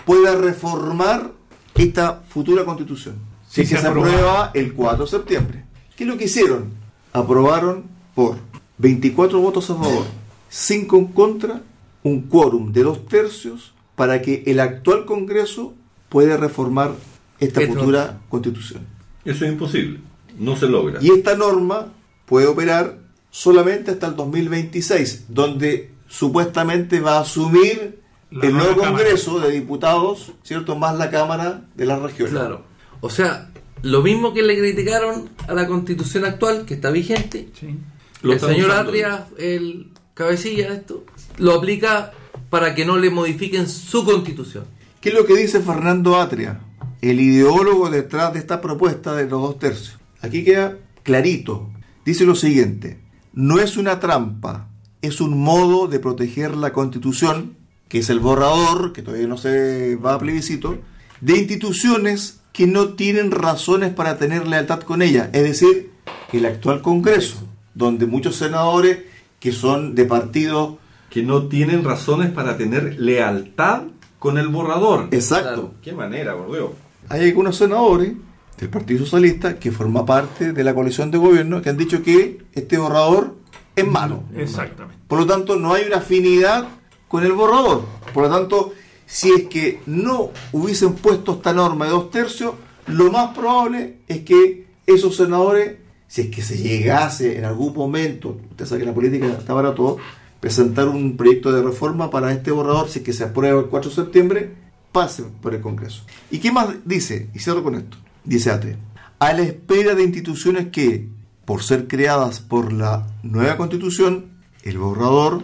pueda 0.05 0.35
reformar 0.35 1.31
esta 1.77 2.21
futura 2.27 2.65
constitución? 2.65 3.15
Si 3.49 3.61
Sí, 3.65 3.75
se 3.75 3.81
se 3.81 3.87
aprueba. 3.87 4.51
el 4.53 4.73
4 4.73 5.05
de 5.05 5.09
septiembre. 5.11 5.65
¿Qué 5.95 6.03
es 6.03 6.09
lo 6.09 6.17
que 6.17 6.25
hicieron? 6.25 6.71
Aprobaron 7.13 7.85
por 8.13 8.37
24 8.77 9.39
votos 9.39 9.69
a 9.69 9.75
favor, 9.75 10.05
5 10.49 10.97
en 10.97 11.05
contra, 11.07 11.61
un 12.03 12.21
quórum 12.23 12.71
de 12.71 12.83
dos 12.83 13.05
tercios 13.07 13.73
para 13.95 14.21
que 14.21 14.43
el 14.45 14.59
actual 14.59 15.05
Congreso 15.05 15.73
pueda 16.09 16.37
reformar 16.37 16.91
esta 17.39 17.61
Esto- 17.61 17.73
futura 17.73 18.19
constitución. 18.29 18.83
Eso 19.25 19.45
es 19.45 19.51
imposible. 19.51 19.99
No 20.37 20.55
se 20.55 20.67
logra. 20.67 20.99
Y 21.01 21.09
esta 21.11 21.35
norma 21.35 21.87
puede 22.25 22.45
operar 22.47 22.99
solamente 23.31 23.91
hasta 23.91 24.07
el 24.07 24.15
2026, 24.15 25.25
donde 25.29 25.91
supuestamente 26.07 26.99
va 26.99 27.17
a 27.17 27.21
asumir 27.21 27.99
el 28.31 28.53
nuevo 28.53 28.81
Cámara. 28.81 28.89
Congreso 28.89 29.39
de 29.39 29.51
Diputados, 29.51 30.33
¿cierto? 30.43 30.75
Más 30.75 30.97
la 30.97 31.09
Cámara 31.09 31.65
de 31.75 31.85
las 31.85 32.01
Regiones. 32.01 32.33
Claro. 32.33 32.63
O 33.01 33.09
sea, 33.09 33.51
lo 33.81 34.01
mismo 34.01 34.33
que 34.33 34.43
le 34.43 34.57
criticaron 34.57 35.29
a 35.47 35.53
la 35.53 35.67
constitución 35.67 36.25
actual, 36.25 36.65
que 36.65 36.75
está 36.75 36.89
vigente, 36.91 37.49
Sí. 37.59 37.77
Lo 38.23 38.33
el 38.33 38.39
señor. 38.39 38.71
Atria, 38.71 39.27
el 39.37 39.91
cabecilla 40.15 40.71
de 40.71 40.77
esto, 40.77 41.05
lo 41.37 41.53
aplica 41.53 42.13
para 42.49 42.73
que 42.73 42.85
no 42.85 42.97
le 42.97 43.11
modifiquen 43.11 43.69
su 43.69 44.03
constitución. 44.03 44.65
¿Qué 45.01 45.09
es 45.09 45.15
lo 45.15 45.25
que 45.25 45.35
dice 45.35 45.59
Fernando 45.59 46.19
Atria, 46.19 46.61
el 47.01 47.19
ideólogo 47.19 47.89
detrás 47.89 48.33
de 48.33 48.39
esta 48.39 48.59
propuesta 48.59 49.15
de 49.15 49.23
los 49.23 49.41
dos 49.41 49.59
tercios? 49.59 49.99
Aquí 50.21 50.43
queda 50.43 50.77
clarito. 51.03 51.69
Dice 52.03 52.25
lo 52.25 52.35
siguiente, 52.35 52.99
no 53.33 53.59
es 53.59 53.77
una 53.77 53.99
trampa, 53.99 54.69
es 55.01 55.21
un 55.21 55.37
modo 55.37 55.87
de 55.87 55.99
proteger 55.99 56.55
la 56.57 56.73
constitución, 56.73 57.56
que 57.89 57.99
es 57.99 58.09
el 58.09 58.19
borrador, 58.19 58.93
que 58.93 59.01
todavía 59.01 59.27
no 59.27 59.37
se 59.37 59.95
va 59.95 60.13
a 60.15 60.19
plebiscito, 60.19 60.77
de 61.21 61.37
instituciones 61.37 62.39
que 62.53 62.67
no 62.67 62.89
tienen 62.89 63.31
razones 63.31 63.93
para 63.93 64.17
tener 64.17 64.47
lealtad 64.47 64.81
con 64.81 65.01
ella. 65.01 65.29
Es 65.33 65.43
decir, 65.43 65.91
el 66.33 66.45
actual 66.45 66.81
Congreso, 66.81 67.37
donde 67.73 68.05
muchos 68.05 68.35
senadores 68.35 68.99
que 69.39 69.51
son 69.51 69.93
de 69.95 70.05
partidos 70.05 70.77
Que 71.09 71.23
no 71.23 71.47
tienen 71.47 71.83
razones 71.83 72.31
para 72.31 72.57
tener 72.57 72.99
lealtad 72.99 73.83
con 74.19 74.37
el 74.37 74.47
borrador. 74.49 75.07
exacto, 75.11 75.47
Claro. 75.47 75.73
Qué 75.81 75.93
manera, 75.93 76.35
por 76.35 76.51
Dios. 76.51 76.71
hay 77.07 77.29
algunos 77.29 77.55
senadores 77.55 78.13
del 78.59 78.69
Partido 78.69 79.05
Socialista 79.05 79.57
que 79.59 79.71
forma 79.71 80.05
parte 80.05 80.51
de 80.51 80.63
la 80.63 80.73
coalición 80.73 81.11
de 81.11 81.17
gobierno 81.19 81.61
que 81.61 81.69
han 81.69 81.77
dicho 81.77 82.01
que 82.03 82.39
este 82.53 82.77
borrador 82.77 83.35
es 83.75 83.87
malo. 83.87 84.23
Exactamente. 84.35 84.99
Por 85.07 85.19
lo 85.19 85.25
tanto, 85.27 85.55
no 85.55 85.73
hay 85.73 85.85
una 85.85 85.97
afinidad 85.97 86.67
con 87.07 87.23
el 87.23 87.33
borrador. 87.33 87.83
Por 88.13 88.23
lo 88.23 88.29
tanto, 88.29 88.73
si 89.05 89.31
es 89.31 89.47
que 89.47 89.79
no 89.85 90.31
hubiesen 90.51 90.95
puesto 90.95 91.33
esta 91.33 91.53
norma 91.53 91.85
de 91.85 91.91
dos 91.91 92.11
tercios, 92.11 92.55
lo 92.87 93.11
más 93.11 93.35
probable 93.35 93.99
es 94.07 94.21
que 94.21 94.67
esos 94.85 95.15
senadores, 95.15 95.77
si 96.07 96.21
es 96.21 96.27
que 96.27 96.41
se 96.41 96.57
llegase 96.57 97.37
en 97.37 97.45
algún 97.45 97.73
momento, 97.73 98.37
usted 98.51 98.65
sabe 98.65 98.81
que 98.81 98.85
la 98.87 98.93
política 98.93 99.27
está 99.27 99.53
para 99.53 99.75
todo, 99.75 99.97
presentar 100.39 100.87
un 100.87 101.17
proyecto 101.17 101.51
de 101.51 101.63
reforma 101.63 102.09
para 102.09 102.31
este 102.31 102.51
borrador, 102.51 102.89
si 102.89 102.99
es 102.99 103.05
que 103.05 103.13
se 103.13 103.23
aprueba 103.23 103.59
el 103.59 103.67
4 103.67 103.89
de 103.89 103.95
septiembre, 103.95 104.55
pase 104.91 105.23
por 105.41 105.53
el 105.53 105.61
Congreso. 105.61 106.03
¿Y 106.31 106.39
qué 106.39 106.51
más 106.51 106.69
dice? 106.85 107.29
Y 107.33 107.39
cierro 107.39 107.63
con 107.63 107.75
esto. 107.75 107.97
Dice 108.23 108.51
Atre, 108.51 108.77
a 109.19 109.33
la 109.33 109.41
espera 109.41 109.95
de 109.95 110.03
instituciones 110.03 110.67
que, 110.67 111.07
por 111.45 111.63
ser 111.63 111.87
creadas 111.87 112.39
por 112.39 112.71
la 112.73 113.07
nueva 113.23 113.57
constitución, 113.57 114.31
el 114.63 114.77
borrador, 114.77 115.43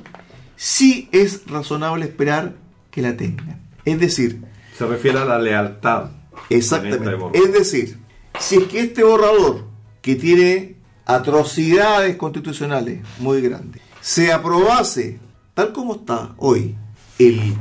sí 0.55 1.09
es 1.11 1.45
razonable 1.47 2.05
esperar 2.05 2.55
que 2.91 3.01
la 3.01 3.17
tengan. 3.17 3.61
Es 3.85 3.99
decir, 3.99 4.41
Se 4.77 4.85
refiere 4.85 5.19
a 5.19 5.25
la 5.25 5.39
lealtad. 5.39 6.11
Exactamente. 6.49 7.37
Es 7.37 7.53
decir, 7.53 7.97
si 8.39 8.57
es 8.57 8.63
que 8.65 8.79
este 8.81 9.03
borrador, 9.03 9.65
que 10.01 10.15
tiene 10.15 10.77
atrocidades 11.05 12.15
constitucionales 12.17 13.01
muy 13.19 13.41
grandes, 13.41 13.81
se 14.01 14.31
aprobase 14.31 15.19
tal 15.53 15.71
como 15.73 15.95
está 15.95 16.33
hoy, 16.37 16.75
el 17.19 17.53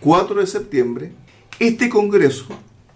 4 0.00 0.40
de 0.40 0.46
septiembre, 0.46 1.12
este 1.58 1.88
Congreso, 1.88 2.46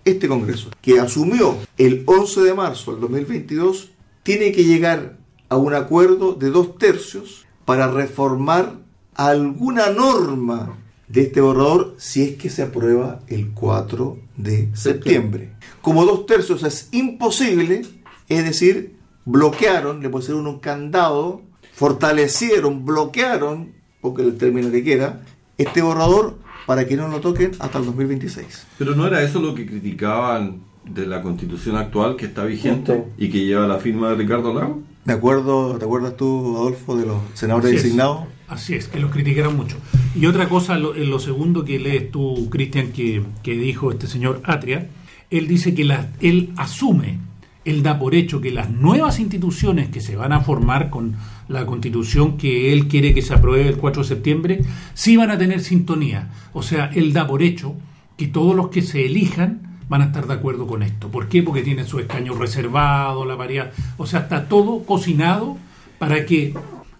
este 0.04 0.28
Congreso, 0.28 0.70
que 0.80 1.00
asumió 1.00 1.56
el 1.76 2.04
11 2.06 2.40
de 2.42 2.54
marzo 2.54 2.92
del 2.92 3.00
2022, 3.00 3.90
tiene 4.22 4.52
que 4.52 4.64
llegar 4.64 5.18
a 5.48 5.56
un 5.56 5.74
acuerdo 5.74 6.34
de 6.34 6.50
dos 6.50 6.78
tercios 6.78 7.46
para 7.64 7.90
reformar 7.90 8.83
alguna 9.14 9.90
norma 9.90 10.76
de 11.08 11.22
este 11.22 11.40
borrador 11.40 11.94
si 11.98 12.22
es 12.22 12.36
que 12.36 12.50
se 12.50 12.62
aprueba 12.62 13.20
el 13.28 13.52
4 13.52 14.18
de 14.36 14.70
septiembre. 14.74 15.52
Como 15.82 16.04
dos 16.04 16.26
tercios 16.26 16.62
es 16.62 16.88
imposible, 16.92 17.82
es 18.28 18.44
decir, 18.44 18.96
bloquearon, 19.24 20.02
le 20.02 20.08
pusieron 20.08 20.46
un 20.46 20.58
candado, 20.58 21.42
fortalecieron, 21.72 22.84
bloquearon, 22.84 23.72
porque 24.00 24.22
el 24.22 24.36
término 24.36 24.70
que 24.70 24.82
quiera, 24.82 25.22
este 25.58 25.82
borrador 25.82 26.38
para 26.66 26.86
que 26.86 26.96
no 26.96 27.08
lo 27.08 27.20
toquen 27.20 27.52
hasta 27.58 27.78
el 27.78 27.84
2026. 27.84 28.66
Pero 28.78 28.94
no 28.94 29.06
era 29.06 29.22
eso 29.22 29.40
lo 29.40 29.54
que 29.54 29.66
criticaban 29.66 30.62
de 30.84 31.06
la 31.06 31.22
constitución 31.22 31.76
actual 31.76 32.16
que 32.16 32.26
está 32.26 32.44
vigente 32.44 32.94
Justo. 32.94 33.10
y 33.18 33.30
que 33.30 33.44
lleva 33.44 33.66
la 33.66 33.78
firma 33.78 34.10
de 34.10 34.16
Ricardo 34.16 34.52
Lago. 34.52 34.82
¿De 35.04 35.12
acuerdo? 35.12 35.76
¿Te 35.76 35.84
acuerdas 35.84 36.16
tú, 36.16 36.56
Adolfo, 36.56 36.96
de 36.96 37.06
los 37.06 37.18
senadores 37.34 37.70
designados? 37.72 38.24
Así 38.48 38.74
es, 38.74 38.88
que 38.88 39.00
los 39.00 39.10
criticaron 39.10 39.56
mucho. 39.56 39.76
Y 40.14 40.26
otra 40.26 40.48
cosa, 40.48 40.78
lo, 40.78 40.94
en 40.94 41.10
lo 41.10 41.18
segundo 41.18 41.64
que 41.64 41.78
lees 41.78 42.10
tú, 42.10 42.48
Cristian, 42.50 42.92
que, 42.92 43.22
que 43.42 43.52
dijo 43.52 43.90
este 43.90 44.06
señor 44.06 44.42
Atria, 44.44 44.88
él 45.30 45.48
dice 45.48 45.74
que 45.74 45.82
él 46.20 46.52
asume, 46.56 47.18
él 47.64 47.82
da 47.82 47.98
por 47.98 48.14
hecho 48.14 48.40
que 48.40 48.50
las 48.50 48.70
nuevas 48.70 49.18
instituciones 49.18 49.88
que 49.88 50.00
se 50.00 50.16
van 50.16 50.32
a 50.32 50.40
formar 50.40 50.90
con 50.90 51.16
la 51.48 51.64
constitución 51.64 52.36
que 52.36 52.72
él 52.72 52.88
quiere 52.88 53.14
que 53.14 53.22
se 53.22 53.34
apruebe 53.34 53.68
el 53.68 53.78
4 53.78 54.02
de 54.02 54.08
septiembre, 54.08 54.60
sí 54.92 55.16
van 55.16 55.30
a 55.30 55.38
tener 55.38 55.60
sintonía. 55.60 56.30
O 56.52 56.62
sea, 56.62 56.90
él 56.94 57.12
da 57.12 57.26
por 57.26 57.42
hecho 57.42 57.74
que 58.16 58.26
todos 58.26 58.54
los 58.54 58.68
que 58.68 58.82
se 58.82 59.06
elijan 59.06 59.78
van 59.88 60.02
a 60.02 60.06
estar 60.06 60.26
de 60.26 60.34
acuerdo 60.34 60.66
con 60.66 60.82
esto. 60.82 61.08
¿Por 61.08 61.28
qué? 61.28 61.42
Porque 61.42 61.62
tienen 61.62 61.86
su 61.86 61.98
escaño 61.98 62.34
reservado, 62.34 63.24
la 63.24 63.34
variedad. 63.34 63.72
O 63.96 64.06
sea, 64.06 64.20
está 64.20 64.48
todo 64.48 64.84
cocinado 64.84 65.56
para 65.98 66.26
que 66.26 66.54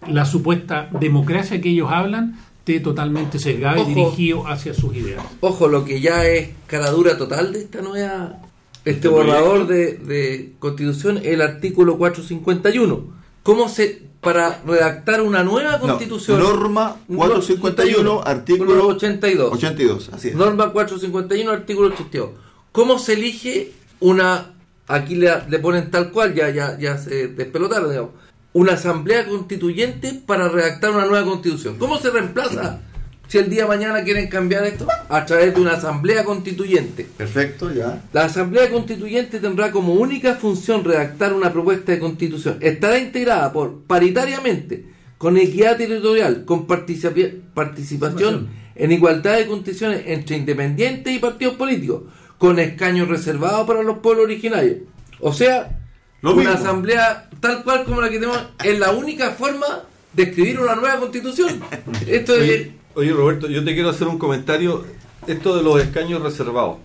la 0.08 0.24
supuesta 0.24 0.88
democracia 1.00 1.60
que 1.60 1.70
ellos 1.70 1.88
hablan 1.90 2.38
esté 2.58 2.80
totalmente 2.80 3.38
sesgada 3.38 3.80
Ojo. 3.80 3.90
y 3.90 3.94
dirigido 3.94 4.46
hacia 4.46 4.72
sus 4.74 4.94
ideas. 4.96 5.22
Ojo, 5.40 5.68
lo 5.68 5.84
que 5.84 6.00
ya 6.00 6.24
es 6.26 6.50
caradura 6.66 7.18
total 7.18 7.52
de 7.52 7.58
esta 7.60 7.82
nueva, 7.82 8.38
este 8.78 8.90
Este 8.90 9.08
borrador 9.08 9.66
de, 9.66 9.94
de 9.98 10.52
constitución, 10.58 11.20
el 11.22 11.42
artículo 11.42 11.98
451. 11.98 13.12
¿Cómo 13.42 13.68
se, 13.68 14.02
para 14.22 14.62
redactar 14.66 15.20
una 15.20 15.42
nueva 15.44 15.72
No, 15.72 15.80
constitución? 15.80 16.38
norma 16.40 16.96
451, 17.06 18.22
artículo 18.24 18.86
82. 18.88 19.52
82, 19.52 20.10
así 20.14 20.28
es. 20.28 20.34
Norma 20.34 20.70
451, 20.72 21.50
artículo 21.50 21.88
82. 21.88 22.30
¿Cómo 22.72 22.98
se 22.98 23.12
elige 23.12 23.72
una, 24.00 24.52
aquí 24.88 25.14
le, 25.16 25.30
le 25.48 25.58
ponen 25.58 25.90
tal 25.90 26.10
cual, 26.10 26.34
ya, 26.34 26.48
ya, 26.50 26.78
ya 26.78 26.96
se 26.98 27.28
despelotaron, 27.28 27.90
digamos, 27.90 28.10
una 28.54 28.72
asamblea 28.72 29.26
constituyente 29.26 30.22
para 30.26 30.48
redactar 30.48 30.90
una 30.92 31.04
nueva 31.04 31.26
constitución? 31.26 31.76
¿Cómo 31.78 31.98
se 31.98 32.10
reemplaza 32.10 32.80
si 33.28 33.38
el 33.38 33.50
día 33.50 33.62
de 33.62 33.68
mañana 33.68 34.02
quieren 34.04 34.28
cambiar 34.28 34.64
esto? 34.64 34.86
A 35.08 35.26
través 35.26 35.54
de 35.54 35.60
una 35.60 35.72
asamblea 35.72 36.24
constituyente. 36.24 37.06
Perfecto, 37.16 37.72
ya. 37.72 38.02
La 38.12 38.24
Asamblea 38.24 38.70
Constituyente 38.70 39.40
tendrá 39.40 39.70
como 39.70 39.94
única 39.94 40.34
función 40.36 40.84
redactar 40.84 41.32
una 41.34 41.52
propuesta 41.52 41.92
de 41.92 41.98
constitución. 41.98 42.58
Estará 42.60 42.98
integrada 42.98 43.52
por 43.52 43.82
paritariamente, 43.82 44.86
con 45.18 45.36
equidad 45.36 45.76
territorial, 45.76 46.44
con 46.44 46.66
participa- 46.66 47.32
participación 47.54 48.48
en 48.76 48.92
igualdad 48.92 49.36
de 49.36 49.46
condiciones 49.46 50.02
entre 50.06 50.36
independientes 50.36 51.12
y 51.14 51.18
partidos 51.18 51.54
políticos, 51.54 52.02
con 52.38 52.58
escaños 52.58 53.08
reservados 53.08 53.66
para 53.66 53.82
los 53.82 53.98
pueblos 53.98 54.24
originarios. 54.24 54.78
O 55.20 55.32
sea, 55.32 55.78
Lo 56.24 56.32
una 56.34 56.50
mismo. 56.50 56.54
asamblea 56.56 57.28
tal 57.40 57.62
cual 57.62 57.84
como 57.84 58.00
la 58.00 58.08
que 58.10 58.18
tenemos 58.18 58.38
es 58.64 58.78
la 58.78 58.90
única 58.92 59.30
forma 59.32 59.66
de 60.12 60.22
escribir 60.24 60.58
una 60.60 60.74
nueva 60.74 60.98
constitución. 60.98 61.60
Esto 62.06 62.34
es... 62.36 62.42
Oye, 62.42 62.72
oye, 62.94 63.12
Roberto, 63.12 63.48
yo 63.48 63.62
te 63.64 63.74
quiero 63.74 63.90
hacer 63.90 64.08
un 64.08 64.18
comentario. 64.18 64.84
Esto 65.26 65.56
de 65.56 65.62
los 65.62 65.80
escaños 65.80 66.20
reservados. 66.22 66.76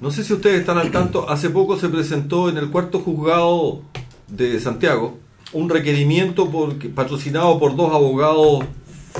No 0.00 0.10
sé 0.10 0.24
si 0.24 0.32
ustedes 0.32 0.60
están 0.60 0.78
al 0.78 0.90
tanto, 0.90 1.28
hace 1.28 1.50
poco 1.50 1.78
se 1.78 1.88
presentó 1.90 2.48
en 2.48 2.56
el 2.56 2.70
cuarto 2.70 3.00
juzgado 3.00 3.82
de 4.28 4.58
Santiago 4.58 5.18
un 5.52 5.68
requerimiento 5.68 6.50
por, 6.50 6.74
patrocinado 6.94 7.58
por 7.58 7.76
dos 7.76 7.92
abogados 7.92 8.64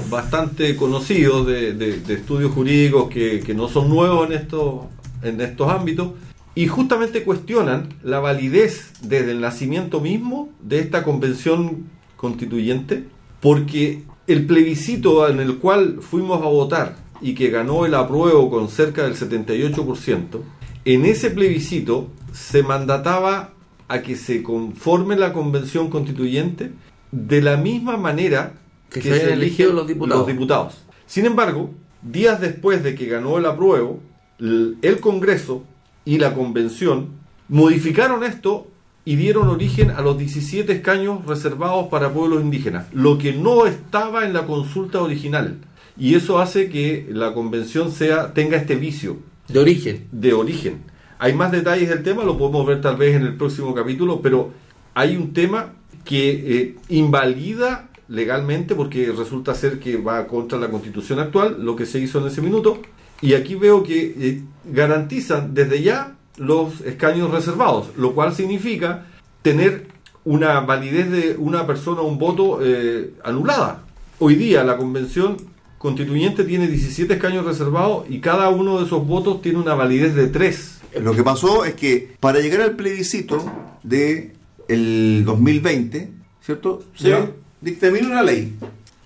bastante 0.09 0.74
conocidos 0.76 1.47
de, 1.47 1.74
de- 1.74 2.01
de 2.01 2.14
estudios 2.14 2.53
jurídicos 2.53 3.11
que, 3.11 3.40
que 3.40 3.55
no 3.55 3.68
son 3.68 3.88
nuevos 3.90 4.26
en 4.28 4.32
estos, 4.36 4.84
en 5.22 5.40
estos 5.43 5.68
ámbitos 5.70 6.12
y 6.55 6.66
justamente 6.66 7.24
cuestionan 7.24 7.88
la 8.03 8.20
validez 8.20 8.92
desde 9.03 9.32
el 9.32 9.40
nacimiento 9.40 10.00
mismo 10.00 10.50
de 10.61 10.80
esta 10.80 11.03
convención 11.03 11.86
constituyente 12.16 13.05
porque 13.40 14.03
el 14.26 14.46
plebiscito 14.46 15.28
en 15.28 15.40
el 15.40 15.59
cual 15.59 15.98
fuimos 16.00 16.42
a 16.42 16.46
votar 16.46 16.96
y 17.20 17.34
que 17.34 17.50
ganó 17.50 17.86
el 17.86 17.94
apruebo 17.94 18.50
con 18.50 18.68
cerca 18.68 19.05
del 19.05 19.14
78%, 19.14 20.40
en 20.84 21.05
ese 21.05 21.30
plebiscito 21.30 22.09
se 22.32 22.62
mandataba 22.62 23.55
a 23.88 24.03
que 24.03 24.16
se 24.16 24.42
conforme 24.42 25.16
la 25.16 25.32
convención 25.32 25.90
constituyente 25.90 26.72
de 27.11 27.42
la 27.42 27.57
misma 27.57 27.96
manera 27.96 28.55
Que 28.90 29.03
se 29.03 29.12
hayan 29.12 29.32
elegido 29.32 29.70
eligen 29.70 29.76
los 29.76 29.86
diputados. 29.86 30.26
diputados. 30.26 30.84
Sin 31.07 31.26
embargo, 31.26 31.70
días 32.03 32.40
después 32.40 32.82
de 32.82 32.94
que 32.94 33.07
ganó 33.07 33.38
el 33.38 33.46
apruebo, 33.46 34.00
el 34.38 34.98
Congreso 35.00 35.64
y 36.05 36.18
la 36.18 36.34
Convención 36.34 37.09
modificaron 37.48 38.24
esto 38.24 38.68
y 39.05 39.16
dieron 39.16 39.48
origen 39.48 39.90
a 39.90 40.00
los 40.00 40.16
17 40.16 40.72
escaños 40.72 41.26
reservados 41.26 41.88
para 41.88 42.12
pueblos 42.12 42.42
indígenas, 42.42 42.86
lo 42.92 43.18
que 43.18 43.32
no 43.32 43.66
estaba 43.66 44.24
en 44.24 44.32
la 44.32 44.46
consulta 44.46 45.03
original. 45.03 45.59
Y 45.98 46.14
eso 46.14 46.38
hace 46.38 46.68
que 46.70 47.09
la 47.11 47.34
convención 47.34 47.90
sea 47.90 48.32
tenga 48.32 48.57
este 48.57 48.76
vicio 48.76 49.18
De 49.48 49.59
origen. 49.59 50.09
de 50.12 50.32
origen. 50.32 50.82
Hay 51.18 51.34
más 51.34 51.53
detalles 51.53 51.88
del 51.88 52.03
tema, 52.03 52.24
lo 52.24 52.38
podemos 52.38 52.66
ver 52.66 52.80
tal 52.80 52.96
vez 52.96 53.14
en 53.14 53.22
el 53.22 53.36
próximo 53.36 53.74
capítulo, 53.74 54.22
pero 54.22 54.53
hay 54.94 55.16
un 55.16 55.32
tema 55.32 55.74
que 56.05 56.30
eh, 56.30 56.76
invalida 56.88 57.90
legalmente 58.09 58.74
porque 58.74 59.12
resulta 59.16 59.55
ser 59.55 59.78
que 59.78 59.96
va 59.96 60.26
contra 60.26 60.59
la 60.59 60.68
constitución 60.68 61.18
actual, 61.18 61.64
lo 61.64 61.76
que 61.76 61.86
se 61.86 61.98
hizo 61.98 62.18
en 62.20 62.26
ese 62.26 62.42
minuto, 62.42 62.80
y 63.23 63.35
aquí 63.35 63.55
veo 63.55 63.83
que 63.83 64.14
eh, 64.18 64.43
garantizan 64.66 65.55
desde 65.55 65.83
ya 65.83 66.14
los 66.37 66.81
escaños 66.83 67.31
reservados, 67.31 67.89
lo 67.97 68.14
cual 68.14 68.35
significa 68.35 69.07
tener 69.43 69.87
una 70.25 70.61
validez 70.61 71.11
de 71.11 71.37
una 71.39 71.66
persona, 71.66 72.01
un 72.03 72.18
voto 72.18 72.59
eh, 72.62 73.12
anulada. 73.25 73.83
Hoy 74.18 74.35
día 74.37 74.62
la 74.64 74.77
convención 74.77 75.37
constituyente 75.79 76.45
tiene 76.45 76.68
17 76.68 77.14
escaños 77.14 77.45
reservados 77.45 78.05
y 78.09 78.20
cada 78.20 78.49
uno 78.51 78.79
de 78.79 78.87
esos 78.87 79.05
votos 79.07 79.43
tiene 79.43 79.59
una 79.59 79.75
validez 79.75 80.14
de 80.14 80.29
3. 80.29 80.81
Lo 81.03 81.14
que 81.14 81.23
pasó 81.25 81.64
es 81.64 81.75
que 81.75 82.14
para 82.20 82.39
llegar 82.41 82.61
al 82.61 82.77
plebiscito 82.77 83.45
de 83.83 84.35
el 84.68 85.23
2020, 85.25 86.11
¿cierto? 86.45 86.85
Se 86.95 87.09
Ya. 87.11 87.31
dictamina 87.61 88.07
una 88.07 88.23
ley, 88.23 88.55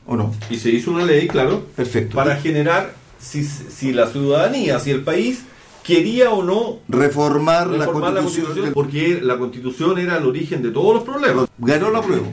¿o 0.07 0.17
no? 0.17 0.35
Y 0.51 0.57
se 0.57 0.71
hizo 0.71 0.91
una 0.91 1.05
ley, 1.05 1.29
claro, 1.29 1.65
Perfecto. 1.77 2.15
para 2.17 2.37
generar 2.37 2.95
si, 3.19 3.45
si 3.45 3.93
la 3.93 4.07
ciudadanía, 4.09 4.79
si 4.81 4.91
el 4.91 5.03
país 5.03 5.43
quería 5.83 6.31
o 6.31 6.43
no 6.43 6.79
reformar, 6.89 7.69
la 7.69 7.87
reformar 7.87 8.13
la 8.15 8.21
constitución. 8.23 8.73
porque 8.75 9.21
la 9.23 9.39
constitución 9.39 9.99
era 9.99 10.19
el 10.19 10.27
origen 10.27 10.63
de 10.63 10.71
todos 10.71 10.95
los 10.95 11.05
problemas. 11.05 11.49
Ganó 11.59 11.91
la 11.91 12.03
prueba. 12.03 12.27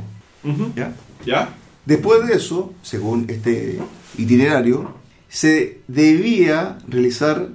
¿ya? 0.76 0.94
¿Ya? 1.26 1.50
Después 1.86 2.26
de 2.28 2.36
eso, 2.36 2.74
según 2.82 3.26
este 3.30 3.80
itinerario, 4.18 4.94
se 5.30 5.82
debía 5.88 6.78
realizar 6.88 7.50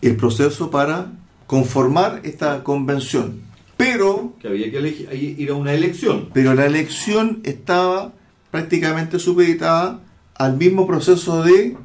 el 0.00 0.16
proceso 0.16 0.70
para 0.70 1.12
conformar 1.46 2.20
esta 2.24 2.62
convención. 2.64 3.42
Pero, 3.76 4.34
Que 4.40 4.48
había 4.48 4.70
que 4.70 4.78
elegir, 4.78 5.08
ir 5.12 5.50
a 5.50 5.54
una 5.54 5.72
elección. 5.74 6.30
pero 6.32 6.54
la 6.54 6.66
elección 6.66 7.40
estaba 7.44 8.12
prácticamente 8.50 9.18
supeditada 9.18 10.00
al 10.36 10.56
mismo 10.56 10.86
proceso 10.86 11.42
de 11.42 11.76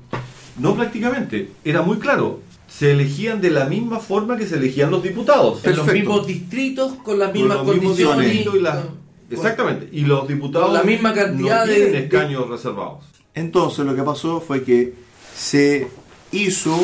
No 0.60 0.76
prácticamente, 0.76 1.52
era 1.64 1.82
muy 1.82 1.98
claro. 1.98 2.42
Se 2.68 2.92
elegían 2.92 3.42
de 3.42 3.50
la 3.50 3.66
misma 3.66 4.00
forma 4.00 4.38
que 4.38 4.46
se 4.46 4.56
elegían 4.58 4.92
los 4.92 5.02
diputados. 5.02 5.66
En 5.66 5.76
los 5.76 5.92
mismos 5.92 6.28
distritos, 6.28 6.94
con 7.04 7.18
las 7.18 7.30
Con 7.32 7.40
mismas 7.40 7.58
mismos 7.66 7.76
condiciones. 7.82 8.36
y 8.36 8.44
con- 8.46 9.00
Exactamente. 9.32 9.90
Y 9.92 10.02
los 10.02 10.28
diputados 10.28 10.68
Con 10.68 10.76
la 10.78 10.84
misma 10.84 11.14
cantidad 11.14 11.66
no 11.66 11.72
de- 11.72 11.76
tienen 11.76 11.92
de- 11.94 12.00
escaños 12.06 12.50
reservados. 12.50 13.06
Entonces 13.34 13.86
lo 13.86 13.96
que 13.96 14.04
pasó 14.04 14.42
fue 14.42 14.64
que 14.64 14.94
se 15.36 15.88
hizo 16.32 16.80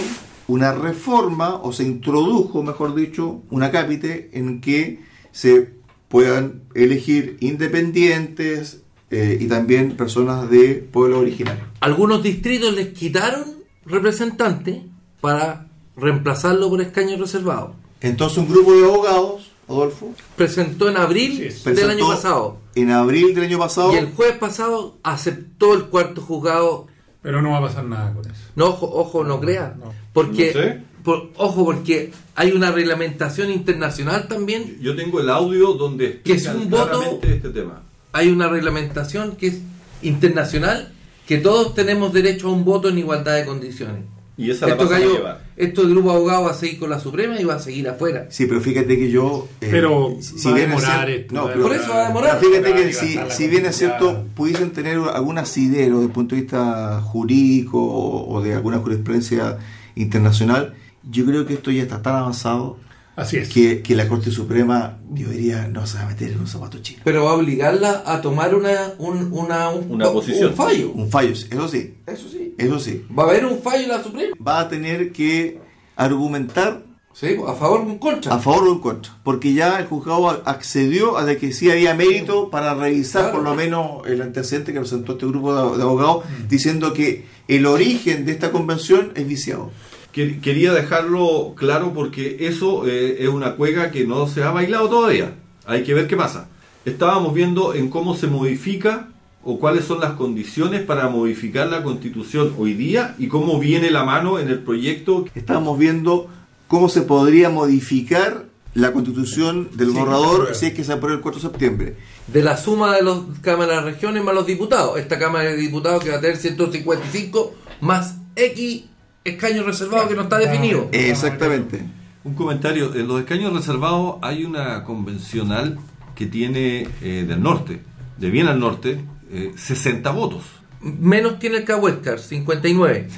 una 0.47 0.71
reforma 0.73 1.55
o 1.55 1.73
se 1.73 1.83
introdujo, 1.83 2.61
mejor 2.63 2.93
dicho, 2.95 3.41
una 3.49 3.71
cápite 3.71 4.29
en 4.33 4.61
que 4.61 4.99
se 5.31 5.71
puedan 6.07 6.61
elegir 6.75 7.37
independientes 7.41 8.81
eh, 9.11 9.37
y 9.39 9.47
también 9.47 9.95
personas 9.97 10.49
de 10.49 10.75
pueblo 10.75 11.19
originario. 11.19 11.63
Algunos 11.79 12.23
distritos 12.23 12.73
les 12.73 12.87
quitaron 12.89 13.54
representantes 13.85 14.81
para 15.21 15.67
reemplazarlo 15.95 16.69
por 16.69 16.81
escaños 16.81 17.19
reservados. 17.19 17.71
Entonces 18.01 18.37
un 18.37 18.49
grupo 18.49 18.73
de 18.73 18.85
abogados, 18.85 19.51
Adolfo, 19.67 20.13
Presentó 20.35 20.89
en 20.89 20.97
abril 20.97 21.51
del 21.63 21.89
año 21.89 22.07
pasado. 22.07 22.57
en 22.75 22.91
abril 22.91 23.33
del 23.33 23.45
año 23.45 23.57
pasado 23.57 23.93
Y 23.93 23.95
el 23.97 24.11
jueves 24.13 24.37
pasado 24.37 24.95
aceptó 25.01 25.73
el 25.73 25.85
cuarto 25.85 26.21
juzgado. 26.21 26.87
Pero 27.23 27.41
no 27.41 27.49
va 27.51 27.57
a 27.57 27.61
pasar 27.61 27.85
nada 27.85 28.13
con 28.13 28.23
eso. 28.29 28.41
No, 28.55 28.67
ojo, 28.67 28.85
ojo, 28.93 29.23
no 29.23 29.39
crea. 29.39 29.75
no. 29.79 29.91
Porque, 30.13 30.51
No 30.53 30.61
sé. 30.61 30.81
por- 31.03 31.31
ojo, 31.37 31.65
porque 31.65 32.11
hay 32.35 32.51
una 32.51 32.71
reglamentación 32.71 33.49
internacional 33.49 34.27
también. 34.27 34.77
Yo 34.81 34.95
tengo 34.95 35.19
el 35.19 35.29
audio 35.31 35.73
donde 35.73 36.21
Que 36.21 36.33
es 36.33 36.45
un 36.47 36.69
voto- 36.69 37.19
este 37.23 37.49
tema. 37.49 37.81
Hay 38.11 38.29
una 38.29 38.47
reglamentación 38.47 39.35
que 39.35 39.47
es 39.47 39.57
internacional 40.03 40.93
que 41.27 41.37
todos 41.39 41.73
tenemos 41.73 42.13
derecho 42.13 42.47
a 42.49 42.51
un 42.51 42.63
voto 42.65 42.89
en 42.89 42.97
igualdad 42.99 43.35
de 43.35 43.45
condiciones. 43.45 44.03
Y 44.37 44.51
esa 44.51 44.65
la 44.67 44.73
Esto, 44.73 44.83
pasan 44.83 44.97
a 44.97 44.99
gallo, 45.05 45.15
llevar. 45.17 45.43
esto 45.55 45.81
el 45.83 45.89
grupo 45.91 46.11
abogado 46.11 46.43
va 46.43 46.51
a 46.51 46.53
seguir 46.55 46.77
con 46.77 46.89
la 46.89 46.99
Suprema 46.99 47.39
y 47.39 47.45
va 47.45 47.55
a 47.55 47.59
seguir 47.59 47.87
afuera. 47.87 48.27
Sí, 48.29 48.47
pero 48.47 48.59
fíjate 48.59 48.97
que 48.99 49.09
yo... 49.09 49.47
eh, 49.61 49.69
Pero 49.71 50.09
va 50.09 50.51
a 50.51 50.53
bien 50.53 50.71
es 50.71 50.75
demorar 50.77 51.07
cier- 51.07 51.19
esto, 51.21 51.33
no, 51.35 51.45
pero- 51.47 51.61
Por 51.61 51.73
eso 51.73 51.89
va 51.89 52.03
a 52.03 52.07
demorar. 52.09 52.39
Pero 52.41 52.51
fíjate 52.51 52.73
que 52.73 52.93
si, 52.93 53.15
la 53.15 53.29
si 53.29 53.47
bien 53.47 53.65
es 53.65 53.77
cierto, 53.77 54.25
pudiesen 54.35 54.71
tener 54.71 54.97
algún 54.97 55.37
asidero 55.37 55.95
desde 55.95 56.07
el 56.07 56.11
punto 56.11 56.35
de 56.35 56.41
vista 56.41 56.99
jurídico 57.01 57.81
o, 57.81 58.35
o 58.35 58.41
de 58.41 58.55
alguna 58.55 58.79
jurisprudencia 58.79 59.57
internacional, 59.95 60.73
yo 61.09 61.25
creo 61.25 61.45
que 61.45 61.53
esto 61.53 61.71
ya 61.71 61.83
está 61.83 62.01
tan 62.01 62.15
avanzado 62.15 62.77
Así 63.15 63.37
es. 63.37 63.49
que, 63.49 63.81
que 63.81 63.95
la 63.95 64.07
Corte 64.07 64.29
Suprema, 64.31 64.97
yo 65.13 65.29
diría, 65.29 65.67
no 65.67 65.87
se 65.87 65.97
va 65.97 66.03
a 66.03 66.07
meter 66.07 66.31
en 66.31 66.39
un 66.39 66.47
zapato 66.47 66.79
chino. 66.79 67.01
Pero 67.05 67.23
va 67.25 67.31
a 67.31 67.33
obligarla 67.35 68.03
a 68.05 68.19
tomar 68.21 68.53
una, 68.53 68.93
un, 68.97 69.29
una, 69.31 69.69
un, 69.69 69.89
Una 69.91 70.11
posición. 70.11 70.49
un 70.51 70.55
fallo. 70.55 70.91
Un 70.91 71.09
fallo, 71.09 71.31
eso 71.31 71.67
sí, 71.69 71.95
Eso 72.05 72.27
sí. 72.29 72.53
eso 72.57 72.79
sí. 72.79 73.05
Va 73.17 73.23
a 73.23 73.27
haber 73.27 73.45
un 73.45 73.59
fallo 73.59 73.83
en 73.83 73.89
la 73.89 74.03
Suprema. 74.03 74.35
Va 74.45 74.59
a 74.59 74.67
tener 74.69 75.11
que 75.13 75.59
argumentar 75.95 76.83
Sí, 77.13 77.37
a 77.47 77.53
favor 77.53 77.79
o 77.79 77.89
en 77.89 77.97
contra. 77.97 78.33
a 78.35 78.39
favor 78.39 78.67
o 78.67 78.73
en 78.73 78.79
contra, 78.79 79.17
porque 79.23 79.53
ya 79.53 79.79
el 79.79 79.85
juzgado 79.85 80.27
accedió 80.45 81.17
a 81.17 81.23
de 81.23 81.37
que 81.37 81.53
sí 81.53 81.71
había 81.71 81.93
mérito 81.93 82.49
para 82.49 82.73
revisar 82.73 83.21
Claro. 83.31 83.37
por 83.37 83.43
lo 83.45 83.55
menos 83.55 84.05
el 84.05 84.21
antecedente 84.21 84.73
que 84.73 84.79
presentó 84.81 85.13
este 85.13 85.25
grupo 85.25 85.55
de, 85.55 85.77
de 85.77 85.83
abogados 85.83 86.25
diciendo 86.49 86.91
que 86.91 87.23
el 87.47 87.67
origen 87.67 88.25
de 88.25 88.33
esta 88.33 88.51
convención 88.51 89.13
es 89.15 89.25
viciado. 89.25 89.71
Que- 90.15 90.39
Quería 90.39 90.71
dejarlo 90.71 91.53
claro 91.57 91.91
porque 91.93 92.37
eso 92.47 92.87
eh, 92.87 93.17
es 93.19 93.27
una 93.27 93.55
cuega 93.57 93.91
que 93.91 94.05
no 94.07 94.27
se 94.29 94.43
ha 94.43 94.51
bailado 94.51 94.87
todavía. 94.87 95.33
Hay 95.65 95.83
que 95.83 95.93
ver 95.93 96.07
qué 96.07 96.15
pasa. 96.15 96.47
Estábamos 96.85 97.33
viendo 97.33 97.73
en 97.73 97.89
cómo 97.89 98.15
se 98.15 98.27
modifica 98.27 99.09
o 99.43 99.59
cuáles 99.59 99.83
son 99.83 99.99
las 99.99 100.13
condiciones 100.13 100.83
para 100.83 101.09
modificar 101.09 101.67
la 101.67 101.83
constitución 101.83 102.53
hoy 102.57 102.75
día 102.75 103.13
y 103.19 103.27
cómo 103.27 103.59
viene 103.59 103.91
la 103.91 104.05
mano 104.05 104.39
en 104.39 104.47
el 104.47 104.59
proyecto. 104.59 105.25
Estamos 105.35 105.77
viendo 105.77 106.29
cómo 106.69 106.87
se 106.87 107.01
podría 107.01 107.49
modificar 107.49 108.45
la 108.73 108.93
constitución 108.93 109.67
del 109.73 109.89
Sí, 109.91 109.95
borrador 109.97 110.49
sí. 110.53 110.59
si 110.61 110.65
es 110.67 110.73
que 110.75 110.83
se 110.85 110.93
aprueba 110.93 111.17
el 111.17 111.21
4 111.23 111.41
de 111.41 111.47
septiembre. 111.49 111.95
De 112.27 112.41
la 112.41 112.55
suma 112.55 112.95
de 112.95 113.03
las 113.03 113.17
cámaras 113.41 113.83
de 113.83 113.91
regiones 113.91 114.23
más 114.23 114.33
los 114.33 114.45
diputados. 114.47 114.97
Esta 114.97 115.19
Cámara 115.19 115.49
de 115.49 115.57
Diputados 115.57 116.01
que 116.03 116.09
va 116.11 116.17
a 116.17 116.21
tener 116.21 116.37
155 116.37 117.53
más 117.81 118.15
X 118.37 118.85
escaños 119.25 119.65
reservados 119.65 120.07
que 120.07 120.15
no 120.15 120.21
está 120.21 120.37
definido. 120.37 120.87
Exactamente. 120.93 121.81
Un 122.23 122.35
comentario. 122.35 122.93
En 122.95 123.07
los 123.07 123.19
escaños 123.19 123.53
reservados 123.53 124.17
hay 124.21 124.45
una 124.45 124.83
convencional 124.83 125.77
que 126.15 126.27
tiene 126.27 126.87
eh, 127.01 127.25
del 127.27 127.43
norte, 127.43 127.81
de 128.17 128.29
bien 128.29 128.47
al 128.47 128.59
norte, 128.59 129.03
eh, 129.31 129.51
60 129.55 130.09
votos. 130.11 130.43
Menos 130.79 131.39
tiene 131.39 131.57
el 131.57 131.65
Cahuéscar, 131.65 132.19
59. 132.19 133.09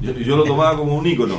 Yo, 0.00 0.12
yo 0.14 0.36
lo 0.36 0.44
tomaba 0.44 0.76
como 0.76 0.96
un 0.96 1.06
ícono. 1.06 1.36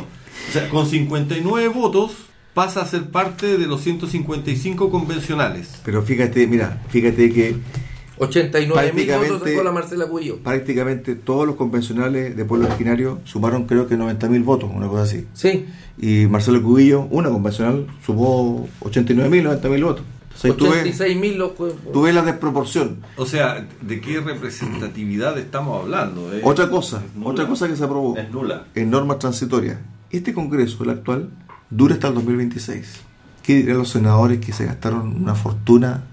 O 0.50 0.52
sea, 0.52 0.70
con 0.70 0.86
59 0.86 1.70
votos 1.70 2.12
pasa 2.54 2.82
a 2.82 2.86
ser 2.86 3.10
parte 3.10 3.58
de 3.58 3.66
los 3.66 3.82
155 3.82 4.90
convencionales. 4.90 5.82
Pero 5.84 6.04
fíjate, 6.04 6.46
mira, 6.48 6.82
fíjate 6.90 7.32
que 7.34 7.58
89 8.28 8.94
mil 8.94 9.06
votos 9.08 9.12
Prácticamente- 9.28 9.52
sacó 9.52 9.64
la 9.64 9.72
Marcela 9.72 10.06
Cuillo. 10.08 10.38
prácticamente 10.38 11.16
todos 11.16 11.46
los 11.48 11.56
convencionales 11.56 12.36
de 12.36 12.46
pueblo 12.46 12.68
originario 12.68 13.20
sumaron 13.26 13.66
creo 13.66 13.88
que 13.88 13.96
90.000 13.98 14.44
votos, 14.44 14.70
una 14.74 14.88
cosa 14.88 15.04
así. 15.04 15.26
Sí. 15.34 15.66
Y 15.98 16.26
Marcelo 16.28 16.62
Cubillo, 16.64 17.08
una 17.12 17.30
convencional, 17.30 17.88
sumó 18.06 18.68
89.000, 18.82 19.44
90.000 19.44 19.84
votos. 19.84 20.04
O 20.36 20.38
sea, 20.40 20.54
tú 20.58 20.66
ves- 20.66 20.82
86 20.82 21.16
mil 21.18 21.38
los 21.38 21.52
Tú 21.56 22.02
ves 22.02 22.16
la 22.16 22.24
desproporción. 22.24 22.98
O 23.18 23.26
sea, 23.26 23.68
¿de 23.82 24.02
qué 24.02 24.20
representatividad 24.20 25.38
estamos 25.38 25.82
hablando? 25.84 26.34
Eh, 26.34 26.42
Otra 26.44 26.70
cosa, 26.70 27.04
otra 27.24 27.48
cosa 27.48 27.68
que 27.68 27.76
se 27.76 27.84
aprobó 27.84 28.18
Es 28.18 28.32
nula. 28.32 28.66
en 28.76 28.90
normas 28.90 29.20
transitorias. 29.20 29.78
Este 30.10 30.34
Congreso, 30.34 30.84
el 30.84 30.90
actual, 30.90 31.30
dura 31.70 31.94
hasta 31.96 32.08
el 32.08 32.16
2026. 32.16 33.02
¿Qué 33.44 33.56
dirán 33.58 33.78
los 33.78 33.90
senadores 33.90 34.40
que 34.40 34.54
se 34.54 34.66
gastaron 34.66 35.22
una 35.22 35.36
fortuna, 35.36 36.04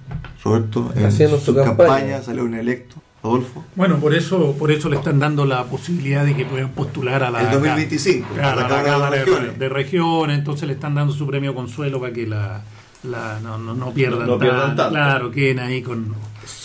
Roberto, 0.44 0.92
en 0.94 1.04
Haciendo 1.06 1.38
su 1.38 1.46
su 1.46 1.54
campaña, 1.54 1.88
campaña? 1.90 2.22
salieron 2.22 2.54
electos? 2.54 2.98
Adolfo. 3.22 3.62
Bueno, 3.76 3.98
por 3.98 4.14
eso, 4.14 4.54
por 4.58 4.70
eso 4.72 4.88
le 4.88 4.96
están 4.96 5.18
dando 5.18 5.44
la 5.44 5.64
posibilidad 5.64 6.24
de 6.24 6.34
que 6.34 6.46
puedan 6.46 6.70
postular 6.70 7.22
a 7.22 7.30
la 7.30 7.42
El 7.42 7.50
2025, 7.50 8.28
claro, 8.34 8.48
a 8.48 8.54
la 8.54 8.66
a 8.66 8.68
la 8.68 8.68
Cámara 8.68 8.82
de 8.84 8.90
Cámara 8.90 9.10
de, 9.16 9.24
Regiones. 9.24 9.58
de 9.58 9.68
regiones, 9.68 10.38
entonces 10.38 10.66
le 10.66 10.72
están 10.74 10.94
dando 10.94 11.12
su 11.12 11.26
premio 11.26 11.54
consuelo 11.54 12.00
para 12.00 12.14
que 12.14 12.26
la, 12.26 12.62
la- 13.02 13.38
no, 13.42 13.58
no, 13.58 13.74
no 13.74 13.92
pierdan, 13.92 14.26
No 14.26 14.38
pierdan 14.38 14.68
tan- 14.68 14.76
tanto. 14.76 14.94
claro, 14.94 15.30
queden 15.30 15.58
ahí 15.58 15.82
con 15.82 16.04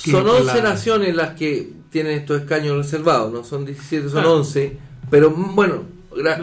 queden 0.03 0.17
Son 0.17 0.23
con 0.23 0.35
11 0.43 0.55
la- 0.57 0.69
naciones 0.69 1.13
las 1.13 1.31
que 1.31 1.73
tienen 1.89 2.13
estos 2.13 2.39
escaños 2.41 2.77
reservados, 2.77 3.33
no 3.33 3.43
son 3.43 3.65
17, 3.65 4.03
son 4.07 4.11
Claro. 4.21 4.35
11. 4.37 4.77
Pero 5.09 5.31
mm, 5.31 5.55
bueno, 5.55 5.95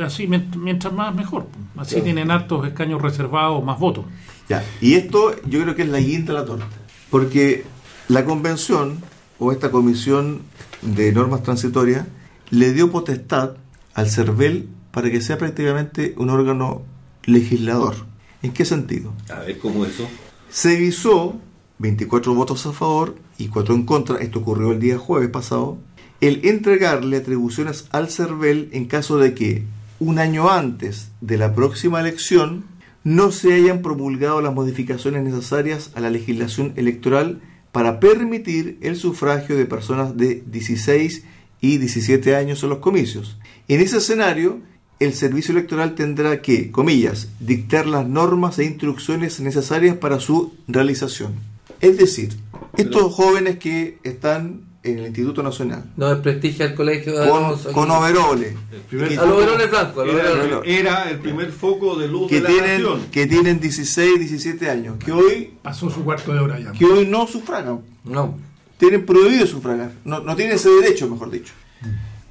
Así, 0.05 0.29
mient- 0.29 0.55
mientras 0.57 0.93
más 0.93 1.15
mejor. 1.15 1.47
Así 1.79 1.93
Claro. 1.95 2.05
tienen 2.05 2.31
hartos 2.31 2.67
escaños 2.67 3.01
reservados, 3.01 3.65
más 3.65 3.79
votos. 3.79 4.05
Ya, 4.47 4.63
y 4.83 4.93
esto 4.93 5.35
yo 5.47 5.63
creo 5.63 5.75
que 5.75 5.81
es 5.83 5.89
la 5.89 5.99
guinda 6.01 6.35
de 6.35 6.41
la 6.41 6.45
torta, 6.45 6.67
porque 7.13 7.65
la 8.09 8.25
convención 8.25 9.03
o 9.39 9.53
esta 9.53 9.71
comisión 9.71 10.41
de 10.81 11.13
normas 11.13 11.43
transitorias 11.43 12.07
le 12.49 12.73
dio 12.73 12.91
potestad 12.91 13.57
al 13.93 14.09
CERVEL 14.09 14.71
para 14.93 15.11
que 15.11 15.21
sea 15.21 15.37
prácticamente 15.37 16.15
un 16.17 16.31
órgano 16.31 16.81
legislador. 17.25 17.97
¿En 18.43 18.55
qué 18.55 18.65
sentido? 18.65 19.13
A 19.29 19.41
ver, 19.41 19.59
¿cómo 19.59 19.85
eso? 19.85 20.09
Se 20.49 20.77
visó 20.77 21.39
24 21.81 22.35
votos 22.35 22.65
a 22.65 22.73
favor 22.73 23.17
y 23.37 23.49
4 23.49 23.75
en 23.75 23.85
contra, 23.85 24.17
esto 24.17 24.39
ocurrió 24.39 24.73
el 24.73 24.81
día 24.81 24.97
jueves 24.97 25.29
pasado, 25.29 25.77
el 26.23 26.41
entregarle 26.47 27.19
atribuciones 27.19 27.89
al 27.91 28.09
CERVEL 28.09 28.71
en 28.73 28.87
caso 28.87 29.19
de 29.19 29.35
que 29.35 29.67
un 30.01 30.19
año 30.19 30.51
antes 30.51 31.11
de 31.21 31.37
la 31.37 31.55
próxima 31.55 32.01
elección 32.01 32.65
no 33.05 33.33
se 33.33 33.53
hayan 33.55 33.83
promulgado 33.83 34.41
las 34.41 34.55
modificaciones 34.55 35.23
necesarias 35.23 35.91
a 35.95 36.01
la 36.01 36.11
legislación 36.11 36.73
electoral 36.77 37.41
para 37.73 38.01
permitir 38.01 38.79
el 38.83 38.97
sufragio 38.97 39.57
de 39.57 39.67
personas 39.67 40.17
de 40.17 40.43
16 40.47 41.25
y 41.61 41.79
17 41.79 42.37
años 42.37 42.63
en 42.63 42.69
los 42.69 42.79
comicios. 42.79 43.39
En 43.69 43.81
ese 43.81 43.99
escenario, 43.99 44.61
el 45.01 45.15
servicio 45.15 45.53
electoral 45.53 45.95
tendrá 45.95 46.43
que, 46.43 46.71
comillas, 46.71 47.29
dictar 47.41 47.87
las 47.87 48.07
normas 48.07 48.59
e 48.59 48.65
instrucciones 48.65 49.41
necesarias 49.41 49.97
para 49.97 50.21
su 50.21 50.55
realización. 50.69 51.35
Es 51.81 51.97
decir, 51.97 52.35
estos 52.77 53.13
jóvenes 53.13 53.59
que 53.59 53.99
están 54.05 54.72
en 54.85 54.99
el 54.99 55.07
Instituto 55.07 55.43
Nacional, 55.45 55.85
no 55.97 56.09
desprestigia 56.11 56.67
el 56.67 56.75
colegio 56.75 57.17
de 57.19 57.29
con, 57.29 57.45
Alonso 57.45 57.73
con 57.73 57.91
overoles, 57.91 58.55
primer- 58.89 59.09
que- 59.11 59.17
A 59.19 59.25
los 59.27 59.39
verones 59.39 59.71
blancos, 59.71 60.03
a 60.03 60.07
los 60.07 60.15
Era, 60.21 60.31
verones. 60.33 60.71
era 60.79 61.11
el 61.11 61.19
primer 61.21 61.53
foco 61.53 61.97
de 61.97 62.09
luz 62.09 62.29
que 62.29 62.37
de 62.37 62.41
la 62.43 62.49
tienen, 62.49 62.83
nación. 62.83 63.07
que 63.13 63.27
tienen 63.27 63.61
16, 63.61 64.19
17 64.19 64.69
años, 64.71 64.97
que 65.05 65.13
hoy, 65.13 65.55
Pasó 65.63 65.89
su 65.89 66.03
cuarto 66.03 66.33
de 66.35 66.41
hora 66.41 66.59
ya. 66.59 66.73
que 66.73 66.85
hoy 66.85 67.07
no 67.07 67.27
sufragan, 67.29 67.81
No. 68.05 68.37
tienen 68.79 69.07
prohibido 69.07 69.47
sufragar, 69.47 69.93
no, 70.05 70.19
no 70.21 70.35
tienen 70.35 70.57
ese 70.57 70.69
derecho, 70.71 71.09
mejor 71.09 71.31
dicho. 71.31 71.53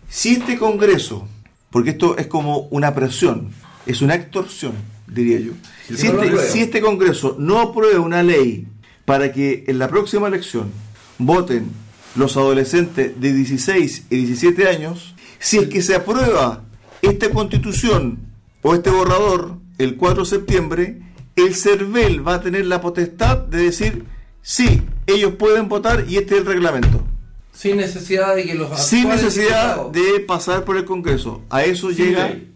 Si 0.10 0.34
este 0.34 0.58
Congreso, 0.58 1.28
porque 1.70 1.92
esto 1.92 2.18
es 2.18 2.28
como 2.28 2.68
una 2.72 2.94
presión, 2.94 3.50
es 3.86 4.02
una 4.02 4.16
extorsión, 4.16 4.74
diría 5.08 5.40
yo, 5.40 5.54
Sí, 5.88 5.96
si 5.96 6.10
no 6.10 6.22
este, 6.22 6.50
si 6.50 6.60
este 6.60 6.82
Congreso 6.82 7.38
no 7.40 7.62
aprueba 7.62 8.02
una 8.02 8.24
ley 8.24 8.68
para 9.06 9.32
que 9.32 9.64
en 9.68 9.80
la 9.80 9.88
próxima 9.88 10.28
elección 10.28 10.70
voten 11.18 11.72
los 12.16 12.38
adolescentes 12.38 13.20
de 13.20 13.34
16 13.34 14.06
y 14.10 14.16
17 14.18 14.68
años, 14.68 15.16
si 15.40 15.58
es 15.58 15.68
que 15.68 15.82
se 15.82 15.96
aprueba 15.96 16.64
esta 17.02 17.30
constitución 17.30 18.20
o 18.62 18.76
este 18.76 18.90
borrador 18.90 19.58
el 19.78 19.98
4 19.98 20.24
de 20.24 20.30
septiembre, 20.30 21.02
el 21.36 21.56
CERVEL 21.56 22.26
va 22.26 22.36
a 22.36 22.42
tener 22.42 22.66
la 22.66 22.82
potestad 22.82 23.38
de 23.38 23.64
decir, 23.64 24.06
sí, 24.42 24.84
ellos 25.08 25.34
pueden 25.36 25.70
votar 25.70 26.06
y 26.08 26.18
este 26.18 26.36
es 26.36 26.42
el 26.42 26.46
reglamento. 26.46 27.06
Sin 27.54 27.78
necesidad 27.78 28.36
de 28.36 28.44
que 28.46 28.56
los 28.56 28.80
Sin 28.80 29.10
necesidad 29.10 29.88
de 29.88 30.20
pasar 30.22 30.64
por 30.64 30.78
el 30.78 30.86
Congreso. 30.86 31.42
A 31.50 31.64
eso 31.64 31.90
Sin 31.90 32.06
llega... 32.06 32.30
ley. 32.30 32.48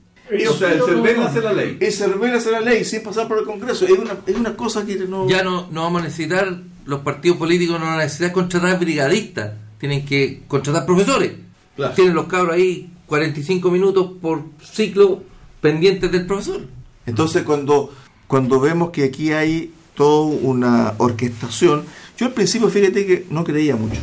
O 0.50 0.54
sea, 0.54 0.72
el 0.72 0.82
CERVEL 0.82 1.20
hace 1.20 1.42
la 1.42 1.54
ley. 1.54 1.78
El 1.80 1.94
CERVEL 1.94 2.34
hace 2.34 2.52
la 2.52 2.60
ley 2.60 2.84
sin 2.84 3.04
pasar 3.04 3.28
por 3.28 3.38
el 3.38 3.46
Congreso. 3.46 3.86
Es 3.86 3.92
una, 3.92 4.18
es 4.26 4.36
una 4.36 4.56
cosa 4.56 4.86
que 4.86 4.96
no... 4.96 5.28
Ya 5.30 5.44
no, 5.44 5.68
no 5.72 5.84
vamos 5.84 6.02
a 6.02 6.06
necesitar, 6.06 6.62
los 6.86 7.02
partidos 7.02 7.38
políticos 7.38 7.80
no 7.80 7.98
necesitar 7.98 8.32
contratar 8.32 8.80
brigadistas, 8.80 9.54
tienen 9.80 10.06
que 10.06 10.44
contratar 10.48 10.86
profesores. 10.86 11.34
Claro. 11.76 11.94
Tienen 11.94 12.14
los 12.16 12.28
cabros 12.28 12.56
ahí 12.56 12.90
45 13.08 13.70
minutos 13.72 14.12
por 14.22 14.44
ciclo 14.64 15.24
pendientes 15.62 16.12
del 16.12 16.26
profesor. 16.26 16.62
Entonces 17.06 17.44
cuando, 17.44 17.94
cuando 18.28 18.60
vemos 18.60 18.92
que 18.92 19.04
aquí 19.04 19.32
hay 19.32 19.74
toda 19.96 20.26
una 20.26 20.94
orquestación, 20.98 21.84
yo 22.18 22.28
al 22.28 22.34
principio 22.34 22.70
fíjate 22.70 23.06
que 23.06 23.26
no 23.30 23.44
creía 23.44 23.76
mucho. 23.76 24.00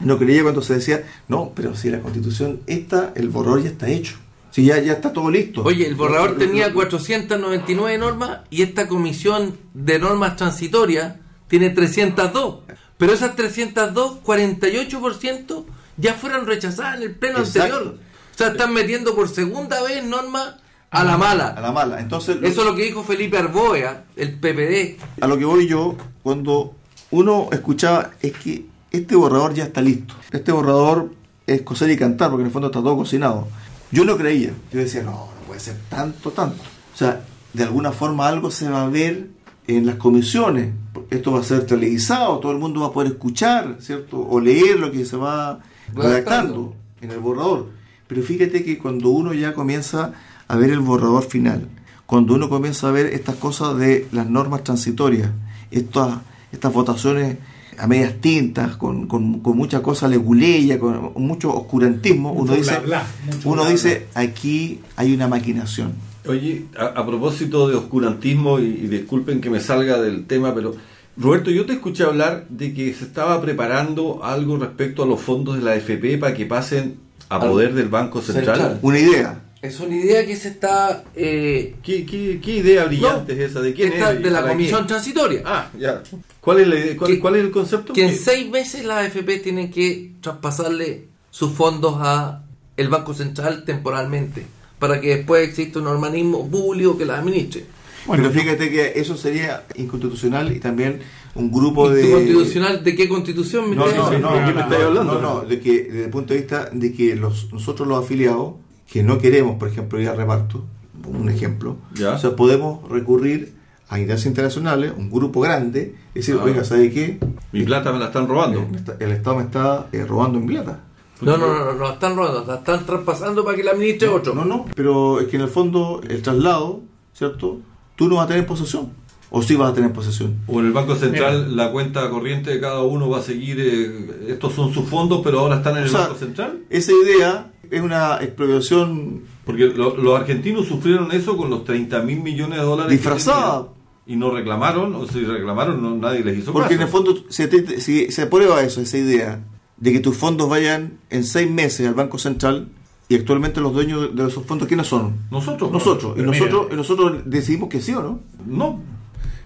No 0.00 0.18
creía 0.18 0.42
cuando 0.42 0.60
se 0.60 0.74
decía, 0.74 1.04
no, 1.28 1.52
pero 1.54 1.74
si 1.76 1.88
la 1.88 2.00
constitución 2.00 2.60
está, 2.66 3.12
el 3.14 3.28
borrador 3.28 3.62
ya 3.62 3.70
está 3.70 3.88
hecho. 3.88 4.16
Si 4.50 4.64
ya, 4.64 4.78
ya 4.80 4.92
está 4.92 5.12
todo 5.12 5.30
listo. 5.30 5.62
Oye, 5.64 5.86
el 5.86 5.94
borrador 5.94 6.32
lo- 6.32 6.36
tenía 6.36 6.68
lo- 6.68 6.74
499 6.74 7.98
normas 7.98 8.40
y 8.50 8.62
esta 8.62 8.86
comisión 8.88 9.56
de 9.72 9.98
normas 9.98 10.36
transitorias 10.36 11.14
tiene 11.58 11.70
302. 11.70 12.56
Pero 12.98 13.12
esas 13.12 13.36
302, 13.36 14.18
48% 14.24 15.64
ya 15.96 16.14
fueron 16.14 16.46
rechazadas 16.46 16.96
en 16.96 17.02
el 17.04 17.14
pleno 17.14 17.38
Exacto. 17.38 17.74
anterior. 17.76 17.98
O 18.34 18.36
sea, 18.38 18.48
están 18.48 18.72
metiendo 18.72 19.14
por 19.14 19.28
segunda 19.28 19.82
vez 19.82 20.02
normas 20.04 20.56
a 20.90 21.04
la 21.04 21.14
A 21.14 21.18
mala. 21.18 21.56
la 21.60 21.72
mala. 21.72 22.00
Entonces, 22.00 22.36
lo- 22.40 22.46
Eso 22.48 22.62
es 22.62 22.66
lo 22.66 22.74
que 22.74 22.84
dijo 22.84 23.04
Felipe 23.04 23.38
Arboea, 23.38 24.04
el 24.16 24.38
PPD. 24.38 24.98
a 25.20 25.26
lo 25.26 25.38
que 25.38 25.44
voy 25.44 25.66
yo, 25.68 25.96
cuando 26.22 26.74
uno 27.10 27.48
escuchaba, 27.52 28.10
es 28.20 28.32
que 28.32 28.66
este 28.90 29.14
borrador 29.16 29.54
ya 29.54 29.64
está 29.64 29.80
listo. 29.80 30.14
Este 30.32 30.50
borrador 30.52 31.10
es 31.46 31.62
coser 31.62 31.90
y 31.90 31.96
cantar, 31.96 32.30
porque 32.30 32.42
en 32.42 32.46
el 32.46 32.52
fondo 32.52 32.68
está 32.68 32.80
todo 32.80 32.96
cocinado. 32.96 33.46
Yo 33.92 34.04
no 34.04 34.16
creía. 34.16 34.50
Yo 34.72 34.80
decía, 34.80 35.02
no, 35.02 35.10
no 35.12 35.46
puede 35.46 35.60
ser 35.60 35.76
tanto, 35.88 36.30
tanto. 36.32 36.62
O 36.94 36.96
sea, 36.96 37.22
de 37.52 37.62
alguna 37.62 37.92
forma 37.92 38.26
algo 38.28 38.50
se 38.50 38.68
va 38.68 38.82
a 38.84 38.88
ver 38.88 39.28
en 39.66 39.86
las 39.86 39.96
comisiones. 39.96 40.72
Esto 41.10 41.32
va 41.32 41.40
a 41.40 41.44
ser 41.44 41.66
televisado, 41.66 42.38
todo 42.38 42.52
el 42.52 42.58
mundo 42.58 42.80
va 42.80 42.88
a 42.88 42.92
poder 42.92 43.12
escuchar, 43.12 43.76
¿cierto? 43.80 44.20
O 44.20 44.40
leer 44.40 44.78
lo 44.78 44.90
que 44.90 45.04
se 45.04 45.16
va 45.16 45.60
redactando 45.94 46.74
en 47.00 47.10
el 47.10 47.18
borrador. 47.18 47.68
Pero 48.06 48.22
fíjate 48.22 48.64
que 48.64 48.78
cuando 48.78 49.10
uno 49.10 49.32
ya 49.32 49.54
comienza 49.54 50.12
a 50.46 50.56
ver 50.56 50.70
el 50.70 50.80
borrador 50.80 51.24
final, 51.24 51.68
cuando 52.06 52.34
uno 52.34 52.48
comienza 52.48 52.88
a 52.88 52.92
ver 52.92 53.06
estas 53.06 53.36
cosas 53.36 53.76
de 53.78 54.06
las 54.12 54.28
normas 54.28 54.62
transitorias, 54.62 55.30
estas, 55.70 56.18
estas 56.52 56.72
votaciones 56.72 57.38
a 57.78 57.86
medias 57.86 58.14
tintas, 58.20 58.76
con, 58.76 59.06
con, 59.06 59.40
con 59.40 59.56
mucha 59.56 59.82
cosa 59.82 60.06
leguleya, 60.06 60.78
con 60.78 61.12
mucho 61.16 61.52
oscurantismo, 61.54 62.32
Mucho 62.34 62.52
uno 62.52 62.54
dice, 62.54 62.78
bla, 62.78 62.80
bla, 62.80 63.06
mucho 63.26 63.48
uno 63.48 63.62
bla, 63.62 63.70
dice 63.70 64.06
aquí 64.14 64.80
hay 64.96 65.14
una 65.14 65.28
maquinación. 65.28 65.92
Oye, 66.26 66.64
a, 66.78 66.86
a 66.86 67.06
propósito 67.06 67.68
de 67.68 67.76
oscurantismo, 67.76 68.58
y, 68.58 68.64
y 68.64 68.86
disculpen 68.88 69.40
que 69.40 69.50
me 69.50 69.60
salga 69.60 70.00
del 70.00 70.26
tema, 70.26 70.54
pero 70.54 70.74
Roberto, 71.16 71.50
yo 71.50 71.64
te 71.66 71.74
escuché 71.74 72.04
hablar 72.04 72.46
de 72.48 72.72
que 72.74 72.92
se 72.94 73.04
estaba 73.04 73.40
preparando 73.40 74.24
algo 74.24 74.56
respecto 74.56 75.02
a 75.02 75.06
los 75.06 75.20
fondos 75.20 75.56
de 75.56 75.62
la 75.62 75.72
AFP 75.72 76.18
para 76.18 76.34
que 76.34 76.46
pasen 76.46 76.96
a 77.28 77.36
Al- 77.36 77.48
poder 77.50 77.74
del 77.74 77.88
Banco 77.88 78.20
Central. 78.22 78.56
Central. 78.56 78.78
Una 78.82 78.98
idea. 78.98 79.40
Es 79.62 79.80
una 79.80 79.96
idea 79.96 80.26
que 80.26 80.36
se 80.36 80.48
está... 80.48 81.04
eh, 81.14 81.76
¿Qué, 81.82 82.04
qué, 82.04 82.38
qué 82.42 82.56
idea 82.56 82.84
brillante 82.84 83.34
no, 83.34 83.40
es 83.42 83.50
esa? 83.50 83.60
¿De 83.62 83.72
quién 83.72 83.92
esta 83.94 84.12
es? 84.12 84.22
de 84.22 84.30
la 84.30 84.46
comisión 84.46 84.82
qué? 84.82 84.88
transitoria. 84.88 85.42
Ah, 85.46 85.70
ya. 85.78 86.02
¿Cuál 86.40 86.60
es, 86.60 86.68
la 86.68 86.74
idea? 86.78 86.96
¿Cuál, 86.98 87.10
Que- 87.10 87.18
cuál 87.20 87.36
es 87.36 87.44
el 87.44 87.50
concepto? 87.50 87.92
que 87.94 88.04
en 88.04 88.10
¿Qué- 88.10 88.16
seis 88.18 88.50
meses 88.50 88.84
la 88.84 88.98
AFP 88.98 89.38
tiene 89.38 89.70
que 89.70 90.12
traspasarle 90.20 91.06
sus 91.30 91.52
fondos 91.52 91.96
a 91.98 92.42
el 92.76 92.88
Banco 92.88 93.14
Central 93.14 93.64
temporalmente 93.64 94.44
para 94.86 95.00
que 95.00 95.16
después 95.16 95.48
exista 95.48 95.78
un 95.78 95.86
organismo 95.86 96.46
público 96.46 96.98
que 96.98 97.06
la 97.06 97.18
administre. 97.18 97.64
Bueno, 98.06 98.24
Pero 98.28 98.38
fíjate 98.38 98.70
que 98.70 98.92
eso 98.96 99.16
sería 99.16 99.64
inconstitucional 99.76 100.54
y 100.54 100.60
también 100.60 100.98
un 101.34 101.50
grupo 101.50 101.90
¿Y 101.90 101.94
de... 101.94 102.02
tu 102.02 102.10
constitucional 102.12 102.84
de 102.84 102.94
qué 102.94 103.08
constitución 103.08 103.70
me 103.70 103.76
No, 103.76 103.86
no, 103.86 104.18
no, 104.18 104.34
¿De 104.34 104.44
qué 104.44 104.52
me 104.52 104.60
estáis 104.60 104.84
hablando? 104.84 105.14
No, 105.14 105.20
no, 105.22 105.40
de 105.48 105.58
que 105.58 105.84
desde 105.84 106.04
el 106.04 106.10
punto 106.10 106.34
de 106.34 106.40
vista 106.40 106.68
de 106.70 106.92
que 106.92 107.16
los, 107.16 107.50
nosotros 107.50 107.88
los 107.88 108.04
afiliados, 108.04 108.56
que 108.92 109.02
no 109.02 109.16
queremos, 109.16 109.56
por 109.58 109.68
ejemplo, 109.68 109.98
ir 109.98 110.06
al 110.10 110.18
reparto, 110.18 110.66
un 111.06 111.30
ejemplo, 111.30 111.78
Ya. 111.94 112.12
o 112.12 112.18
sea, 112.18 112.36
podemos 112.36 112.86
recurrir 112.90 113.54
a 113.88 113.98
instancias 113.98 114.26
internacionales, 114.26 114.92
un 114.94 115.10
grupo 115.10 115.40
grande, 115.40 115.94
y 116.14 116.18
decir, 116.18 116.36
Ah. 116.38 116.44
oiga, 116.44 116.62
¿sabe 116.62 116.90
qué? 116.90 117.18
Mi 117.52 117.62
plata 117.64 117.90
me 117.90 117.98
la 118.00 118.06
están 118.08 118.28
robando. 118.28 118.60
Eh, 118.60 118.96
El 119.00 119.12
Estado 119.12 119.36
me 119.36 119.44
está 119.44 119.86
eh, 119.92 120.04
robando 120.04 120.38
en 120.38 120.46
plata. 120.46 120.80
No, 121.24 121.36
no, 121.36 121.46
no, 121.46 121.64
no, 121.64 121.72
no, 121.74 121.90
están 121.92 122.16
robando, 122.16 122.44
la 122.46 122.56
están 122.56 122.84
traspasando 122.86 123.44
para 123.44 123.56
que 123.56 123.64
la 123.64 123.72
administre 123.72 124.08
otro. 124.08 124.34
No, 124.34 124.44
no, 124.44 124.66
pero 124.74 125.20
es 125.20 125.28
que 125.28 125.36
en 125.36 125.42
el 125.42 125.48
fondo 125.48 126.00
el 126.08 126.22
traslado, 126.22 126.80
¿cierto? 127.12 127.58
Tú 127.96 128.08
no 128.08 128.16
vas 128.16 128.24
a 128.26 128.28
tener 128.28 128.46
posesión. 128.46 128.92
¿O 129.36 129.42
sí 129.42 129.56
vas 129.56 129.72
a 129.72 129.74
tener 129.74 129.92
posesión? 129.92 130.36
O 130.46 130.60
en 130.60 130.66
el 130.66 130.72
Banco 130.72 130.94
Central 130.94 131.56
la 131.56 131.72
cuenta 131.72 132.08
corriente 132.08 132.50
de 132.50 132.60
cada 132.60 132.82
uno 132.82 133.08
va 133.08 133.18
a 133.18 133.22
seguir, 133.22 133.56
eh, 133.60 134.26
estos 134.28 134.52
son 134.52 134.72
sus 134.72 134.84
fondos, 134.88 135.22
pero 135.24 135.40
ahora 135.40 135.56
están 135.56 135.76
en 135.76 135.82
O 135.82 135.86
el 135.86 135.90
sea, 135.90 136.00
Banco 136.02 136.14
Central. 136.14 136.60
Esa 136.70 136.92
idea 136.92 137.50
es 137.68 137.82
una 137.82 138.18
expropiación 138.22 139.22
Porque 139.44 139.66
lo- 139.66 139.96
los 139.96 140.18
argentinos 140.20 140.66
sufrieron 140.66 141.10
eso 141.12 141.36
con 141.36 141.50
los 141.50 141.64
30 141.64 142.00
mil 142.02 142.20
millones 142.20 142.58
de 142.60 142.64
dólares. 142.64 142.92
Disfrazada. 142.92 143.68
Y 144.06 144.16
no 144.16 144.30
reclamaron, 144.30 144.94
o 144.94 145.06
si 145.06 145.24
reclamaron, 145.24 145.82
no, 145.82 145.96
nadie 145.96 146.22
les 146.22 146.38
hizo 146.38 146.52
Porque 146.52 146.74
en 146.74 146.82
el 146.82 146.88
fondo, 146.88 147.16
si, 147.28 147.46
te- 147.48 147.80
si 147.80 148.12
se 148.12 148.22
aprueba 148.22 148.62
eso, 148.62 148.82
esa 148.82 148.98
idea 148.98 149.42
de 149.76 149.92
que 149.92 150.00
tus 150.00 150.16
fondos 150.16 150.48
vayan 150.48 150.98
en 151.10 151.24
seis 151.24 151.50
meses 151.50 151.86
al 151.86 151.94
Banco 151.94 152.18
Central 152.18 152.68
y 153.08 153.16
actualmente 153.16 153.60
los 153.60 153.72
dueños 153.74 154.14
de 154.14 154.26
esos 154.26 154.44
fondos, 154.46 154.66
¿quiénes 154.68 154.86
son? 154.86 155.16
Nosotros. 155.30 155.70
Nosotros. 155.70 156.16
Y 156.18 156.22
nosotros, 156.22 156.62
mira. 156.64 156.74
y 156.74 156.76
nosotros 156.76 157.22
decidimos 157.26 157.68
que 157.68 157.80
sí 157.80 157.92
o 157.92 158.02
no. 158.02 158.20
No. 158.46 158.80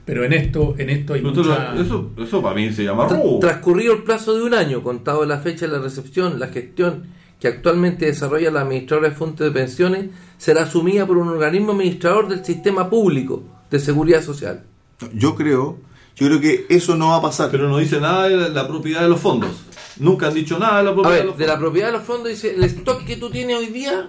Pero 0.04 0.24
en 0.24 0.32
esto, 0.32 0.74
en 0.78 0.90
esto 0.90 1.14
hay 1.14 1.22
Nosotros- 1.22 1.46
mucha... 1.58 1.74
eso, 1.82 2.10
eso 2.16 2.40
para 2.42 2.54
mí 2.54 2.72
se 2.72 2.84
llama 2.84 3.08
robo. 3.08 3.40
Transcurrido 3.40 3.92
el 3.94 4.04
plazo 4.04 4.34
de 4.34 4.44
un 4.44 4.54
año, 4.54 4.82
contado 4.82 5.24
la 5.26 5.38
fecha 5.38 5.66
de 5.66 5.72
la 5.72 5.80
recepción, 5.80 6.38
la 6.38 6.48
gestión 6.48 7.04
que 7.40 7.48
actualmente 7.48 8.06
desarrolla 8.06 8.50
la 8.50 8.62
administradora 8.62 9.10
de 9.10 9.14
fondos 9.14 9.38
de 9.40 9.50
pensiones 9.50 10.06
será 10.38 10.62
asumida 10.62 11.06
por 11.06 11.18
un 11.18 11.28
organismo 11.28 11.72
administrador 11.72 12.28
del 12.28 12.44
sistema 12.44 12.88
público 12.88 13.42
de 13.70 13.78
seguridad 13.80 14.22
social. 14.22 14.64
Yo 15.14 15.34
creo, 15.36 15.78
yo 16.16 16.26
creo 16.26 16.40
que 16.40 16.66
eso 16.70 16.96
no 16.96 17.08
va 17.08 17.16
a 17.16 17.22
pasar. 17.22 17.50
Pero 17.50 17.68
no 17.68 17.78
dice 17.78 18.00
nada 18.00 18.28
de 18.28 18.48
la 18.48 18.66
propiedad 18.66 19.02
de 19.02 19.08
los 19.10 19.20
fondos. 19.20 19.50
Nunca 20.00 20.28
han 20.28 20.34
dicho 20.34 20.58
nada 20.58 20.78
de 20.78 20.84
la 20.84 20.90
A 20.90 20.94
propiedad 20.94 21.18
de 21.20 21.26
ver, 21.26 21.36
de 21.36 21.46
la 21.46 21.58
propiedad 21.58 21.86
de 21.88 21.92
los 21.94 22.02
fondos 22.04 22.28
dice, 22.28 22.54
el 22.54 22.64
stock 22.64 23.04
que 23.04 23.16
tú 23.16 23.30
tienes 23.30 23.56
hoy 23.56 23.66
día 23.66 24.08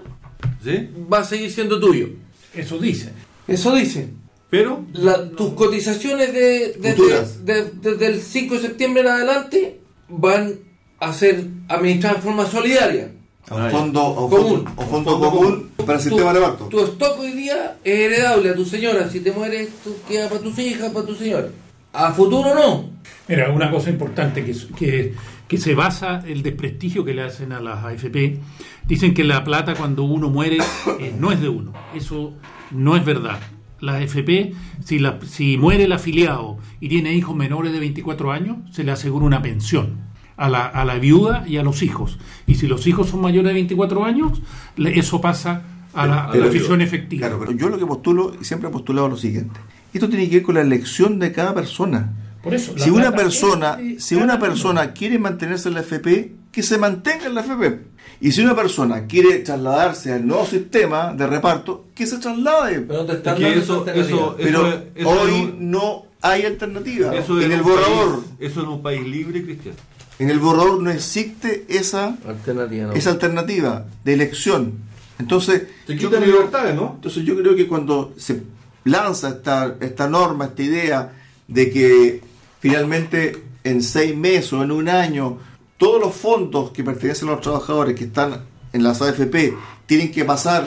¿Sí? 0.63 0.89
va 1.11 1.19
a 1.19 1.23
seguir 1.23 1.51
siendo 1.51 1.79
tuyo. 1.79 2.09
Eso 2.53 2.77
dice. 2.77 3.11
Eso 3.47 3.73
dice. 3.75 4.09
Pero 4.49 4.83
La- 4.93 5.29
tus 5.31 5.53
cotizaciones 5.53 6.33
de, 6.33 6.73
desde, 6.79 6.93
Futuras. 6.95 7.45
de- 7.45 7.71
desde 7.81 8.07
el 8.07 8.19
5 8.21 8.55
de 8.55 8.61
septiembre 8.61 9.01
en 9.01 9.07
adelante 9.07 9.79
van 10.07 10.55
a 10.99 11.13
ser 11.13 11.45
administradas 11.67 12.17
de 12.17 12.23
forma 12.23 12.45
solidaria. 12.45 13.11
a 13.47 13.55
un 13.55 13.71
fondo, 13.71 13.99
a 14.01 14.25
un 14.25 14.29
Común. 14.29 14.47
fondo, 14.65 14.69
a 14.77 14.83
un 14.83 14.89
fondo 14.89 15.11
Fondo 15.19 15.29
común 15.31 15.69
para 15.77 15.93
el 15.95 15.99
sistema 16.03 16.33
de 16.33 16.39
reparto. 16.39 16.65
Tu 16.65 16.79
stock 16.81 17.19
hoy 17.19 17.31
día 17.31 17.77
es 17.83 17.99
heredable 17.99 18.49
a 18.51 18.55
tu 18.55 18.63
señora. 18.65 19.09
Si 19.09 19.21
te 19.21 19.31
mueres, 19.31 19.69
tú 19.83 19.95
queda 20.07 20.29
para 20.29 20.41
tus 20.41 20.57
hijas, 20.59 20.91
para 20.91 21.05
tu 21.05 21.15
señora. 21.15 21.47
A 21.93 22.11
futuro 22.11 22.53
no. 22.53 22.91
Mira, 23.27 23.49
una 23.51 23.71
cosa 23.71 23.89
importante 23.89 24.43
que, 24.45 24.55
que, 24.77 25.13
que 25.49 25.57
se 25.57 25.75
basa 25.75 26.23
el 26.25 26.41
desprestigio 26.43 27.03
que 27.03 27.13
le 27.13 27.23
hacen 27.23 27.51
a 27.51 27.59
las 27.59 27.83
AFP. 27.83 28.39
Dicen 28.87 29.13
que 29.13 29.23
la 29.25 29.43
plata 29.43 29.73
cuando 29.75 30.03
uno 30.03 30.29
muere 30.29 30.59
eh, 30.99 31.13
no 31.19 31.31
es 31.33 31.41
de 31.41 31.49
uno. 31.49 31.73
Eso 31.93 32.33
no 32.71 32.95
es 32.95 33.03
verdad. 33.03 33.39
La 33.81 33.95
AFP, 33.95 34.53
si, 34.85 34.99
la, 34.99 35.19
si 35.25 35.57
muere 35.57 35.85
el 35.85 35.91
afiliado 35.91 36.57
y 36.79 36.87
tiene 36.87 37.13
hijos 37.15 37.35
menores 37.35 37.73
de 37.73 37.79
24 37.79 38.31
años, 38.31 38.57
se 38.71 38.83
le 38.83 38.91
asegura 38.91 39.25
una 39.25 39.41
pensión 39.41 40.07
a 40.37 40.49
la, 40.49 40.65
a 40.67 40.85
la 40.85 40.99
viuda 40.99 41.45
y 41.47 41.57
a 41.57 41.63
los 41.63 41.81
hijos. 41.81 42.19
Y 42.47 42.55
si 42.55 42.67
los 42.67 42.85
hijos 42.87 43.09
son 43.09 43.21
mayores 43.21 43.49
de 43.49 43.53
24 43.55 44.05
años, 44.05 44.41
le- 44.77 44.97
eso 44.99 45.19
pasa 45.19 45.63
a 45.93 46.05
la, 46.05 46.25
a 46.25 46.35
la 46.35 46.45
afición 46.47 46.81
efectiva. 46.81 47.27
Claro, 47.27 47.39
pero 47.43 47.57
yo 47.57 47.69
lo 47.69 47.79
que 47.79 47.85
postulo, 47.85 48.33
siempre 48.41 48.69
he 48.69 48.71
postulado 48.71 49.09
lo 49.09 49.17
siguiente. 49.17 49.59
Esto 49.93 50.07
tiene 50.09 50.29
que 50.29 50.35
ver 50.35 50.43
con 50.43 50.55
la 50.55 50.61
elección 50.61 51.17
de 51.17 51.31
cada 51.31 51.55
persona. 51.55 52.13
Por 52.43 52.53
eso, 52.53 52.73
la 52.77 52.83
Si 52.83 52.89
una 52.89 53.11
persona, 53.13 53.77
es 53.81 54.03
si 54.03 54.15
una 54.15 54.39
persona 54.39 54.93
quiere 54.93 55.19
mantenerse 55.19 55.67
en 55.69 55.75
la 55.75 55.81
FP, 55.81 56.33
que 56.51 56.63
se 56.63 56.77
mantenga 56.77 57.25
en 57.25 57.35
la 57.35 57.41
FP. 57.41 57.79
Y 58.21 58.31
si 58.31 58.41
una 58.41 58.55
persona 58.55 59.05
quiere 59.07 59.39
trasladarse 59.39 60.11
al 60.13 60.25
nuevo 60.27 60.45
sistema 60.45 61.13
de 61.13 61.27
reparto, 61.27 61.85
que 61.95 62.05
se 62.05 62.17
traslade. 62.17 62.81
Pero 62.81 62.99
no 62.99 63.05
te 63.05 63.11
es 63.13 63.17
están 63.19 63.37
que 63.37 63.43
dando 63.43 63.59
eso, 63.61 63.73
esa 63.73 63.91
alternativa. 63.91 64.17
eso, 64.17 64.35
Pero 64.37 64.67
eso, 64.67 64.77
es- 64.77 64.83
eso 64.95 65.09
hoy 65.09 65.31
un- 65.41 65.71
no 65.71 66.05
hay 66.21 66.43
alternativa. 66.43 67.15
eso 67.15 67.39
es 67.39 67.45
en 67.45 67.51
el 67.53 67.61
un 67.61 67.67
borrador, 67.69 68.23
país- 68.23 68.31
eso 68.51 68.61
en 68.63 68.67
un 68.67 68.81
país 68.81 69.07
libre, 69.07 69.43
Cristian. 69.43 69.75
en 70.19 70.29
el 70.29 70.39
borrador 70.39 70.81
no 70.81 70.91
existe 70.91 71.65
esa, 71.69 72.17
Alternativa 72.27 72.87
no. 72.87 72.93
esa 72.93 73.09
alternativa 73.11 73.85
de 74.03 74.13
elección. 74.13 74.73
Entonces, 75.17 75.63
Te 75.85 75.95
yo 75.97 76.09
quitan 76.09 76.23
creo- 76.23 76.35
libertades, 76.35 76.75
¿no? 76.75 76.93
Entonces 76.95 77.23
yo 77.25 77.37
creo 77.37 77.55
que 77.55 77.67
cuando 77.67 78.13
se 78.17 78.41
lanza 78.85 79.29
esta, 79.29 79.75
esta 79.81 80.09
norma, 80.09 80.45
esta 80.45 80.63
idea 80.63 81.11
de 81.47 81.69
que 81.69 82.21
finalmente 82.59 83.43
en 83.63 83.81
seis 83.83 84.15
meses 84.15 84.53
o 84.53 84.63
en 84.63 84.71
un 84.71 84.89
año 84.89 85.37
todos 85.77 85.99
los 86.01 86.13
fondos 86.13 86.71
que 86.71 86.83
pertenecen 86.83 87.29
a 87.29 87.31
los 87.33 87.41
trabajadores 87.41 87.95
que 87.95 88.05
están 88.05 88.41
en 88.73 88.83
las 88.83 89.01
AFP 89.01 89.53
tienen 89.85 90.11
que 90.11 90.25
pasar 90.25 90.65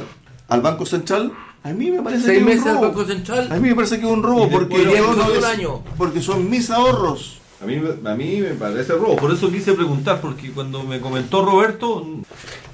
al 0.48 0.60
Banco 0.60 0.84
Central, 0.86 1.32
a 1.62 1.70
mí 1.72 1.90
me 1.90 2.02
parece 2.02 2.24
Seis 2.24 2.32
que 2.34 2.38
es 2.40 2.44
meses 2.44 2.62
un 2.64 2.68
al 2.68 2.74
robo. 2.76 2.86
Banco 2.88 3.04
Central. 3.04 3.48
A 3.52 3.56
mí 3.56 3.68
me 3.68 3.74
parece 3.74 4.00
que 4.00 4.06
es 4.06 4.12
un 4.12 4.22
robo 4.22 4.50
porque, 4.50 4.78
lo 4.78 4.84
yo 4.84 4.90
que 4.92 5.00
no 5.00 5.14
de 5.14 5.32
un 5.32 5.38
es- 5.38 5.44
año. 5.44 5.82
porque 5.96 6.20
son 6.20 6.50
mis 6.50 6.70
ahorros. 6.70 7.38
A 7.62 7.64
mí, 7.66 7.76
me- 7.76 8.10
a 8.10 8.14
mí 8.16 8.40
me 8.40 8.54
parece 8.54 8.94
robo. 8.94 9.14
Por 9.16 9.32
eso 9.32 9.48
quise 9.50 9.72
preguntar, 9.74 10.20
porque 10.20 10.50
cuando 10.50 10.82
me 10.82 11.00
comentó 11.00 11.44
Roberto, 11.44 12.04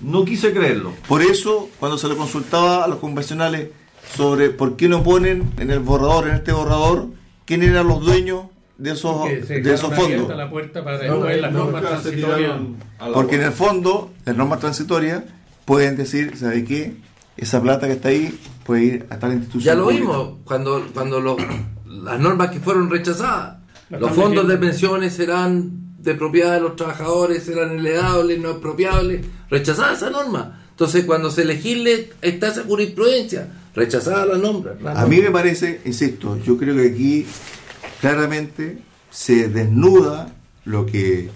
no 0.00 0.24
quise 0.24 0.52
creerlo. 0.54 0.92
Por 1.06 1.20
eso, 1.20 1.68
cuando 1.78 1.98
se 1.98 2.08
le 2.08 2.16
consultaba 2.16 2.84
a 2.84 2.88
los 2.88 2.98
convencionales 2.98 3.68
sobre 4.16 4.48
por 4.48 4.76
qué 4.76 4.88
no 4.88 5.02
ponen 5.02 5.52
en 5.58 5.70
el 5.70 5.80
borrador, 5.80 6.28
en 6.28 6.36
este 6.36 6.52
borrador, 6.52 7.08
quién 7.44 7.62
eran 7.62 7.86
los 7.86 8.00
dueños 8.00 8.44
de 8.78 8.92
esos, 8.92 9.24
de 9.48 9.74
esos 9.74 9.92
fondos. 9.94 10.36
la 10.36 10.48
puerta 10.48 10.82
para 10.84 11.06
No, 11.06 11.24
las 11.24 11.52
no, 11.52 11.58
normas 11.64 11.82
Nunca 11.82 11.96
se 11.96 12.02
transitorias. 12.10 12.36
tiraron 12.38 12.76
a 12.98 13.08
la 13.08 13.14
Porque 13.14 13.36
en 13.36 13.42
el 13.42 13.52
fondo, 13.52 14.12
las 14.24 14.36
normas 14.36 14.60
transitorias 14.60 15.24
pueden 15.64 15.96
decir, 15.96 16.36
¿sabe 16.36 16.64
qué? 16.64 16.94
Esa 17.36 17.60
plata 17.60 17.86
que 17.86 17.92
está 17.94 18.08
ahí 18.08 18.38
puede 18.64 18.84
ir 18.84 19.06
a 19.10 19.18
tal 19.18 19.32
institución. 19.32 19.62
Ya 19.64 19.74
lo 19.74 19.84
pública. 19.84 20.02
vimos 20.02 20.28
cuando, 20.44 20.86
cuando 20.94 21.20
lo- 21.20 21.36
las 21.86 22.18
normas 22.20 22.50
que 22.50 22.60
fueron 22.60 22.88
rechazadas. 22.90 23.58
La 23.90 23.98
Los 23.98 24.12
fondos 24.12 24.46
de 24.46 24.56
pensiones 24.58 25.12
serán 25.14 25.70
de 25.98 26.14
propiedad 26.14 26.52
de 26.54 26.60
los 26.60 26.76
trabajadores, 26.76 27.42
serán 27.44 27.78
heredables, 27.78 28.38
no 28.38 28.50
expropiables. 28.50 29.24
Rechazada 29.50 29.94
esa 29.94 30.10
norma. 30.10 30.62
Entonces, 30.70 31.04
cuando 31.04 31.30
se 31.30 31.44
legisle, 31.44 32.10
está 32.22 32.48
esa 32.48 32.62
jurisprudencia. 32.64 33.48
Rechazada 33.74 34.24
la 34.26 34.36
norma. 34.38 34.70
la 34.82 35.00
A 35.00 35.06
mí 35.06 35.20
me 35.20 35.30
parece, 35.30 35.80
insisto, 35.84 36.38
yo 36.44 36.56
creo 36.56 36.76
que 36.76 36.88
aquí 36.88 37.26
claramente 38.00 38.78
se 39.10 39.48
desnuda 39.48 40.34
lo 40.64 40.86
que 40.86 41.30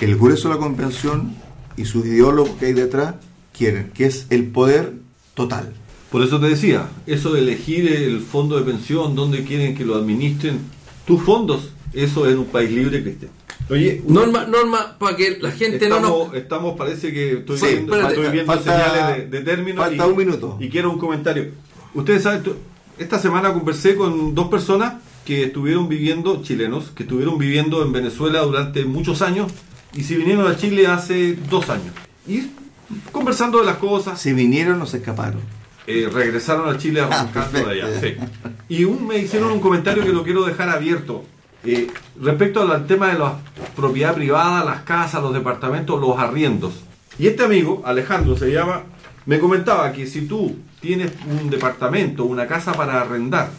el 0.00 0.16
grueso 0.16 0.48
de 0.48 0.54
la 0.54 0.60
convención 0.60 1.34
y 1.76 1.86
sus 1.86 2.04
ideólogos 2.04 2.50
que 2.60 2.66
hay 2.66 2.72
detrás 2.74 3.14
quieren, 3.56 3.90
que 3.94 4.04
es 4.06 4.26
el 4.30 4.46
poder 4.48 4.92
total. 5.34 5.72
Por 6.10 6.22
eso 6.22 6.38
te 6.38 6.48
decía, 6.48 6.88
eso 7.06 7.32
de 7.32 7.40
elegir 7.40 7.90
el 7.90 8.20
fondo 8.20 8.56
de 8.58 8.70
pensión, 8.70 9.14
donde 9.16 9.44
quieren 9.44 9.74
que 9.74 9.84
lo 9.84 9.94
administren 9.96 10.58
tus 11.06 11.22
fondos, 11.22 11.70
eso 11.92 12.28
es 12.28 12.36
un 12.36 12.46
país 12.46 12.70
libre, 12.70 13.02
Cristian. 13.02 13.30
Oye, 13.70 14.02
Norma, 14.06 14.44
norma 14.44 14.96
para 14.98 15.16
que 15.16 15.38
la 15.40 15.50
gente 15.50 15.88
no 15.88 15.96
estamos, 15.96 16.28
nos... 16.28 16.36
estamos, 16.36 16.76
parece 16.76 17.12
que 17.14 17.38
estoy 17.38 17.56
Sí, 17.58 17.66
viendo, 17.66 17.94
espérate, 17.94 18.14
estoy 18.20 18.32
viendo 18.32 18.52
falta- 18.52 18.72
señales 18.92 19.30
de, 19.30 19.38
de 19.38 19.44
término. 19.44 19.80
falta 19.80 20.06
y, 20.06 20.10
un 20.10 20.16
minuto. 20.18 20.56
Y 20.60 20.68
quiero 20.68 20.90
un 20.90 20.98
comentario. 20.98 21.50
Ustedes 21.94 22.22
saben, 22.22 22.42
esta 22.98 23.18
semana 23.18 23.54
conversé 23.54 23.96
con 23.96 24.34
dos 24.34 24.48
personas 24.48 24.94
que 25.24 25.44
estuvieron 25.44 25.88
viviendo, 25.88 26.42
chilenos, 26.42 26.90
que 26.94 27.02
estuvieron 27.04 27.38
viviendo 27.38 27.82
en 27.82 27.92
Venezuela 27.92 28.40
durante 28.40 28.84
muchos 28.84 29.22
años 29.22 29.50
y 29.94 30.02
se 30.04 30.16
vinieron 30.16 30.46
a 30.50 30.56
Chile 30.56 30.86
hace 30.86 31.36
dos 31.48 31.70
años. 31.70 31.94
Y 32.26 32.50
conversando 33.12 33.58
de 33.60 33.66
las 33.66 33.76
cosas, 33.76 34.20
Se 34.20 34.32
vinieron 34.34 34.80
o 34.82 34.86
se 34.86 34.98
escaparon. 34.98 35.40
eh, 35.86 36.08
regresaron 36.12 36.68
a 36.74 36.78
Chile 36.78 37.00
arrancando 37.00 37.64
de 37.66 37.82
allá. 37.82 38.00
sí. 38.00 38.14
Y 38.68 38.84
un, 38.84 39.06
me 39.06 39.18
hicieron 39.18 39.50
un 39.52 39.60
comentario 39.60 40.02
que 40.04 40.12
lo 40.12 40.22
quiero 40.24 40.44
dejar 40.44 40.68
abierto. 40.68 41.24
Eh, 41.64 41.86
respecto 42.20 42.60
al 42.70 42.86
tema 42.86 43.08
de 43.08 43.18
la 43.18 43.38
propiedad 43.74 44.14
privada, 44.14 44.64
las 44.64 44.82
casas, 44.82 45.22
los 45.22 45.32
departamentos, 45.32 45.98
los 46.00 46.18
arriendos. 46.18 46.74
Y 47.18 47.26
este 47.26 47.44
amigo, 47.44 47.82
Alejandro 47.86 48.36
se 48.36 48.50
llama, 48.52 48.82
me 49.24 49.38
comentaba 49.38 49.90
que 49.92 50.06
si 50.06 50.22
tú 50.26 50.56
tienes 50.80 51.12
un 51.30 51.48
departamento, 51.48 52.24
una 52.24 52.46
casa 52.46 52.72
para 52.72 53.00
arrendar 53.00 53.50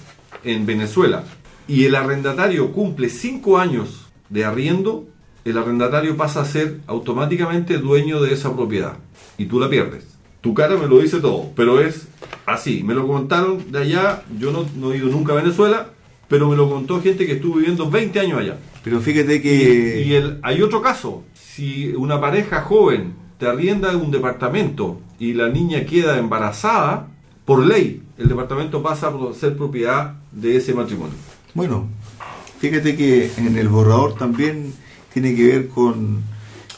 en 0.43 0.65
Venezuela 0.67 1.23
y 1.67 1.85
el 1.85 1.95
arrendatario 1.95 2.71
cumple 2.71 3.09
cinco 3.09 3.57
años 3.57 4.05
de 4.29 4.45
arriendo, 4.45 5.05
el 5.43 5.57
arrendatario 5.57 6.17
pasa 6.17 6.41
a 6.41 6.45
ser 6.45 6.79
automáticamente 6.87 7.77
dueño 7.77 8.21
de 8.21 8.33
esa 8.33 8.55
propiedad 8.55 8.97
y 9.37 9.45
tú 9.45 9.59
la 9.59 9.69
pierdes. 9.69 10.05
Tu 10.41 10.53
cara 10.53 10.77
me 10.77 10.87
lo 10.87 10.99
dice 10.99 11.19
todo, 11.19 11.51
pero 11.55 11.79
es 11.79 12.07
así. 12.45 12.83
Me 12.83 12.93
lo 12.93 13.07
contaron 13.07 13.71
de 13.71 13.79
allá, 13.79 14.23
yo 14.39 14.51
no, 14.51 14.65
no 14.75 14.91
he 14.91 14.97
ido 14.97 15.09
nunca 15.09 15.33
a 15.33 15.37
Venezuela, 15.37 15.89
pero 16.27 16.49
me 16.49 16.55
lo 16.55 16.69
contó 16.69 17.01
gente 17.01 17.25
que 17.25 17.33
estuvo 17.33 17.55
viviendo 17.55 17.89
20 17.89 18.19
años 18.19 18.39
allá. 18.39 18.57
Pero 18.83 18.99
fíjate 19.01 19.35
Y, 19.35 19.41
que... 19.41 20.03
y 20.05 20.13
el, 20.13 20.39
hay 20.43 20.61
otro 20.61 20.81
caso, 20.81 21.23
si 21.33 21.89
una 21.95 22.21
pareja 22.21 22.61
joven 22.61 23.13
te 23.39 23.47
arrienda 23.47 23.95
un 23.97 24.11
departamento 24.11 24.99
y 25.19 25.33
la 25.33 25.49
niña 25.49 25.85
queda 25.85 26.19
embarazada, 26.19 27.07
por 27.45 27.65
ley 27.65 28.03
el 28.17 28.27
departamento 28.27 28.81
pasa 28.81 29.07
a 29.07 29.33
ser 29.33 29.57
propiedad 29.57 30.15
de 30.31 30.57
ese 30.57 30.73
matrimonio. 30.73 31.15
Bueno, 31.55 31.87
fíjate 32.59 32.95
que 32.95 33.31
en 33.37 33.57
el 33.57 33.67
borrador 33.69 34.15
también 34.15 34.73
tiene 35.13 35.33
que 35.35 35.47
ver 35.47 35.67
con 35.69 36.21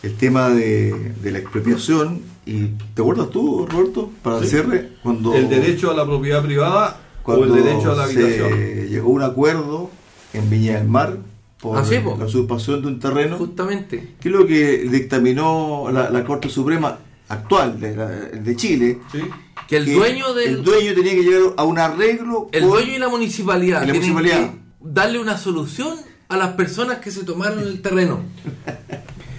el 0.03 0.13
tema 0.15 0.49
de, 0.49 1.13
de 1.21 1.32
la 1.32 1.39
expropiación. 1.39 2.21
¿Y 2.45 2.67
te 2.93 3.01
acuerdas 3.01 3.30
tú, 3.30 3.65
Roberto, 3.69 4.09
para 4.23 4.38
el 4.38 4.43
Sí. 4.45 4.51
cierre? 4.51 4.91
Cuando, 5.03 5.34
El 5.36 5.49
derecho 5.49 5.91
a 5.91 5.93
la 5.95 6.05
propiedad 6.05 6.41
privada 6.43 7.01
o 7.21 7.23
cuando 7.25 7.57
el 7.57 7.63
derecho 7.63 7.91
a 7.91 7.95
la 7.95 8.03
habitación. 8.05 8.49
se 8.51 8.88
llegó 8.89 9.09
a 9.09 9.11
un 9.11 9.21
acuerdo 9.23 9.89
en 10.34 10.49
Viña 10.49 10.78
del 10.78 10.88
Mar 10.88 11.17
por 11.59 11.78
Ah, 11.78 11.84
sí, 11.84 11.95
la 11.95 12.25
usurpación 12.25 12.82
de 12.84 12.88
un 12.88 12.99
terreno. 12.99 13.38
Justamente. 13.38 14.13
¿Qué 14.21 14.30
es 14.30 14.34
lo 14.34 14.45
que 14.47 14.78
dictaminó 14.89 15.89
la, 15.91 16.09
la 16.09 16.23
Corte 16.23 16.47
Suprema 16.49 16.99
actual 17.28 17.80
de, 17.82 17.95
la- 17.97 18.07
de 18.07 18.55
Chile? 18.55 18.99
¿Sí? 19.11 19.19
Que 19.67 19.78
el 19.78 19.86
Que 19.86 19.93
dueño 19.95 20.34
del. 20.34 20.47
el 20.49 20.63
dueño 20.63 20.93
tenía 20.93 21.15
que 21.15 21.23
llegar 21.23 21.41
a 21.57 21.63
un 21.65 21.78
arreglo 21.80 22.47
El 22.53 22.61
con- 22.61 22.69
dueño 22.69 22.93
y 22.93 22.99
la 22.99 23.09
municipalidad 23.09 23.84
Y 23.84 23.88
la 23.88 23.91
tienen 23.91 24.13
municipalidad. 24.13 24.51
que 24.53 24.66
darle 24.80 25.19
una 25.19 25.38
solución 25.38 25.97
a 26.30 26.38
las 26.38 26.49
personas 26.55 26.99
que 26.99 27.11
se 27.11 27.23
tomaron 27.23 27.59
el 27.59 27.82
terreno. 27.82 28.21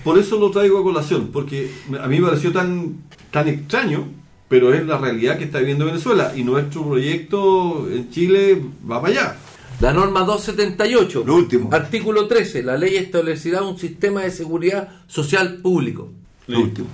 Por 0.04 0.18
eso 0.18 0.38
lo 0.38 0.50
traigo 0.50 0.78
a 0.78 0.82
colación, 0.82 1.28
porque 1.32 1.70
a 2.00 2.06
mí 2.06 2.20
me 2.20 2.28
pareció 2.28 2.52
tan, 2.52 3.02
tan 3.30 3.48
extraño, 3.48 4.08
pero 4.48 4.72
es 4.72 4.86
la 4.86 4.96
realidad 4.98 5.36
que 5.36 5.44
está 5.44 5.58
viviendo 5.58 5.84
Venezuela 5.84 6.32
y 6.34 6.44
nuestro 6.44 6.86
proyecto 6.88 7.88
en 7.90 8.10
Chile 8.10 8.62
va 8.90 9.02
para 9.02 9.12
allá. 9.12 9.36
La 9.80 9.92
norma 9.92 10.20
278, 10.24 11.22
Lo 11.26 11.34
último. 11.36 11.68
artículo 11.72 12.26
13, 12.26 12.62
la 12.62 12.76
ley 12.76 12.96
establecerá 12.96 13.62
un 13.62 13.78
sistema 13.78 14.22
de 14.22 14.30
seguridad 14.30 14.88
social 15.06 15.56
público. 15.56 16.10
Lo 16.46 16.60
último. 16.62 16.88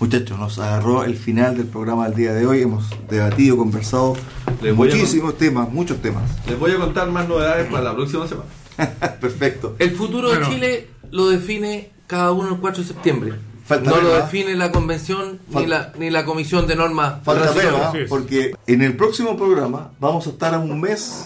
Muchachos, 0.00 0.38
nos 0.38 0.58
agarró 0.60 1.02
el 1.04 1.16
final 1.16 1.56
del 1.56 1.66
programa 1.66 2.06
del 2.08 2.14
día 2.16 2.32
de 2.32 2.46
hoy. 2.46 2.62
Hemos 2.62 2.84
debatido, 3.08 3.56
conversado 3.56 4.16
Les 4.62 4.74
voy 4.74 4.88
a 4.90 4.94
muchísimos 4.94 5.36
temas, 5.36 5.70
muchos 5.72 6.00
temas. 6.00 6.22
Les 6.46 6.56
voy 6.58 6.70
a 6.70 6.76
contar 6.76 7.10
más 7.10 7.28
novedades 7.28 7.66
para 7.68 7.82
la 7.82 7.94
próxima 7.96 8.26
semana. 8.28 8.48
Perfecto. 9.20 9.74
El 9.80 9.90
futuro 9.90 10.28
Bueno. 10.28 10.48
de 10.48 10.54
Chile 10.54 10.86
lo 11.10 11.28
define 11.28 11.90
cada 12.06 12.30
uno 12.30 12.50
el 12.54 12.60
4 12.60 12.82
de 12.82 12.88
septiembre. 12.88 13.32
Falta 13.64 13.90
no 13.90 14.00
lo 14.00 14.14
define 14.14 14.54
la 14.54 14.70
convención 14.70 15.40
ni 15.50 15.66
la, 15.66 15.92
ni 15.98 16.08
la 16.08 16.24
comisión 16.24 16.66
de 16.66 16.74
normas 16.74 17.22
Falta 17.22 17.52
es. 17.98 18.08
porque 18.08 18.54
en 18.66 18.80
el 18.80 18.96
próximo 18.96 19.36
programa 19.36 19.90
vamos 20.00 20.26
a 20.26 20.30
estar 20.30 20.54
a 20.54 20.58
un 20.58 20.80
mes, 20.80 21.24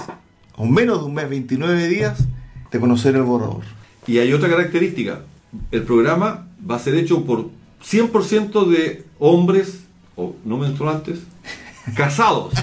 o 0.57 0.65
menos 0.67 1.01
de 1.01 1.05
un 1.05 1.15
mes, 1.15 1.29
29 1.29 1.87
días, 1.89 2.19
de 2.71 2.81
conocer 2.81 3.15
el 3.17 3.23
borrador. 3.23 3.61
Y 4.09 4.19
hay 4.19 4.33
otra 4.33 4.49
característica. 4.49 5.21
El 5.71 5.83
programa 5.83 6.49
va 6.69 6.77
a 6.77 6.79
ser 6.81 6.95
hecho 6.97 7.25
por 7.25 7.51
100% 7.85 8.67
de 8.69 9.05
hombres, 9.19 9.81
o 10.17 10.35
no 10.45 10.59
menstruantes, 10.59 11.21
casados. 11.97 12.55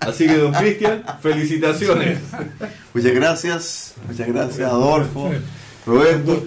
Así 0.00 0.26
que, 0.26 0.36
don 0.36 0.52
Cristian, 0.52 1.02
felicitaciones. 1.20 2.18
Muchas 2.92 3.12
gracias, 3.12 3.94
muchas 4.06 4.28
gracias, 4.28 4.70
Adolfo, 4.70 5.30
Roberto. 5.86 6.42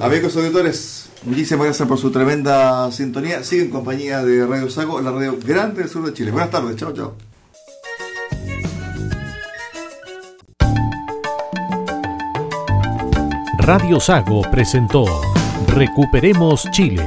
Amigos 0.00 0.36
auditores, 0.36 1.10
muchísimas 1.24 1.66
gracias 1.66 1.88
por 1.88 1.98
su 1.98 2.10
tremenda 2.10 2.90
sintonía. 2.90 3.44
Sigue 3.44 3.62
en 3.62 3.70
compañía 3.70 4.24
de 4.24 4.46
Radio 4.46 4.68
Sago, 4.68 5.00
la 5.00 5.12
radio 5.12 5.38
grande 5.44 5.82
del 5.82 5.90
sur 5.90 6.04
de 6.04 6.12
Chile. 6.12 6.30
Buenas 6.32 6.50
tardes, 6.50 6.76
chao, 6.76 6.92
chao. 6.92 7.14
Radio 13.58 14.00
Sago 14.00 14.40
presentó 14.50 15.04
Recuperemos 15.66 16.66
Chile. 16.70 17.06